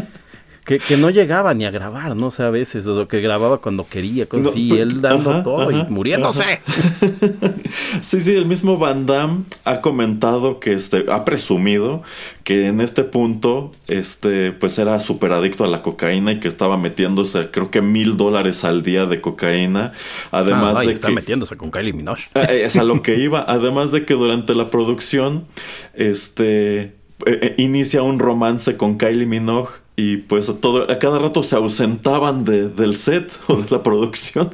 [0.64, 3.86] que, que, no llegaba ni a grabar, no sé, a veces, o que grababa cuando
[3.86, 6.60] quería, con sí, él dando todo y muriéndose.
[8.00, 12.02] sí, sí, el mismo Van Damme ha comentado que este, ha presumido
[12.44, 16.78] que en este punto, este, pues era súper adicto a la cocaína y que estaba
[16.78, 19.92] metiéndose, creo que mil dólares al día de cocaína.
[20.30, 22.22] Además ah, de está metiéndose con Kylie Minogue.
[22.34, 23.44] Eh, es a lo que iba.
[23.46, 25.44] Además de que durante la producción,
[25.94, 26.92] este, eh,
[27.26, 31.56] eh, inicia un romance con Kylie Minogue y pues a, todo, a cada rato se
[31.56, 34.50] ausentaban de, del set o de la producción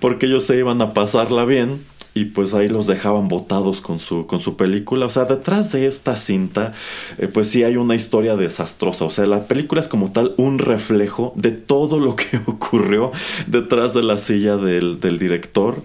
[0.00, 1.84] porque ellos se iban a pasarla bien
[2.18, 5.06] y pues ahí los dejaban botados con su, con su película.
[5.06, 6.74] O sea, detrás de esta cinta,
[7.18, 9.04] eh, pues sí hay una historia desastrosa.
[9.04, 13.12] O sea, la película es como tal un reflejo de todo lo que ocurrió
[13.46, 15.80] detrás de la silla del, del director.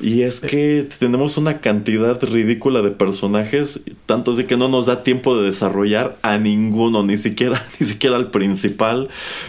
[0.00, 5.02] Y es que tenemos una cantidad ridícula de personajes, tanto de que no nos da
[5.02, 9.08] tiempo de desarrollar a ninguno, ni siquiera, ni siquiera al principal,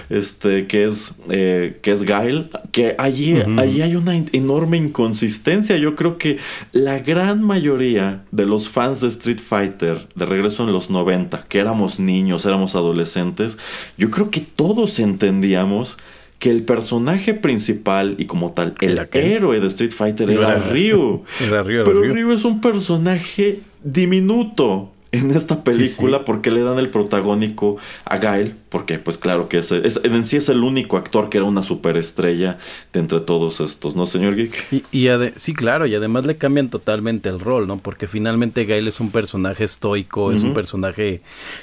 [0.10, 5.76] este, que es, eh, que es Gail, que allí, allí hay una enorme inconsistencia.
[5.78, 6.28] Yo creo que
[6.72, 11.60] la gran mayoría de los fans de Street Fighter de regreso en los 90, que
[11.60, 13.57] éramos niños, éramos adolescentes,
[13.97, 15.97] yo creo que todos entendíamos
[16.39, 21.23] que el personaje principal y como tal, el héroe de Street Fighter era, Ryu.
[21.39, 22.31] Pero Ryu.
[22.31, 29.00] Es un personaje diminuto en esta película porque le dan el protagónico a Gail, porque
[29.00, 32.58] pues claro que es, en sí es el único actor que era una superestrella
[32.94, 34.68] de entre todos estos, ¿no, señor Geek?
[34.91, 37.78] Y, sí, claro, y además le cambian totalmente el rol, ¿no?
[37.78, 41.22] Porque finalmente Gail es un personaje estoico, es un personaje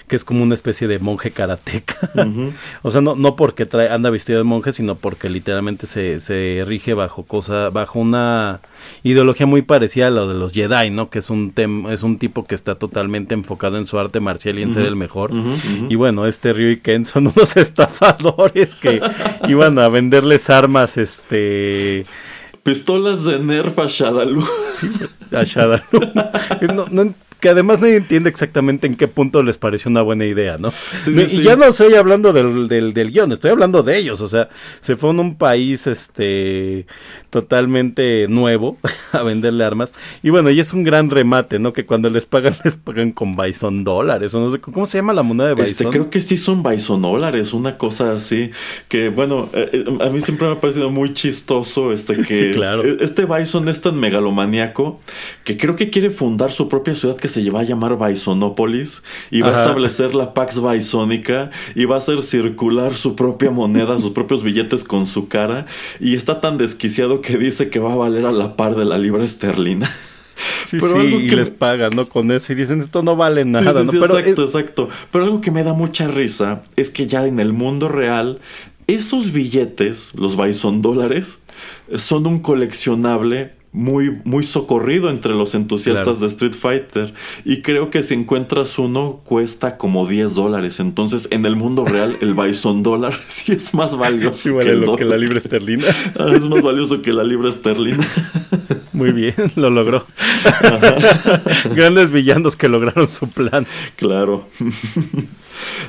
[0.08, 2.10] que es como una especie de monje karateca.
[2.82, 6.64] o sea, no, no porque trae, anda vestido de monje, sino porque literalmente se, se
[6.66, 8.60] rige bajo cosa, bajo una
[9.02, 11.10] ideología muy parecida a lo de los Jedi, ¿no?
[11.10, 11.52] Que es un,
[11.90, 14.96] es un tipo que está totalmente enfocado en su arte marcial y en ser el
[14.96, 15.30] mejor.
[15.88, 19.00] Y bueno, este Ryu son unos estafadores que
[19.48, 22.06] iban a venderles armas, este...
[22.62, 24.44] Pistolas de Nerf a Shadaloo.
[24.74, 24.90] Sí,
[25.30, 26.00] a Shadaloo.
[26.90, 30.72] no, que además nadie entiende exactamente en qué punto les pareció una buena idea, ¿no?
[31.06, 34.48] y ya no estoy hablando del, del, del, guion, estoy hablando de ellos, o sea,
[34.80, 36.86] se fue a un país este
[37.36, 38.78] totalmente nuevo
[39.12, 39.92] a venderle armas.
[40.22, 41.74] Y bueno, y es un gran remate, ¿no?
[41.74, 45.12] Que cuando les pagan, les pagan con Bison dólares, o no sé, ¿cómo se llama
[45.12, 45.92] la moneda de este, Bison?
[45.92, 48.52] creo que sí son Bison dólares, una cosa así,
[48.88, 52.82] que bueno, eh, eh, a mí siempre me ha parecido muy chistoso este que claro.
[52.82, 54.98] E, este Bison es tan megalomaníaco
[55.44, 59.42] que creo que quiere fundar su propia ciudad que se va a llamar Bisonópolis y
[59.42, 64.12] va a establecer la Pax Bisónica y va a hacer circular su propia moneda, sus
[64.12, 65.66] propios billetes con su cara
[66.00, 68.98] y está tan desquiciado que dice que va a valer a la par de la
[68.98, 69.90] libra esterlina.
[70.66, 72.08] Sí, Pero sí, y les pagan, ¿no?
[72.08, 73.90] Con eso y dicen, esto no vale nada, ¿no?
[73.90, 74.88] Pero exacto, exacto.
[75.10, 78.40] Pero algo que me da mucha risa es que ya en el mundo real,
[78.86, 81.40] esos billetes, los Bison dólares,
[81.94, 87.12] son un coleccionable muy, muy socorrido entre los entusiastas de Street Fighter.
[87.44, 90.80] Y creo que si encuentras uno, cuesta como 10 dólares.
[90.80, 95.04] Entonces, en el mundo real, el Bison dólar sí es más valioso que, lo que
[95.04, 95.84] la libra esterlina.
[96.18, 98.06] Ah, es más valioso que la libra esterlina.
[98.96, 100.06] Muy bien, lo logró.
[101.74, 103.66] Grandes villanos que lograron su plan.
[103.94, 104.48] Claro.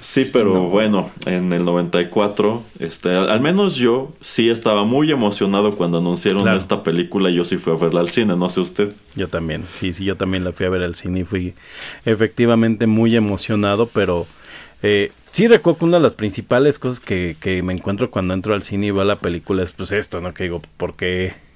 [0.02, 6.00] Sí, pero bueno, en el 94, este, al menos yo sí estaba muy emocionado cuando
[6.00, 8.94] anunciaron esta película yo sí fui a verla al cine, no sé usted.
[9.16, 11.54] Yo también, sí, sí, yo también la fui a ver al cine y fui
[12.06, 14.28] efectivamente muy emocionado, pero
[14.84, 18.54] eh, sí recuerdo que una de las principales cosas que, que me encuentro cuando entro
[18.54, 20.34] al cine y veo la película es pues esto, ¿no?
[20.34, 21.47] Que digo, porque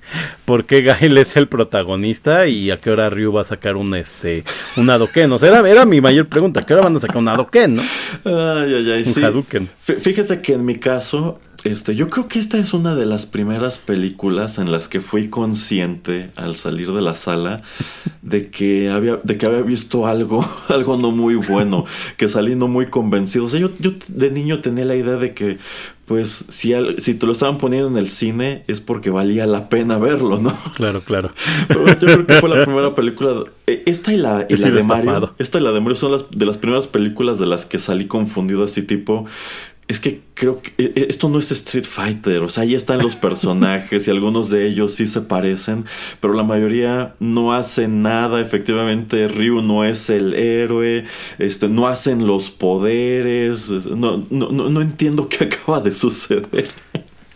[0.46, 3.96] por qué Gail es el protagonista y a qué hora Ryu va a sacar un
[3.96, 4.44] este
[4.78, 5.32] un Adoken.
[5.32, 7.76] O sea, era, era mi mayor pregunta, ¿a qué hora van a sacar un Adoken,
[7.76, 7.82] no?
[8.26, 9.22] Ay, ay, ay, un sí.
[10.00, 13.78] Fíjese que en mi caso, Este, yo creo que esta es una de las primeras
[13.78, 17.62] películas en las que fui consciente al salir de la sala
[18.22, 21.86] de que había, de que había visto algo, algo no muy bueno,
[22.18, 23.46] que salí no muy convencido.
[23.46, 25.60] O sea, yo, yo de niño tenía la idea de que
[26.12, 29.98] pues si, si te lo estaban poniendo en el cine es porque valía la pena
[29.98, 30.54] verlo, ¿no?
[30.76, 31.32] Claro, claro.
[31.70, 33.46] Pero yo creo que fue la primera película.
[33.66, 35.34] Eh, esta y la, y la de Mario.
[35.38, 38.08] Esta y la de Mario son las de las primeras películas de las que salí
[38.08, 39.26] confundido así tipo
[39.92, 43.00] es que creo que eh, eh, esto no es Street Fighter, o sea, ahí están
[43.00, 45.86] los personajes y algunos de ellos sí se parecen,
[46.20, 51.06] pero la mayoría no hacen nada, efectivamente Ryu no es el héroe,
[51.40, 56.70] este, no hacen los poderes, no, no, no, no entiendo qué acaba de suceder.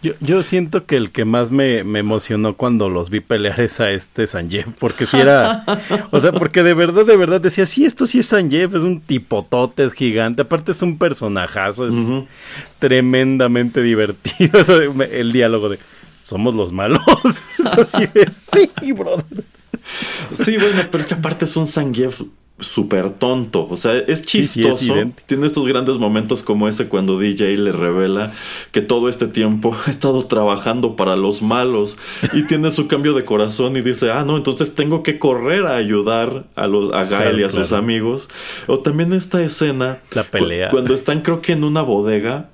[0.06, 3.80] Yo, yo siento que el que más me, me, emocionó cuando los vi pelear es
[3.80, 5.65] a este Sanjeev, porque si era,
[6.11, 9.02] o sea, porque de verdad, de verdad decía, sí, esto sí es Sanjeev, es un
[9.02, 11.95] tipotote, es gigante, aparte es un personajazo, es
[12.77, 14.60] tremendamente divertido,
[15.11, 15.80] el diálogo de,
[16.23, 17.02] somos los malos,
[17.72, 19.44] así de, sí, brother.
[20.34, 22.14] Sí, bueno, pero es que aparte es un Sanjeev
[22.60, 23.68] súper tonto.
[23.69, 24.94] O sea, es chistoso.
[25.26, 28.32] Tiene estos grandes momentos como ese cuando DJ le revela
[28.72, 31.98] que todo este tiempo ha estado trabajando para los malos
[32.34, 35.76] y tiene su cambio de corazón y dice, ah, no, entonces tengo que correr a
[35.76, 38.30] ayudar a, los, a Gael y a sus amigos.
[38.68, 39.99] O también esta escena.
[40.14, 40.69] La pelea.
[40.69, 42.49] cuando están, creo que en una bodega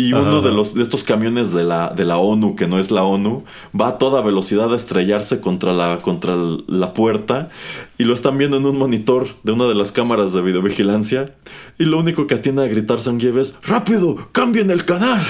[0.00, 2.90] y uno de los de estos camiones de la, de la ONU, que no es
[2.90, 3.44] la ONU,
[3.78, 6.36] va a toda velocidad a estrellarse contra la, contra
[6.66, 7.50] la puerta
[7.98, 11.34] y lo están viendo en un monitor de una de las cámaras de videovigilancia.
[11.78, 14.16] Y lo único que atiende a gritar Sanjeev es ¡Rápido!
[14.32, 15.20] ¡Cambien el canal!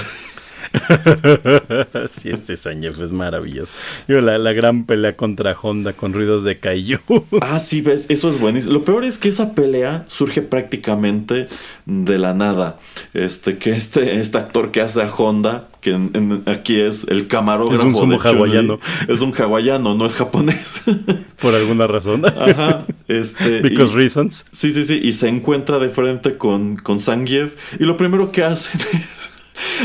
[2.16, 3.72] sí, este Sanjeev es maravilloso.
[4.06, 6.98] Yo, la, la, gran pelea contra Honda con ruidos de Kaiju.
[7.40, 8.74] ah, sí, ves, eso es buenísimo.
[8.74, 11.48] Lo peor es que esa pelea surge prácticamente
[11.86, 12.78] de la nada.
[13.14, 15.98] Este, que este, este actor que hace a Honda, que
[16.46, 17.88] aquí es el camarógrafo.
[17.88, 18.80] Es un hawaiano.
[19.08, 20.82] Es un hawaiano, no es japonés.
[21.40, 22.24] Por alguna razón.
[22.26, 22.86] Ajá.
[23.08, 24.46] Este, Because reasons.
[24.52, 25.00] Sí, sí, sí.
[25.02, 26.98] Y se encuentra de frente con, con.
[27.26, 29.39] Y lo primero que hacen es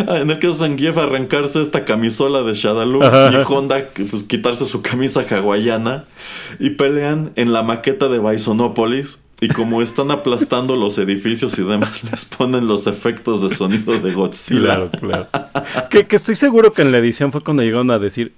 [0.07, 4.81] en el caso de Zangief arrancarse esta camisola de Shadaloo y Honda pues, quitarse su
[4.81, 6.05] camisa hawaiana
[6.59, 12.03] y pelean en la maqueta de Bisonopolis y como están aplastando los edificios y demás,
[12.09, 14.61] les ponen los efectos de sonido de Godzilla.
[14.61, 15.27] Claro, claro.
[15.89, 18.33] que, que estoy seguro que en la edición fue cuando llegaron a decir,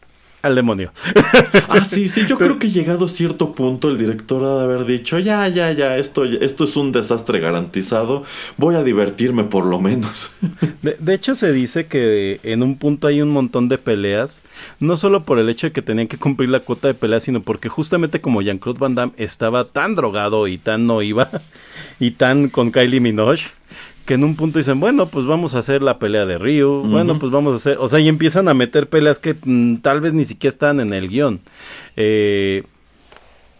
[0.47, 0.91] al demonio.
[1.69, 4.85] Ah, sí, sí, yo creo que llegado a cierto punto el director ha de haber
[4.85, 8.23] dicho, ya, ya, ya, esto, esto es un desastre garantizado,
[8.55, 10.31] voy a divertirme por lo menos.
[10.81, 14.41] De, hecho se dice que en un punto hay un montón de peleas,
[14.79, 17.41] no solo por el hecho de que tenían que cumplir la cuota de peleas, sino
[17.41, 21.29] porque justamente como Jean-Claude Van Damme estaba tan drogado y tan no iba,
[21.99, 23.41] y tan con Kylie Minogue,
[24.07, 27.19] que en un punto dicen, bueno, pues vamos a hacer la pelea de Ryu, bueno,
[27.19, 30.13] pues vamos a hacer, o sea, y empiezan a meter peleas que mm, tal vez
[30.13, 31.41] ni siquiera están en el guion.
[31.97, 32.63] Eh,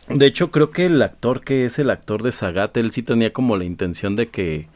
[0.08, 3.34] de hecho, creo que el actor que es el actor de Sagat, él sí tenía
[3.34, 4.70] como la intención de que,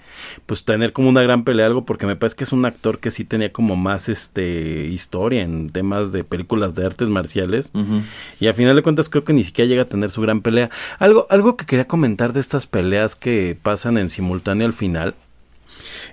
[0.45, 3.09] pues tener como una gran pelea, algo, porque me parece que es un actor que
[3.09, 7.71] sí tenía como más, este, historia en temas de películas de artes marciales.
[8.41, 10.69] Y a final de cuentas creo que ni siquiera llega a tener su gran pelea.
[10.99, 15.15] Algo, algo que quería comentar de estas peleas que pasan en simultáneo al final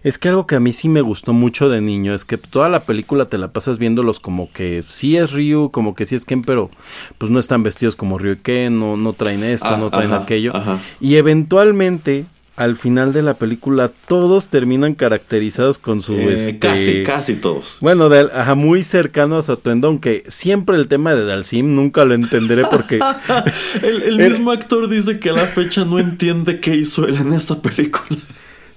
[0.02, 2.68] es que algo que a mí sí me gustó mucho de niño es que toda
[2.68, 6.24] la película te la pasas viéndolos como que sí es Ryu, como que sí es
[6.24, 6.70] Ken, pero
[7.18, 10.12] pues no están vestidos como Ryu y Ken, no, no traen esto, no ah, traen
[10.12, 10.52] aquello.
[11.00, 12.26] Y eventualmente
[12.58, 17.76] al final de la película todos terminan caracterizados con su eh, este, casi casi todos.
[17.80, 22.04] Bueno de, ajá, muy cercano a su atuendo aunque siempre el tema de Dalsim nunca
[22.04, 22.98] lo entenderé porque
[23.82, 27.32] el, el mismo actor dice que a la fecha no entiende qué hizo él en
[27.32, 28.18] esta película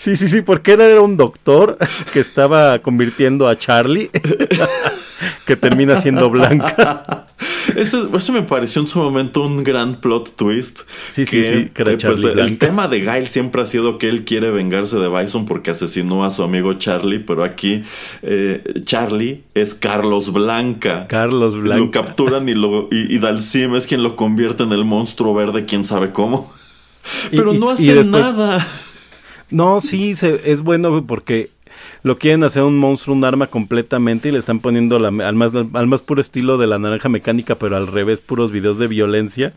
[0.01, 1.77] Sí, sí, sí, porque él era un doctor
[2.11, 4.09] que estaba convirtiendo a Charlie,
[5.45, 7.27] que termina siendo blanca.
[7.75, 10.79] Eso, me pareció en su momento un gran plot twist.
[11.11, 11.69] Sí, sí, sí.
[11.71, 15.07] Que era pues, el tema de Gail siempre ha sido que él quiere vengarse de
[15.07, 17.83] Bison porque asesinó a su amigo Charlie, pero aquí
[18.23, 21.05] eh, Charlie es Carlos Blanca.
[21.05, 21.77] Carlos Blanca.
[21.77, 25.85] Lo capturan y, lo, y, Dalsim es quien lo convierte en el monstruo verde, quién
[25.85, 26.51] sabe cmo.
[27.29, 28.65] Pero no hace nada.
[29.51, 31.49] No, sí, se, es bueno porque
[32.03, 35.51] lo quieren hacer un monstruo, un arma completamente y le están poniendo la, al, más,
[35.53, 39.53] al más puro estilo de la naranja mecánica, pero al revés, puros videos de violencia.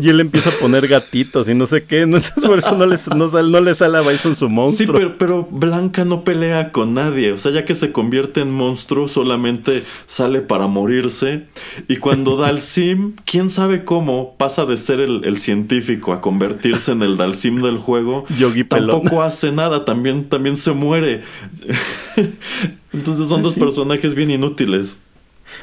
[0.00, 2.00] Y él empieza a poner gatitos y no sé qué.
[2.02, 4.86] Entonces por eso no, les, no, no le sale a Bison su monstruo.
[4.86, 7.32] Sí, pero, pero, Blanca no pelea con nadie.
[7.32, 11.46] O sea, ya que se convierte en monstruo, solamente sale para morirse.
[11.88, 17.16] Y cuando Dalsim, quién sabe cómo, pasa de ser el, científico a convertirse en el
[17.16, 19.84] Dalsim del juego, Yogi tampoco hace nada.
[19.84, 21.22] También, también se muere.
[22.92, 24.98] Entonces son dos personajes bien inútiles.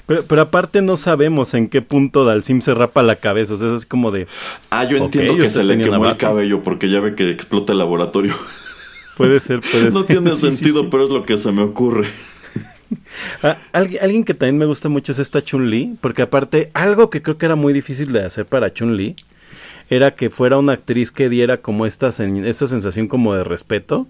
[0.06, 3.56] Pero, pero aparte no sabemos en qué punto Dalsim se rapa la cabeza.
[3.56, 4.28] O sea, es como de.
[4.70, 7.80] Ah, yo entiendo que se le quemó el cabello porque ya ve que explota el
[7.80, 8.34] laboratorio.
[9.18, 10.08] Puede ser, puede no ser.
[10.08, 12.08] tiene sentido, pero es lo que se me ocurre.
[13.44, 17.38] Ah, alguien que también me gusta mucho es esta Chun-Li, porque aparte, algo que creo
[17.38, 19.16] que era muy difícil de hacer para Chun-Li
[19.90, 24.08] era que fuera una actriz que diera como esta, esta sensación como de respeto,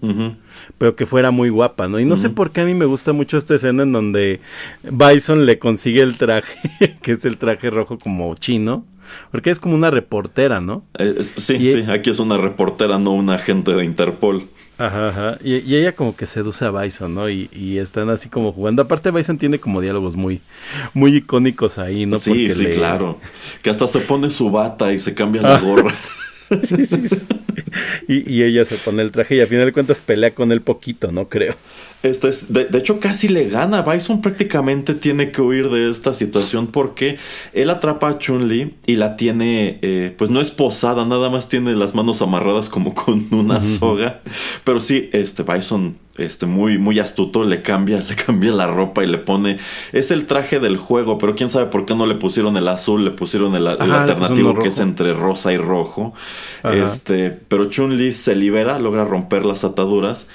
[0.78, 1.98] pero que fuera muy guapa, ¿no?
[1.98, 4.40] Y no sé por qué a mí me gusta mucho esta escena en donde
[4.82, 8.84] Bison le consigue el traje, que es el traje rojo como chino,
[9.30, 10.84] porque es como una reportera, ¿no?
[10.98, 14.48] Eh, sí, sí, aquí es una reportera, no un agente de Interpol.
[14.76, 15.38] Ajá, ajá.
[15.44, 17.28] Y, ella como que seduce a Bison, ¿no?
[17.28, 18.82] Y, están así como jugando.
[18.82, 20.40] Aparte Bison tiene como diálogos muy,
[20.94, 22.18] muy icónicos ahí, ¿no?
[22.18, 23.18] Sí, sí, claro.
[23.62, 25.92] Que hasta se pone su bata y se cambia la gorra.
[26.64, 27.26] sí, sí, sí.
[28.08, 30.60] Y, y, ella se pone el traje y al final de cuentas pelea con él
[30.60, 31.28] poquito, ¿no?
[31.28, 31.54] Creo.
[32.04, 33.80] Este es, de, hecho, casi le gana.
[33.80, 37.16] Bison prácticamente tiene que huir de esta situación porque
[37.54, 41.74] él atrapa a Chun-Li y la tiene, eh, pues no es posada, nada más tiene
[41.74, 44.20] las manos amarradas como con una soga.
[44.64, 49.06] Pero sí, este Bison, este, muy, muy astuto, le cambia, le cambia la ropa y
[49.06, 49.56] le pone.
[49.92, 53.02] Es el traje del juego, pero quién sabe por qué no le pusieron el azul,
[53.02, 56.12] le pusieron el, alternativo que es entre rosa y rojo.
[56.64, 60.26] Este, pero Chun-Li se libera, logra romper las ataduras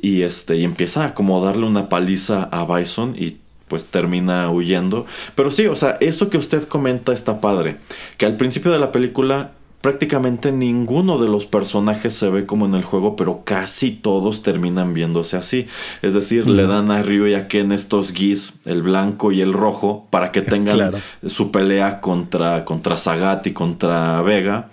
[0.00, 3.38] y este y empieza a como darle una paliza a Bison y
[3.68, 5.06] pues termina huyendo.
[5.34, 7.76] Pero sí, o sea, eso que usted comenta está padre.
[8.16, 9.52] Que al principio de la película
[9.88, 14.92] prácticamente ninguno de los personajes se ve como en el juego, pero casi todos terminan
[14.92, 15.66] viéndose así.
[16.02, 19.54] Es decir, le dan a Ryu y a Ken estos gis, el blanco y el
[19.54, 20.90] rojo, para que tengan
[21.24, 24.68] su pelea contra, contra Sagat y contra Vega.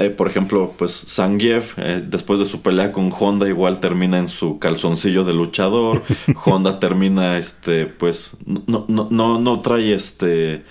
[0.00, 4.28] Eh, por ejemplo, pues Zangief, eh, después de su pelea con Honda, igual termina en
[4.28, 6.02] su calzoncillo de luchador.
[6.44, 10.62] Honda termina, este, pues, no, no, no, no trae este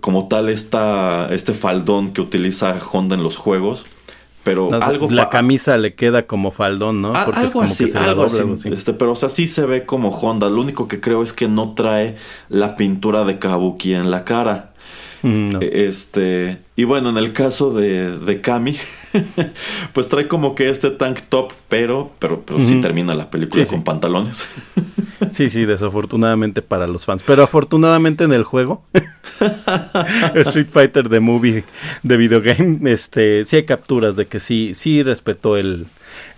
[0.00, 3.86] como tal esta, este faldón que utiliza Honda en los juegos.
[4.44, 7.12] Pero algo la camisa le queda como faldón, ¿no?
[7.24, 10.48] Porque es como que se algo Este, pero o sea, sí se ve como Honda.
[10.48, 12.14] Lo único que creo es que no trae
[12.48, 14.72] la pintura de Kabuki en la cara.
[15.26, 18.76] Mm, e, este, y bueno, en el caso de, de Kami,
[19.92, 23.82] pues trae como que este tank top, pero, pero, pero sí termina la película con
[23.82, 24.46] pantalones.
[25.32, 27.24] sí, sí, desafortunadamente para los fans.
[27.24, 28.84] Pero afortunadamente en el juego,
[30.36, 31.64] Street Fighter The Movie
[32.04, 35.86] de videogame, este, sí hay capturas de que sí, sí respetó el,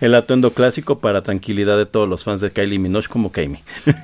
[0.01, 3.59] el atuendo clásico para tranquilidad de todos los fans de Kylie Minogue como Kami.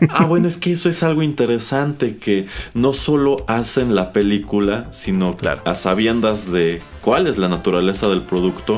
[0.10, 5.36] ah, bueno, es que eso es algo interesante, que no solo hacen la película, sino
[5.36, 5.62] claro.
[5.66, 8.78] a sabiendas de cuál es la naturaleza del producto,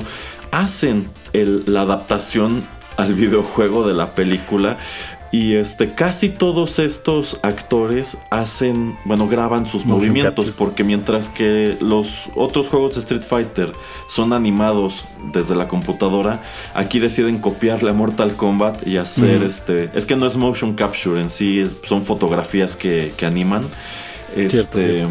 [0.51, 2.63] hacen la adaptación
[2.97, 4.77] al videojuego de la película
[5.31, 12.29] y este, casi todos estos actores hacen, bueno, graban sus movimientos, porque mientras que los
[12.35, 13.73] otros juegos de Street Fighter
[14.07, 16.41] son animados desde la computadora,
[16.73, 19.89] aquí deciden copiarle a Mortal Kombat y hacer este.
[19.93, 23.63] Es que no es motion capture en sí, son fotografías que, animan.
[24.35, 25.05] Este.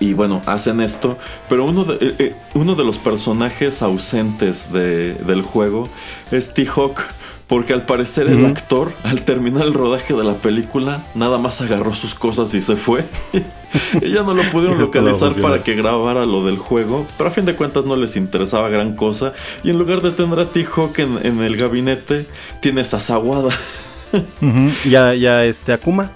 [0.00, 1.16] Y bueno, hacen esto.
[1.48, 5.88] Pero uno de, eh, eh, uno de los personajes ausentes del juego
[6.32, 7.00] es T-Hawk
[7.46, 11.94] porque al parecer el actor, al terminar el rodaje de la película, nada más agarró
[11.94, 13.04] sus cosas y se fue.
[14.02, 17.06] ya no lo pudieron localizar para que grabara lo del juego.
[17.16, 19.32] Pero a fin de cuentas no les interesaba gran cosa.
[19.62, 22.26] Y en lugar de tener a T-Hawk en, el gabinete,
[22.60, 23.50] tienes a Sawada.
[24.84, 26.10] Ya, ya este Akuma.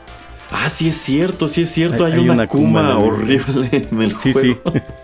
[0.51, 2.05] Ah, sí es cierto, sí es cierto.
[2.05, 4.41] Hay, una, Akuma, horrible en el juego.
[4.41, 4.57] Sí.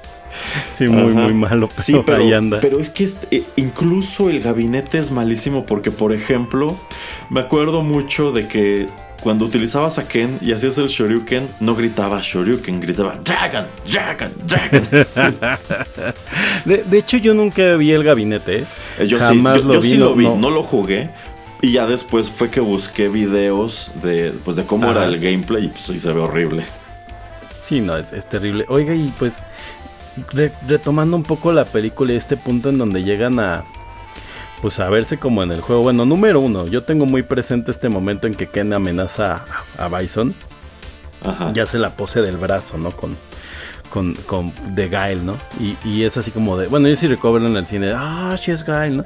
[0.74, 1.68] Sí, muy, muy malo.
[1.68, 2.60] Pero sí, pero, ahí anda.
[2.60, 6.78] pero es que eh, incluso el gabinete es malísimo porque, por ejemplo,
[7.30, 8.88] me acuerdo mucho de que
[9.22, 14.82] cuando utilizabas a Ken y hacías el Shoryuken, no gritaba Shoryuken, gritaba Dragon, Dragon, Dragon.
[16.64, 18.58] de, hecho, yo nunca vi el gabinete.
[18.58, 18.66] ¿eh?
[18.98, 20.50] Eh, yo Jamás sí, lo vi, sí lo vi, no.
[20.50, 21.10] lo jugué.
[21.62, 25.68] Y ya después fue que busqué videos de, pues, de cómo era el gameplay y
[25.68, 26.64] pues sí se ve horrible.
[27.62, 28.64] Sí, no, es, es terrible.
[28.68, 29.42] Oiga, y pues
[30.66, 33.64] retomando un poco la película y este punto en donde llegan a
[34.62, 35.82] pues a verse como en el juego.
[35.82, 39.44] Bueno, número uno, yo tengo muy presente este momento en que Ken amenaza
[39.78, 40.34] a, Bison.
[41.24, 41.52] Ajá.
[41.52, 42.90] Ya se la pose del brazo, ¿no?
[42.90, 43.16] Con,
[43.90, 45.36] con, con de Gael, ¿no?
[45.84, 48.64] Y, es así como de, bueno, yo sí recuerdo en el cine, ah, sí es
[48.64, 49.04] Gael, ¿no?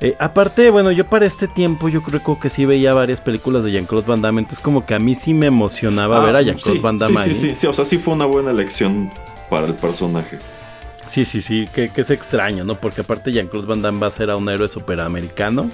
[0.00, 3.72] Eh, aparte, bueno, yo para este tiempo yo creo que sí veía varias películas de
[3.72, 6.80] Jean-Claude Van Damme, entonces como que a mí sí me emocionaba ah, ver a Jean-Claude
[6.80, 7.24] Van Damme.
[7.24, 9.10] Sí, sí, sí, sí, o sea, sí fue una buena elección
[9.50, 10.38] para el personaje.
[11.10, 12.76] Sí, sí, sí, que, es extraño, ¿no?
[12.76, 15.68] Porque aparte Jean-Claude Van Damme va a ser a un héroe superamericano,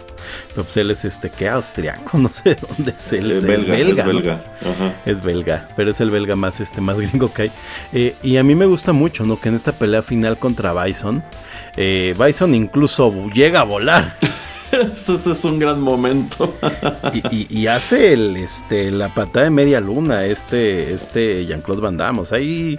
[0.48, 3.32] pero pues él es este, que austriaco, no sé dónde es él.
[3.32, 4.40] Es, belga, belga, es belga.
[5.04, 7.50] Es belga, pero es el belga más, este, más gringo que hay.
[7.92, 9.38] Eh, y a mí me gusta mucho, ¿no?
[9.38, 11.22] Que en esta pelea final contra Bison,
[11.76, 14.16] eh, Bison incluso llega a volar.
[14.72, 16.56] Ese es un gran momento.
[17.30, 22.20] y, hace el, este, la patada de media luna, este, este Jean-Claude Van Damme.
[22.20, 22.78] O sea, ahí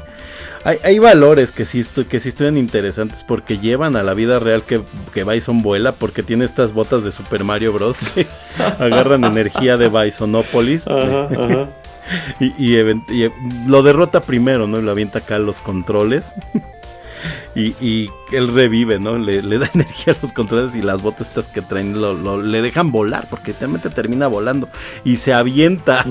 [0.63, 4.81] hay, valores que sí, que sí estuvieran interesantes porque llevan a la vida real que,
[5.13, 7.99] que Bison vuela porque tiene estas botas de Super Mario Bros.
[8.13, 8.27] que
[8.79, 10.85] agarran energía de Bisonopolis.
[12.39, 13.31] y, y,
[13.67, 14.79] lo derrota primero, ¿no?
[14.79, 16.33] Y lo avienta acá los controles.
[17.55, 19.17] y, él revive, ¿no?
[19.17, 22.91] Le, da energía a los controles y las botas estas que traen lo, le dejan
[22.91, 24.69] volar porque realmente termina volando
[25.03, 26.05] y se avienta.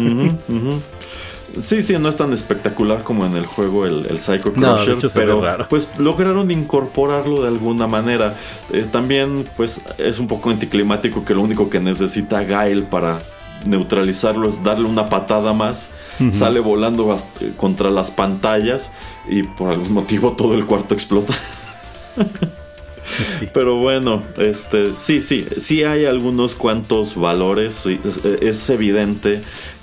[1.60, 5.42] Sí, sí, no es tan espectacular como en el juego el, el Psycho Crusher, pero
[5.68, 8.34] pues lograron incorporarlo de alguna manera.
[8.72, 13.20] Eh, también pues es un poco anticlimático que lo único que necesita Gael para
[13.64, 15.90] neutralizarlo es darle una patada más.
[16.32, 17.14] Sale volando
[17.58, 18.90] contra las pantallas
[19.28, 21.34] y por algún motivo todo el cuarto explota.
[23.52, 27.82] Pero bueno, este, sí, sí, sí hay algunos cuantos valores.
[28.40, 29.42] es evidente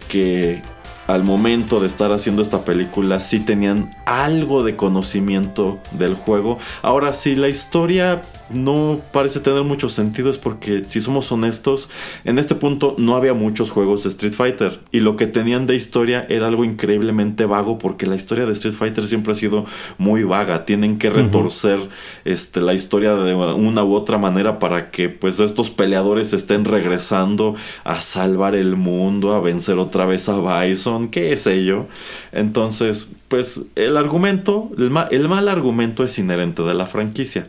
[0.09, 0.63] que,
[1.07, 6.59] al momento de estar haciendo esta película sí tenían algo de conocimiento del juego.
[6.81, 8.21] Ahora sí, la historia
[8.53, 11.89] no parece tener mucho sentido es porque si somos honestos,
[12.23, 15.75] en este punto no había muchos juegos de Street Fighter y lo que tenían de
[15.75, 19.65] historia era algo increíblemente vago porque la historia de Street Fighter siempre ha sido
[19.97, 21.79] muy vaga, tienen que retorcer
[22.25, 27.55] este, la historia de una u otra manera para que pues estos peleadores estén regresando
[27.83, 31.87] a salvar el mundo, a vencer otra vez a Bison, qué sé yo.
[32.31, 37.47] Entonces, pues el argumento, el, el mal argumento es inherente de la franquicia.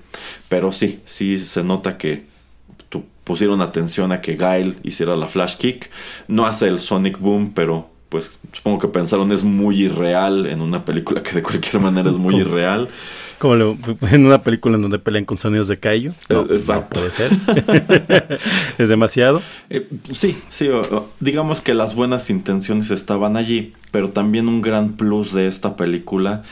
[0.48, 2.24] Pero sí, sí se nota que
[3.22, 5.90] pusieron atención a que Guile hiciera la flash kick.
[6.26, 10.86] No hace el Sonic Boom, pero pues supongo que pensaron es muy irreal en una
[10.86, 12.88] película que de cualquier manera es muy irreal.
[13.44, 13.76] Como
[14.10, 16.12] en una película en donde pelean con sonidos de Kaiju.
[16.30, 16.98] Eh, exacto.
[16.98, 17.30] puede ser.
[18.78, 19.42] es demasiado.
[19.68, 20.70] Eh, sí, sí.
[21.20, 26.42] digamos que las buenas intenciones estaban allí, pero también un gran plus de esta película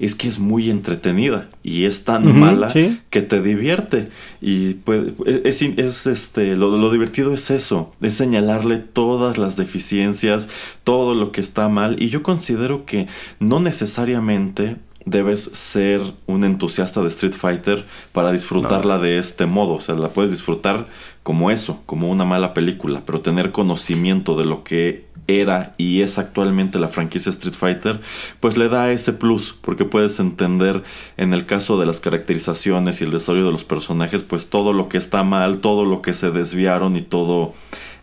[0.00, 2.66] es que es muy entretenida y es tan mala
[3.10, 4.08] que te divierte.
[4.40, 5.12] Y pues,
[5.44, 10.48] es, es este, lo, lo, divertido es eso, es señalarle todas las deficiencias,
[10.82, 12.02] todo lo que está mal.
[12.02, 13.06] Y yo considero que
[13.38, 19.74] no necesariamente debes ser un entusiasta de Street Fighter para disfrutarla de este modo.
[19.74, 20.86] O sea, la puedes disfrutar
[21.22, 26.18] como eso, como una mala película, pero tener conocimiento de lo que era y es
[26.18, 28.00] actualmente la franquicia Street Fighter,
[28.40, 30.82] pues le da ese plus, porque puedes entender
[31.16, 34.88] en el caso de las caracterizaciones y el desarrollo de los personajes, pues todo lo
[34.88, 37.54] que está mal, todo lo que se desviaron y todo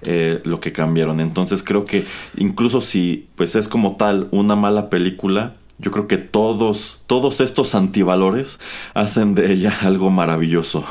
[0.04, 1.20] eh, lo que cambiaron.
[1.20, 2.06] Entonces creo que
[2.36, 7.76] incluso si pues es como tal una mala película, yo creo que todos, todos estos
[7.76, 8.60] antivalores
[8.94, 10.86] hacen de ella algo maravilloso.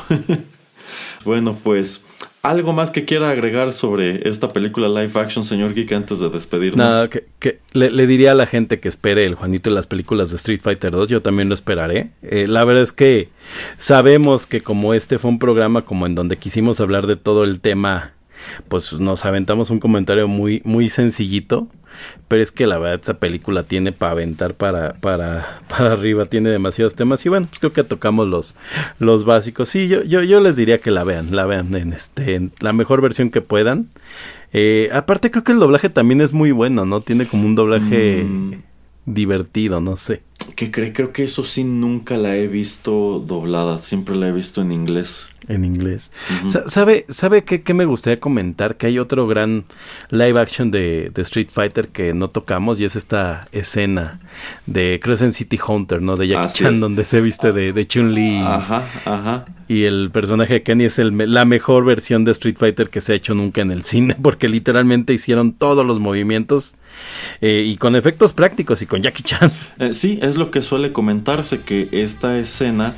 [1.25, 2.05] bueno, pues
[2.47, 6.77] ¿Algo más que quiera agregar sobre esta película live action, señor Geek, antes de despedirnos?
[6.77, 10.37] Nada, que, le, diría a la gente que espere el Juanito y las películas de
[10.37, 11.09] Street Fighter 2.
[11.09, 12.11] Yo también lo esperaré.
[12.21, 13.31] Eh, la verdad es que
[13.79, 17.59] sabemos que como este fue un programa como en donde quisimos hablar de todo el
[17.59, 18.13] tema,
[18.69, 21.67] pues nos aventamos un comentario muy, muy sencillito.
[22.27, 26.49] Pero es que la verdad esta película tiene para aventar para, para, para arriba, tiene
[26.49, 27.25] demasiados temas.
[27.25, 28.55] Y bueno, pues creo que tocamos los,
[28.99, 29.69] los básicos.
[29.69, 32.73] Sí, yo, yo, yo les diría que la vean, la vean en este, en la
[32.73, 33.89] mejor versión que puedan.
[34.53, 37.01] Eh, aparte creo que el doblaje también es muy bueno, ¿no?
[37.01, 38.53] Tiene como un doblaje mm.
[39.05, 40.21] divertido, no sé.
[40.55, 40.93] ¿Qué cree?
[40.93, 45.31] Creo que eso sí nunca la he visto doblada, siempre la he visto en inglés
[45.47, 46.11] en inglés.
[46.67, 48.77] ¿Sabe, sabe qué, me gustaría comentar?
[48.77, 49.65] Que hay otro gran
[50.09, 54.19] live action de, Street Fighter que no tocamos y es esta escena
[54.65, 56.15] de Crescent City Hunter, ¿no?
[56.15, 58.39] De Jackie Chan, donde se viste de, de Chun-Li.
[58.39, 59.45] Ajá, ajá.
[59.69, 63.11] Y el personaje de Kenny es el, la mejor versión de Street Fighter que se
[63.11, 66.75] ha hecho nunca en el cine, porque literalmente hicieron todos los movimientos
[67.41, 69.51] eh, y con efectos prácticos y con Jackie Chan.
[69.79, 72.95] Eh, sí, es lo que suele comentarse, que esta escena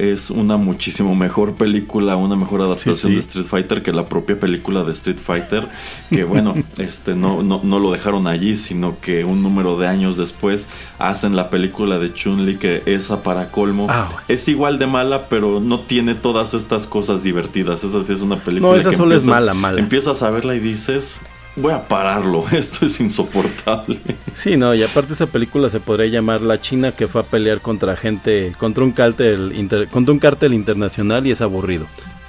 [0.00, 4.82] es una muchísimo mejor película, una mejor adaptación de Street Fighter que la propia película
[4.82, 5.68] de Street Fighter,
[6.08, 10.16] que bueno, este no, no, no, lo dejaron allí, sino que un número de años
[10.16, 10.68] después
[10.98, 15.60] hacen la película de Chun-Li, que esa para colmo ah, es igual de mala, pero
[15.60, 17.84] no tiene todas estas cosas divertidas.
[17.84, 19.80] Esa sí es una película no, esa solo es mala, mala.
[19.80, 21.20] Empiezas a verla y dices,
[21.56, 23.98] voy a pararlo, esto es insoportable.
[24.34, 27.60] Sí, no, y aparte esa película se podría llamar La China que fue a pelear
[27.60, 29.52] contra gente, contra un cártel,
[29.90, 31.86] contra un cártel internacional y es aburrido.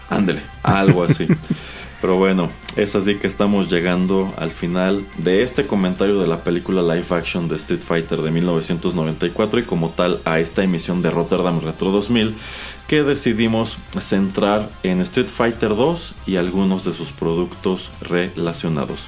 [0.09, 1.27] Ándele, algo así.
[2.01, 6.81] Pero bueno, es así que estamos llegando al final de este comentario de la película
[6.81, 11.61] live action de Street Fighter de 1994 y como tal a esta emisión de Rotterdam
[11.61, 12.33] Retro 2000
[12.91, 19.07] que decidimos centrar en Street Fighter 2 y algunos de sus productos relacionados.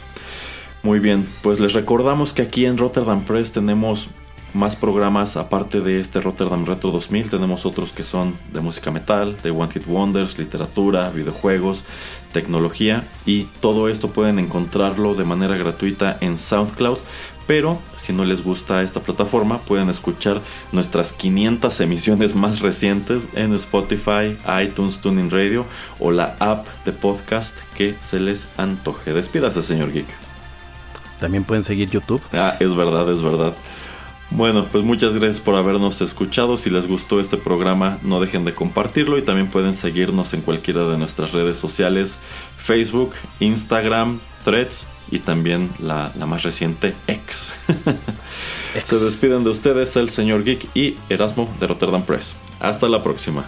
[0.84, 4.08] Muy bien, pues les recordamos que aquí en Rotterdam Press tenemos
[4.54, 9.36] más programas aparte de este Rotterdam Retro 2000 tenemos otros que son de música metal,
[9.42, 11.84] de One Hit Wonders, literatura, videojuegos,
[12.32, 13.08] tecnología.
[13.26, 17.00] Y todo esto pueden encontrarlo de manera gratuita en SoundCloud
[17.48, 20.41] pero si no les gusta esta plataforma pueden escuchar
[20.72, 25.65] nuestras 500 emisiones más recientes en Spotify, iTunes, Tuning Radio
[25.99, 29.14] o la app de podcast que se les antoje.
[29.14, 30.07] Despídase señor Geek.
[31.20, 32.22] También pueden seguir YouTube.
[32.34, 33.53] Ah, es verdad, es verdad.
[34.30, 36.57] Bueno, pues muchas gracias por habernos escuchado.
[36.57, 40.88] Si les gustó este programa, no dejen de compartirlo y también pueden seguirnos en cualquiera
[40.88, 42.18] de nuestras redes sociales,
[42.57, 47.53] Facebook, Instagram, Threads y también la, más reciente, X.
[48.84, 52.36] Se despiden de ustedes el señor Geek y Erasmo de Rotterdam Press.
[52.60, 53.45] Hasta la próxima.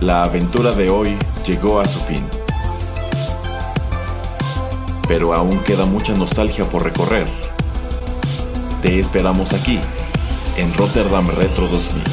[0.00, 2.24] La aventura de hoy llegó a su fin.
[5.08, 7.24] Pero aún queda mucha nostalgia por recorrer.
[8.86, 9.80] Te esperamos aquí,
[10.56, 12.04] en Rotterdam Retro 2000.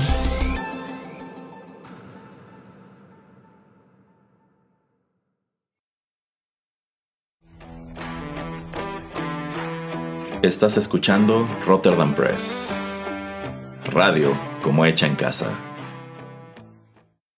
[10.41, 12.67] Estás escuchando Rotterdam Press.
[13.85, 15.55] Radio como hecha en casa.